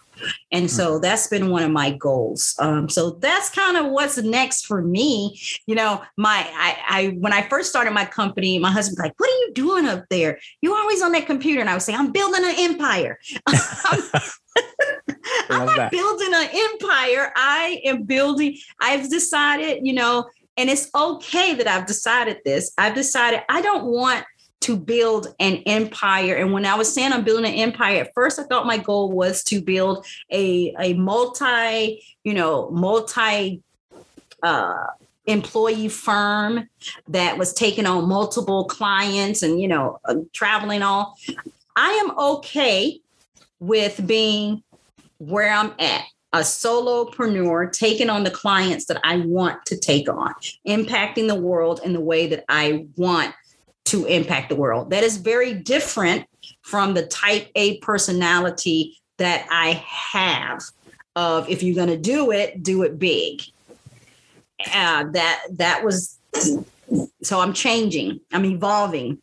And 0.52 0.70
so 0.70 1.00
that's 1.00 1.28
been 1.28 1.50
one 1.50 1.64
of 1.64 1.72
my 1.72 1.92
goals. 1.92 2.56
Um, 2.60 2.88
so 2.88 3.12
that's 3.12 3.50
kind 3.50 3.76
of 3.76 3.88
what's 3.88 4.18
next 4.18 4.66
for 4.66 4.82
me. 4.82 5.40
You 5.66 5.76
know 5.76 6.02
my 6.18 6.48
I, 6.54 6.78
I 6.88 7.08
when 7.20 7.34
i 7.34 7.42
first 7.42 7.70
started 7.70 7.92
my 7.92 8.06
company 8.06 8.60
my 8.60 8.72
husband's 8.72 9.00
like 9.00 9.14
what 9.18 9.30
are 9.30 9.40
you 9.40 9.52
doing 9.54 9.86
up 9.88 10.06
there? 10.10 10.40
You're 10.62 10.78
always 10.78 11.02
on 11.02 11.12
that 11.14 11.26
computer. 11.26 11.60
And 11.60 11.70
i 11.70 11.74
would 11.74 11.82
say 11.82 11.94
i'm 11.94 12.12
building 12.12 12.44
an 12.44 12.56
empire. 12.58 13.20
I'm 15.50 15.66
not 15.66 15.78
that. 15.78 15.92
building 15.92 16.34
an 16.34 16.50
empire. 16.52 17.32
I 17.36 17.82
am 17.86 18.04
building 18.04 18.58
i've 18.80 19.10
decided 19.10 19.86
you 19.86 19.94
know 19.94 20.30
and 20.58 20.70
it's 20.70 20.90
okay 20.94 21.56
that 21.56 21.68
i've 21.68 21.86
decided 21.86 22.40
this. 22.46 22.72
I've 22.78 22.96
decided 22.96 23.42
i 23.50 23.62
don't 23.62 23.86
want 23.86 24.26
to 24.62 24.78
build 24.78 25.34
an 25.40 25.58
empire. 25.66 26.36
And 26.36 26.54
when 26.54 26.66
I 26.66 26.76
was 26.76 26.94
saying 26.94 27.12
I'm 27.12 27.24
building 27.24 27.52
an 27.52 27.58
empire, 27.58 28.02
at 28.02 28.14
first 28.14 28.40
I 28.40 28.44
thought 28.44 28.66
my 28.66 28.78
goal 28.78 29.12
was 29.12 29.44
to 29.46 29.62
build 29.62 30.06
a, 30.32 30.74
a 30.80 30.94
multi, 30.94 32.02
you 32.24 32.34
know, 32.34 32.70
multi 32.70 33.62
uh, 34.44 34.88
employee 35.26 35.90
firm 35.90 36.70
that 37.08 37.38
was 37.38 37.54
taking 37.54 37.86
on 37.86 38.08
multiple 38.08 38.66
clients 38.66 39.42
and, 39.42 39.60
you 39.60 39.68
know, 39.68 40.00
uh, 40.06 40.16
traveling 40.34 40.84
all. 40.84 41.18
I 41.76 41.90
am 41.90 42.18
okay 42.18 43.00
with 43.60 44.06
being 44.06 44.64
where 45.18 45.52
I'm 45.52 45.74
at. 45.80 46.04
A 46.34 46.40
solopreneur 46.40 47.74
taking 47.74 48.10
on 48.10 48.24
the 48.24 48.32
clients 48.32 48.86
that 48.86 49.02
I 49.04 49.18
want 49.18 49.66
to 49.66 49.78
take 49.78 50.08
on, 50.08 50.34
impacting 50.66 51.28
the 51.28 51.36
world 51.36 51.82
in 51.84 51.92
the 51.92 52.00
way 52.00 52.26
that 52.28 52.46
I 52.48 52.86
want 52.96 53.36
to 53.92 54.06
impact 54.06 54.48
the 54.48 54.56
world. 54.56 54.90
That 54.90 55.04
is 55.04 55.18
very 55.18 55.54
different 55.54 56.26
from 56.62 56.94
the 56.94 57.06
type 57.06 57.50
A 57.56 57.78
personality 57.80 58.98
that 59.18 59.46
I 59.52 59.84
have 60.14 60.64
of 61.18 61.50
if 61.50 61.62
you're 61.62 61.76
going 61.76 61.90
to 61.90 61.98
do 61.98 62.32
it, 62.32 62.64
do 62.64 62.84
it 62.84 62.98
big. 62.98 63.42
Uh, 64.74 65.06
that 65.12 65.42
that 65.52 65.84
was 65.84 66.18
so 67.22 67.40
I'm 67.42 67.52
changing. 67.52 68.22
I'm 68.32 68.46
evolving. 68.46 69.18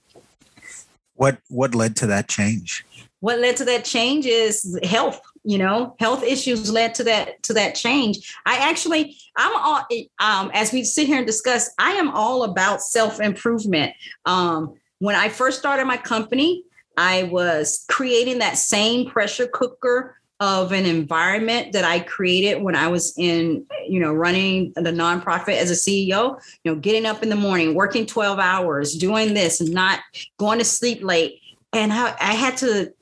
what 1.14 1.38
what 1.48 1.74
led 1.74 1.96
to 1.96 2.06
that 2.06 2.28
change 2.28 2.84
What 3.20 3.38
led 3.38 3.56
to 3.58 3.64
that 3.64 3.84
change 3.84 4.26
is 4.26 4.78
health. 4.82 5.20
You 5.48 5.56
know, 5.56 5.96
health 5.98 6.22
issues 6.22 6.70
led 6.70 6.94
to 6.96 7.04
that 7.04 7.42
to 7.44 7.54
that 7.54 7.74
change. 7.74 8.34
I 8.44 8.58
actually, 8.68 9.16
I'm 9.34 9.56
all 9.56 9.82
um, 10.18 10.50
as 10.52 10.74
we 10.74 10.84
sit 10.84 11.06
here 11.06 11.16
and 11.16 11.26
discuss. 11.26 11.70
I 11.78 11.92
am 11.92 12.10
all 12.10 12.42
about 12.42 12.82
self 12.82 13.18
improvement. 13.18 13.94
Um, 14.26 14.74
when 14.98 15.14
I 15.14 15.30
first 15.30 15.58
started 15.58 15.86
my 15.86 15.96
company, 15.96 16.64
I 16.98 17.22
was 17.22 17.86
creating 17.88 18.40
that 18.40 18.58
same 18.58 19.08
pressure 19.08 19.46
cooker 19.46 20.18
of 20.38 20.72
an 20.72 20.84
environment 20.84 21.72
that 21.72 21.84
I 21.84 22.00
created 22.00 22.62
when 22.62 22.76
I 22.76 22.88
was 22.88 23.14
in, 23.16 23.64
you 23.88 24.00
know, 24.00 24.12
running 24.12 24.74
the 24.76 24.92
nonprofit 24.92 25.56
as 25.56 25.70
a 25.70 25.74
CEO, 25.74 26.38
you 26.62 26.74
know, 26.74 26.78
getting 26.78 27.06
up 27.06 27.22
in 27.22 27.30
the 27.30 27.36
morning, 27.36 27.74
working 27.74 28.04
12 28.04 28.38
hours, 28.38 28.98
doing 28.98 29.32
this, 29.32 29.62
not 29.62 30.00
going 30.36 30.58
to 30.58 30.64
sleep 30.66 31.02
late. 31.02 31.40
And 31.72 31.90
I, 31.90 32.14
I 32.20 32.34
had 32.34 32.58
to 32.58 32.92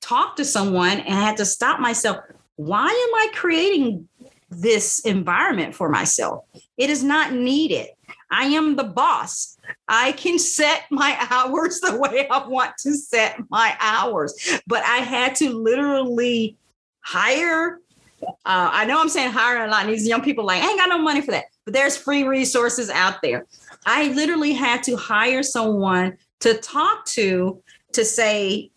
talk 0.00 0.36
to 0.36 0.44
someone 0.44 1.00
and 1.00 1.14
I 1.14 1.20
had 1.20 1.36
to 1.38 1.44
stop 1.44 1.80
myself. 1.80 2.18
Why 2.56 2.86
am 2.86 3.14
I 3.14 3.28
creating 3.34 4.08
this 4.50 5.00
environment 5.00 5.74
for 5.74 5.88
myself? 5.88 6.44
It 6.76 6.90
is 6.90 7.02
not 7.02 7.32
needed. 7.32 7.88
I 8.30 8.44
am 8.46 8.76
the 8.76 8.84
boss. 8.84 9.56
I 9.88 10.12
can 10.12 10.38
set 10.38 10.84
my 10.90 11.16
hours 11.30 11.80
the 11.80 11.96
way 11.96 12.28
I 12.28 12.46
want 12.46 12.72
to 12.80 12.94
set 12.94 13.38
my 13.50 13.76
hours. 13.80 14.60
But 14.66 14.84
I 14.84 14.98
had 14.98 15.34
to 15.36 15.50
literally 15.50 16.56
hire. 17.00 17.78
Uh, 18.22 18.26
I 18.44 18.84
know 18.84 19.00
I'm 19.00 19.08
saying 19.08 19.30
hire 19.30 19.64
a 19.64 19.70
lot. 19.70 19.84
And 19.84 19.92
these 19.92 20.06
young 20.06 20.22
people 20.22 20.44
like, 20.44 20.62
I 20.62 20.68
ain't 20.68 20.78
got 20.78 20.88
no 20.88 20.98
money 20.98 21.20
for 21.20 21.30
that. 21.32 21.46
But 21.64 21.74
there's 21.74 21.96
free 21.96 22.24
resources 22.24 22.90
out 22.90 23.22
there. 23.22 23.46
I 23.86 24.08
literally 24.12 24.52
had 24.52 24.82
to 24.84 24.96
hire 24.96 25.42
someone 25.42 26.18
to 26.40 26.54
talk 26.54 27.04
to 27.06 27.62
to 27.92 28.04
say, 28.04 28.69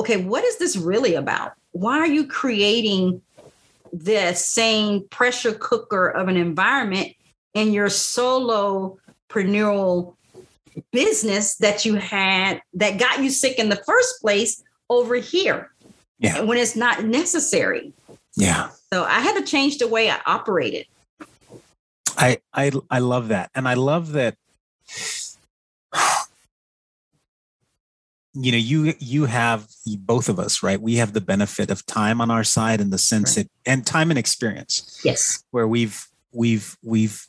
okay, 0.00 0.16
what 0.16 0.42
is 0.44 0.58
this 0.58 0.76
really 0.76 1.14
about? 1.14 1.52
Why 1.72 1.98
are 1.98 2.06
you 2.06 2.26
creating 2.26 3.22
this 3.92 4.46
same 4.46 5.06
pressure 5.08 5.52
cooker 5.52 6.08
of 6.08 6.28
an 6.28 6.36
environment 6.36 7.08
in 7.54 7.72
your 7.72 7.88
solopreneurial 7.88 10.14
business 10.92 11.56
that 11.56 11.84
you 11.84 11.96
had 11.96 12.62
that 12.74 12.98
got 12.98 13.20
you 13.22 13.30
sick 13.30 13.58
in 13.58 13.68
the 13.68 13.74
first 13.76 14.20
place 14.20 14.62
over 14.88 15.16
here? 15.16 15.72
Yeah. 16.18 16.40
When 16.40 16.58
it's 16.58 16.76
not 16.76 17.04
necessary. 17.04 17.92
yeah 18.36 18.70
So 18.92 19.04
I 19.04 19.20
had 19.20 19.38
to 19.38 19.44
change 19.44 19.78
the 19.78 19.88
way 19.88 20.10
I 20.10 20.20
operated. 20.26 20.86
I 22.16 22.38
I 22.52 22.72
I 22.90 22.98
love 22.98 23.28
that, 23.28 23.50
and 23.54 23.68
I 23.68 23.74
love 23.74 24.12
that. 24.12 24.36
You 28.34 28.52
know, 28.52 28.58
you 28.58 28.94
you 29.00 29.24
have 29.24 29.66
both 29.98 30.28
of 30.28 30.38
us, 30.38 30.62
right? 30.62 30.80
We 30.80 30.96
have 30.96 31.12
the 31.14 31.20
benefit 31.20 31.70
of 31.70 31.84
time 31.86 32.20
on 32.20 32.30
our 32.30 32.44
side 32.44 32.80
in 32.80 32.90
the 32.90 32.98
sense 32.98 33.36
Right. 33.36 33.46
that, 33.64 33.70
and 33.70 33.84
time 33.86 34.10
and 34.10 34.18
experience, 34.18 35.00
Yes. 35.04 35.42
where 35.50 35.66
we've 35.66 36.06
we've 36.32 36.76
we've 36.82 37.26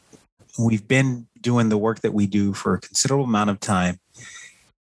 we've 0.59 0.87
been 0.87 1.27
doing 1.39 1.69
the 1.69 1.77
work 1.77 2.01
that 2.01 2.13
we 2.13 2.27
do 2.27 2.53
for 2.53 2.75
a 2.75 2.79
considerable 2.79 3.25
amount 3.25 3.49
of 3.49 3.59
time, 3.59 3.99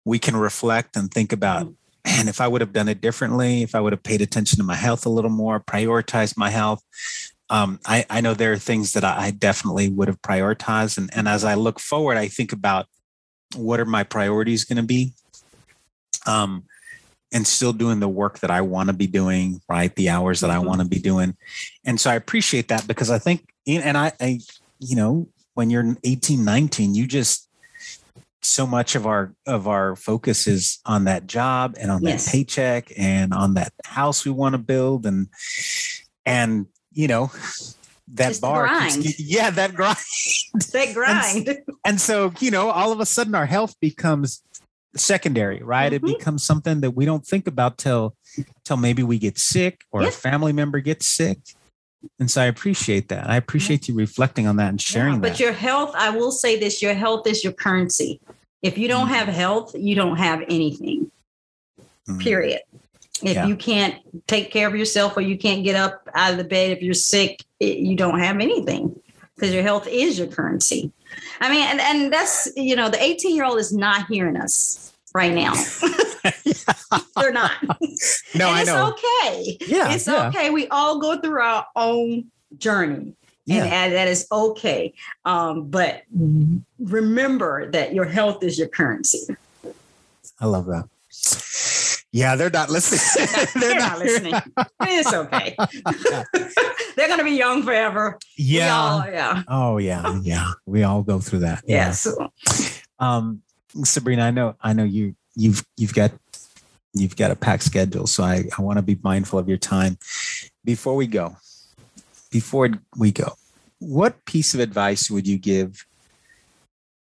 we 0.06 0.18
can 0.18 0.36
reflect 0.36 0.96
and 0.96 1.10
think 1.10 1.32
about, 1.32 1.66
man, 2.06 2.28
if 2.28 2.40
I 2.40 2.48
would 2.48 2.62
have 2.62 2.72
done 2.72 2.88
it 2.88 3.02
differently, 3.02 3.62
if 3.62 3.74
I 3.74 3.80
would 3.80 3.92
have 3.92 4.02
paid 4.02 4.22
attention 4.22 4.56
to 4.56 4.64
my 4.64 4.74
health 4.76 5.04
a 5.04 5.10
little 5.10 5.30
more, 5.30 5.60
prioritized 5.60 6.38
my 6.38 6.48
health. 6.48 6.82
Um, 7.50 7.78
I, 7.84 8.06
I 8.08 8.22
know 8.22 8.32
there 8.32 8.52
are 8.52 8.58
things 8.58 8.94
that 8.94 9.04
I 9.04 9.30
definitely 9.32 9.88
would 9.90 10.08
have 10.08 10.22
prioritized. 10.22 10.96
And, 10.96 11.10
and 11.14 11.28
as 11.28 11.44
I 11.44 11.54
look 11.54 11.78
forward, 11.78 12.16
I 12.16 12.26
think 12.28 12.52
about 12.52 12.86
what 13.54 13.78
are 13.80 13.84
my 13.84 14.02
priorities 14.02 14.64
going 14.64 14.78
to 14.78 14.82
be? 14.82 15.12
Um, 16.26 16.64
and 17.32 17.46
still 17.46 17.72
doing 17.72 17.98
the 17.98 18.08
work 18.08 18.38
that 18.38 18.50
I 18.50 18.60
want 18.60 18.88
to 18.88 18.92
be 18.92 19.08
doing, 19.08 19.60
right? 19.68 19.94
The 19.94 20.10
hours 20.10 20.40
that 20.40 20.50
I 20.50 20.60
want 20.60 20.80
to 20.80 20.86
be 20.86 21.00
doing. 21.00 21.36
And 21.84 22.00
so 22.00 22.08
I 22.08 22.14
appreciate 22.14 22.68
that 22.68 22.86
because 22.86 23.10
I 23.10 23.18
think, 23.18 23.48
and 23.66 23.98
I, 23.98 24.12
I, 24.20 24.38
you 24.78 24.94
know, 24.94 25.28
when 25.54 25.68
you're 25.68 25.96
18, 26.04 26.44
19, 26.44 26.94
you 26.94 27.06
just, 27.06 27.46
so 28.46 28.66
much 28.66 28.94
of 28.94 29.06
our 29.06 29.34
of 29.46 29.66
our 29.66 29.96
focus 29.96 30.46
is 30.46 30.78
on 30.86 31.04
that 31.04 31.26
job 31.26 31.74
and 31.78 31.90
on 31.90 32.02
yes. 32.02 32.24
that 32.24 32.32
paycheck 32.32 32.92
and 32.96 33.34
on 33.34 33.54
that 33.54 33.72
house 33.84 34.24
we 34.24 34.30
want 34.30 34.52
to 34.52 34.58
build 34.58 35.04
and 35.04 35.28
and 36.24 36.66
you 36.92 37.08
know 37.08 37.30
that 38.08 38.28
Just 38.28 38.40
bar 38.40 38.68
keeps, 38.88 39.18
yeah 39.18 39.50
that 39.50 39.74
grind 39.74 39.96
that 40.72 40.94
grind 40.94 41.48
and, 41.48 41.58
and, 41.84 42.00
so 42.00 42.32
you 42.38 42.50
know 42.50 42.70
all 42.70 42.92
of 42.92 43.00
a 43.00 43.06
sudden 43.06 43.34
our 43.34 43.46
health 43.46 43.74
becomes 43.80 44.42
secondary 44.98 45.62
right? 45.62 45.92
Mm-hmm. 45.92 46.06
it 46.06 46.18
becomes 46.18 46.44
something 46.44 46.80
that 46.80 46.92
we 46.92 47.04
don't 47.04 47.26
think 47.26 47.46
about 47.46 47.78
till 47.78 48.16
till 48.64 48.76
maybe 48.76 49.02
we 49.02 49.18
get 49.18 49.38
sick 49.38 49.82
or 49.90 50.02
a 50.02 50.10
family 50.10 50.52
member 50.52 50.80
gets 50.80 51.06
sick. 51.06 51.38
And 52.20 52.30
so 52.30 52.42
i 52.42 52.44
appreciate 52.44 53.08
that. 53.08 53.28
I 53.28 53.36
appreciate 53.36 53.88
you 53.88 53.94
reflecting 53.94 54.46
on 54.46 54.56
that 54.56 54.68
and 54.68 54.80
sharing 54.80 55.14
yeah, 55.14 55.20
but 55.20 55.32
that. 55.32 55.40
your 55.40 55.52
health 55.52 55.92
i 55.96 56.10
will 56.10 56.30
say 56.30 56.58
this 56.58 56.82
your 56.82 56.94
health 56.94 57.26
is 57.26 57.42
your 57.42 57.52
currency. 57.52 58.20
If 58.62 58.78
you 58.78 58.88
don't 58.88 59.06
mm-hmm. 59.06 59.14
have 59.14 59.28
health 59.28 59.74
you 59.74 59.94
don't 59.94 60.16
have 60.16 60.42
anything 60.48 61.10
mm-hmm. 62.08 62.18
period. 62.18 62.60
If 63.22 63.48
you 63.48 63.56
can't 63.56 63.94
take 64.26 64.50
care 64.50 64.68
of 64.68 64.76
yourself 64.76 65.16
or 65.16 65.22
you 65.22 65.38
can't 65.38 65.64
get 65.64 65.74
up 65.74 66.06
out 66.14 66.32
of 66.32 66.36
the 66.36 66.44
bed 66.44 66.70
if 66.70 66.82
you're 66.82 66.92
sick 66.92 67.42
it, 67.60 67.78
you 67.78 67.96
don't 67.96 68.20
have 68.20 68.40
anything 68.40 69.00
because 69.34 69.54
your 69.54 69.62
health 69.62 69.86
is 69.86 70.18
your 70.18 70.28
currency 70.28 70.92
i 71.40 71.50
mean 71.50 71.66
and, 71.66 71.80
and 71.80 72.12
that's 72.12 72.48
you 72.56 72.76
know 72.76 72.88
the 72.88 73.02
18 73.02 73.34
year 73.34 73.44
old 73.44 73.58
is 73.58 73.72
not 73.72 74.06
hearing 74.06 74.36
us 74.36 74.92
right 75.14 75.32
now. 75.32 75.54
They're 77.16 77.32
not. 77.32 77.52
No 78.34 78.48
and 78.48 78.58
I 78.58 78.64
know. 78.64 78.88
it's 78.88 79.04
okay. 79.04 79.58
Yeah 79.66 79.92
it's 79.92 80.06
yeah. 80.06 80.28
okay. 80.28 80.50
We 80.50 80.68
all 80.68 81.00
go 81.00 81.18
through 81.18 81.40
our 81.40 81.66
own 81.74 82.26
journey 82.58 83.14
yeah. 83.46 83.64
and 83.64 83.94
that 83.94 84.08
is 84.08 84.26
okay. 84.30 84.92
Um, 85.24 85.68
but 85.68 86.02
remember 86.78 87.70
that 87.70 87.94
your 87.94 88.04
health 88.04 88.42
is 88.42 88.58
your 88.58 88.68
currency. 88.68 89.20
I 90.40 90.46
love 90.46 90.66
that 90.66 90.88
yeah, 92.16 92.34
they're 92.34 92.48
not 92.48 92.70
listening. 92.70 93.26
they're, 93.54 93.60
they're, 93.60 93.78
not 93.78 93.98
listening. 93.98 94.34
it's 94.80 95.12
okay. 95.12 95.54
they're 96.96 97.08
going 97.08 97.18
to 97.18 97.24
be 97.24 97.32
young 97.32 97.62
forever. 97.62 98.18
Yeah. 98.38 98.74
All, 98.74 99.06
yeah. 99.06 99.42
Oh 99.48 99.76
yeah. 99.76 100.18
Yeah. 100.22 100.52
We 100.64 100.82
all 100.82 101.02
go 101.02 101.20
through 101.20 101.40
that. 101.40 101.62
Yes. 101.66 102.08
Yeah. 102.18 102.68
Um, 102.98 103.42
Sabrina, 103.84 104.22
I 104.22 104.30
know, 104.30 104.56
I 104.62 104.72
know 104.72 104.84
you, 104.84 105.14
you've, 105.34 105.62
you've 105.76 105.92
got, 105.92 106.12
you've 106.94 107.16
got 107.16 107.30
a 107.30 107.36
packed 107.36 107.64
schedule. 107.64 108.06
So 108.06 108.24
I, 108.24 108.44
I 108.56 108.62
want 108.62 108.78
to 108.78 108.82
be 108.82 108.98
mindful 109.02 109.38
of 109.38 109.46
your 109.46 109.58
time 109.58 109.98
before 110.64 110.96
we 110.96 111.06
go, 111.06 111.36
before 112.30 112.70
we 112.96 113.12
go, 113.12 113.34
what 113.78 114.24
piece 114.24 114.54
of 114.54 114.60
advice 114.60 115.10
would 115.10 115.28
you 115.28 115.36
give 115.36 115.84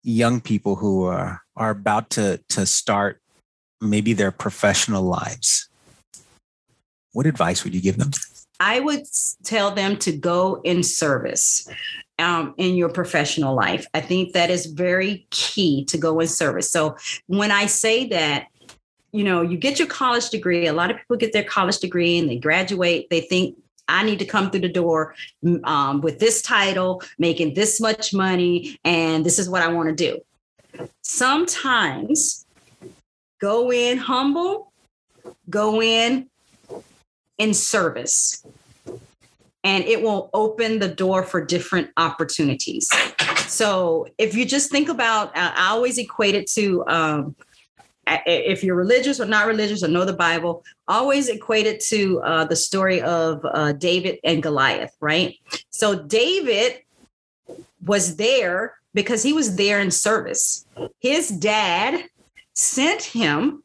young 0.02 0.40
people 0.40 0.76
who 0.76 1.04
are, 1.04 1.42
are 1.54 1.70
about 1.70 2.08
to, 2.10 2.40
to 2.48 2.64
start 2.64 3.21
maybe 3.82 4.12
their 4.12 4.30
professional 4.30 5.02
lives, 5.02 5.68
what 7.12 7.26
advice 7.26 7.64
would 7.64 7.74
you 7.74 7.80
give 7.80 7.98
them? 7.98 8.10
I 8.60 8.80
would 8.80 9.04
tell 9.42 9.72
them 9.72 9.96
to 9.98 10.16
go 10.16 10.60
in 10.62 10.82
service 10.82 11.68
um, 12.18 12.54
in 12.56 12.76
your 12.76 12.88
professional 12.88 13.56
life. 13.56 13.86
I 13.92 14.00
think 14.00 14.32
that 14.32 14.50
is 14.50 14.66
very 14.66 15.26
key 15.30 15.84
to 15.86 15.98
go 15.98 16.20
in 16.20 16.28
service. 16.28 16.70
So 16.70 16.96
when 17.26 17.50
I 17.50 17.66
say 17.66 18.06
that, 18.08 18.46
you 19.10 19.24
know, 19.24 19.42
you 19.42 19.58
get 19.58 19.78
your 19.78 19.88
college 19.88 20.30
degree, 20.30 20.66
a 20.68 20.72
lot 20.72 20.90
of 20.90 20.96
people 20.96 21.16
get 21.16 21.32
their 21.32 21.44
college 21.44 21.78
degree 21.78 22.18
and 22.18 22.30
they 22.30 22.38
graduate, 22.38 23.10
they 23.10 23.20
think, 23.20 23.56
I 23.88 24.04
need 24.04 24.20
to 24.20 24.24
come 24.24 24.50
through 24.50 24.60
the 24.60 24.68
door 24.68 25.14
um, 25.64 26.00
with 26.00 26.20
this 26.20 26.40
title, 26.40 27.02
making 27.18 27.54
this 27.54 27.80
much 27.80 28.14
money, 28.14 28.78
and 28.84 29.26
this 29.26 29.40
is 29.40 29.50
what 29.50 29.60
I 29.60 29.68
want 29.68 29.88
to 29.88 29.94
do. 29.94 30.88
Sometimes 31.02 32.41
Go 33.42 33.72
in 33.72 33.98
humble, 33.98 34.72
go 35.50 35.82
in 35.82 36.30
in 37.38 37.52
service, 37.52 38.46
and 39.64 39.82
it 39.82 40.00
will 40.00 40.30
open 40.32 40.78
the 40.78 40.86
door 40.86 41.24
for 41.24 41.44
different 41.44 41.90
opportunities. 41.96 42.88
So 43.48 44.06
if 44.16 44.36
you 44.36 44.44
just 44.44 44.70
think 44.70 44.88
about, 44.88 45.36
I 45.36 45.70
always 45.70 45.98
equate 45.98 46.36
it 46.36 46.48
to, 46.52 46.86
um, 46.86 47.34
if 48.06 48.62
you're 48.62 48.76
religious 48.76 49.18
or 49.18 49.26
not 49.26 49.48
religious 49.48 49.82
or 49.82 49.88
know 49.88 50.04
the 50.04 50.12
Bible, 50.12 50.62
always 50.86 51.28
equate 51.28 51.66
it 51.66 51.80
to 51.86 52.20
uh, 52.22 52.44
the 52.44 52.54
story 52.54 53.02
of 53.02 53.44
uh, 53.44 53.72
David 53.72 54.20
and 54.22 54.40
Goliath, 54.40 54.96
right? 55.00 55.34
So 55.70 56.00
David 56.00 56.82
was 57.84 58.14
there 58.14 58.74
because 58.94 59.24
he 59.24 59.32
was 59.32 59.56
there 59.56 59.80
in 59.80 59.90
service. 59.90 60.64
His 61.00 61.28
dad 61.28 62.04
sent 62.54 63.02
him 63.02 63.62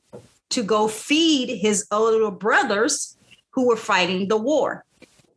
to 0.50 0.64
go 0.64 0.88
feed 0.88 1.60
his 1.60 1.86
older 1.92 2.32
brothers 2.32 3.18
who 3.52 3.68
were 3.68 3.78
fighting 3.78 4.28
the 4.28 4.38
war. 4.38 4.86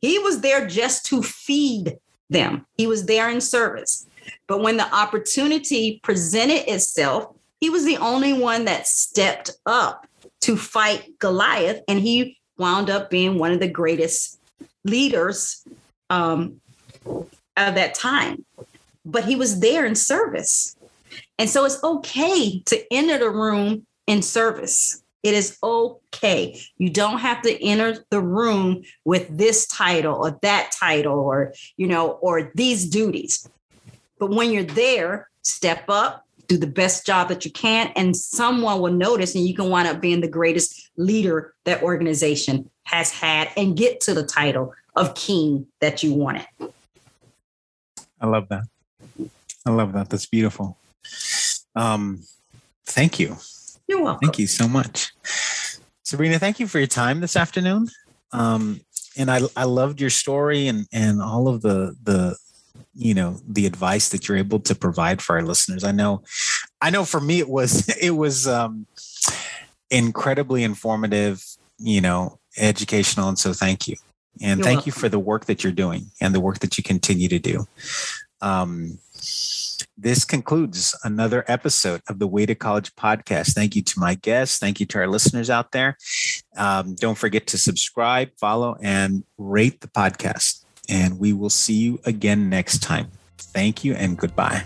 He 0.00 0.18
was 0.18 0.40
there 0.40 0.66
just 0.66 1.06
to 1.06 1.22
feed 1.22 1.98
them, 2.28 2.64
he 2.76 2.86
was 2.86 3.06
there 3.06 3.28
in 3.28 3.40
service. 3.40 4.06
But 4.46 4.62
when 4.62 4.76
the 4.76 4.94
opportunity 4.94 6.00
presented 6.02 6.70
itself, 6.70 7.34
he 7.60 7.70
was 7.70 7.84
the 7.84 7.96
only 7.96 8.32
one 8.32 8.64
that 8.66 8.86
stepped 8.86 9.50
up 9.66 10.06
to 10.42 10.56
fight 10.56 11.18
Goliath, 11.18 11.82
and 11.88 11.98
he 11.98 12.38
wound 12.56 12.88
up 12.88 13.10
being 13.10 13.38
one 13.38 13.52
of 13.52 13.60
the 13.60 13.68
greatest 13.68 14.38
leaders 14.84 15.64
um, 16.08 16.60
of 17.04 17.74
that 17.74 17.94
time. 17.94 18.44
But 19.04 19.24
he 19.24 19.36
was 19.36 19.60
there 19.60 19.84
in 19.84 19.94
service. 19.94 20.76
And 21.40 21.48
so 21.48 21.64
it's 21.64 21.82
okay 21.82 22.60
to 22.66 22.92
enter 22.92 23.16
the 23.16 23.30
room 23.30 23.86
in 24.06 24.20
service. 24.20 25.02
It 25.22 25.32
is 25.32 25.56
okay. 25.62 26.60
You 26.76 26.90
don't 26.90 27.16
have 27.16 27.40
to 27.42 27.64
enter 27.64 28.04
the 28.10 28.20
room 28.20 28.82
with 29.06 29.38
this 29.38 29.66
title 29.66 30.16
or 30.16 30.38
that 30.42 30.70
title 30.78 31.18
or, 31.18 31.54
you 31.78 31.86
know, 31.86 32.10
or 32.10 32.52
these 32.54 32.86
duties. 32.86 33.48
But 34.18 34.32
when 34.32 34.52
you're 34.52 34.64
there, 34.64 35.30
step 35.40 35.84
up, 35.88 36.26
do 36.46 36.58
the 36.58 36.66
best 36.66 37.06
job 37.06 37.28
that 37.28 37.46
you 37.46 37.50
can, 37.50 37.90
and 37.96 38.14
someone 38.14 38.80
will 38.82 38.92
notice, 38.92 39.34
and 39.34 39.46
you 39.46 39.54
can 39.54 39.70
wind 39.70 39.88
up 39.88 39.98
being 39.98 40.20
the 40.20 40.28
greatest 40.28 40.90
leader 40.98 41.54
that 41.64 41.82
organization 41.82 42.68
has 42.84 43.10
had 43.12 43.48
and 43.56 43.78
get 43.78 44.02
to 44.02 44.12
the 44.12 44.26
title 44.26 44.74
of 44.94 45.14
king 45.14 45.66
that 45.80 46.02
you 46.02 46.12
wanted. 46.12 46.46
I 48.20 48.26
love 48.26 48.46
that. 48.50 48.64
I 49.64 49.70
love 49.70 49.94
that. 49.94 50.10
That's 50.10 50.26
beautiful. 50.26 50.76
Um, 51.74 52.24
thank 52.86 53.18
you. 53.18 53.36
You're 53.88 54.02
welcome. 54.02 54.26
Thank 54.26 54.38
you 54.38 54.46
so 54.46 54.68
much. 54.68 55.12
Sabrina, 56.04 56.38
thank 56.38 56.60
you 56.60 56.66
for 56.66 56.78
your 56.78 56.86
time 56.86 57.20
this 57.20 57.36
afternoon. 57.36 57.88
Um, 58.32 58.80
and 59.16 59.30
I, 59.30 59.40
I 59.56 59.64
loved 59.64 60.00
your 60.00 60.10
story 60.10 60.68
and, 60.68 60.86
and 60.92 61.20
all 61.20 61.48
of 61.48 61.62
the, 61.62 61.96
the, 62.02 62.36
you 62.94 63.14
know, 63.14 63.40
the 63.48 63.66
advice 63.66 64.08
that 64.10 64.28
you're 64.28 64.38
able 64.38 64.60
to 64.60 64.74
provide 64.74 65.20
for 65.22 65.36
our 65.36 65.42
listeners. 65.42 65.84
I 65.84 65.92
know, 65.92 66.22
I 66.80 66.90
know 66.90 67.04
for 67.04 67.20
me, 67.20 67.38
it 67.40 67.48
was, 67.48 67.88
it 68.00 68.10
was, 68.10 68.46
um, 68.46 68.86
incredibly 69.90 70.62
informative, 70.62 71.44
you 71.78 72.00
know, 72.00 72.38
educational. 72.56 73.28
And 73.28 73.38
so 73.38 73.52
thank 73.52 73.88
you. 73.88 73.96
And 74.40 74.58
you're 74.58 74.64
thank 74.64 74.76
welcome. 74.78 74.88
you 74.88 74.92
for 74.92 75.08
the 75.08 75.18
work 75.18 75.46
that 75.46 75.64
you're 75.64 75.72
doing 75.72 76.10
and 76.20 76.34
the 76.34 76.40
work 76.40 76.60
that 76.60 76.78
you 76.78 76.84
continue 76.84 77.28
to 77.28 77.38
do. 77.38 77.66
Um, 78.40 78.98
this 79.96 80.24
concludes 80.24 80.98
another 81.04 81.44
episode 81.48 82.02
of 82.08 82.18
the 82.18 82.26
Way 82.26 82.46
to 82.46 82.54
College 82.54 82.94
podcast. 82.96 83.54
Thank 83.54 83.76
you 83.76 83.82
to 83.82 84.00
my 84.00 84.14
guests. 84.14 84.58
Thank 84.58 84.80
you 84.80 84.86
to 84.86 84.98
our 84.98 85.08
listeners 85.08 85.50
out 85.50 85.72
there. 85.72 85.96
Um, 86.56 86.94
don't 86.94 87.18
forget 87.18 87.46
to 87.48 87.58
subscribe, 87.58 88.30
follow, 88.38 88.76
and 88.82 89.24
rate 89.38 89.80
the 89.80 89.88
podcast. 89.88 90.64
And 90.88 91.18
we 91.18 91.32
will 91.32 91.50
see 91.50 91.74
you 91.74 92.00
again 92.04 92.48
next 92.48 92.82
time. 92.82 93.10
Thank 93.38 93.84
you 93.84 93.94
and 93.94 94.18
goodbye. 94.18 94.64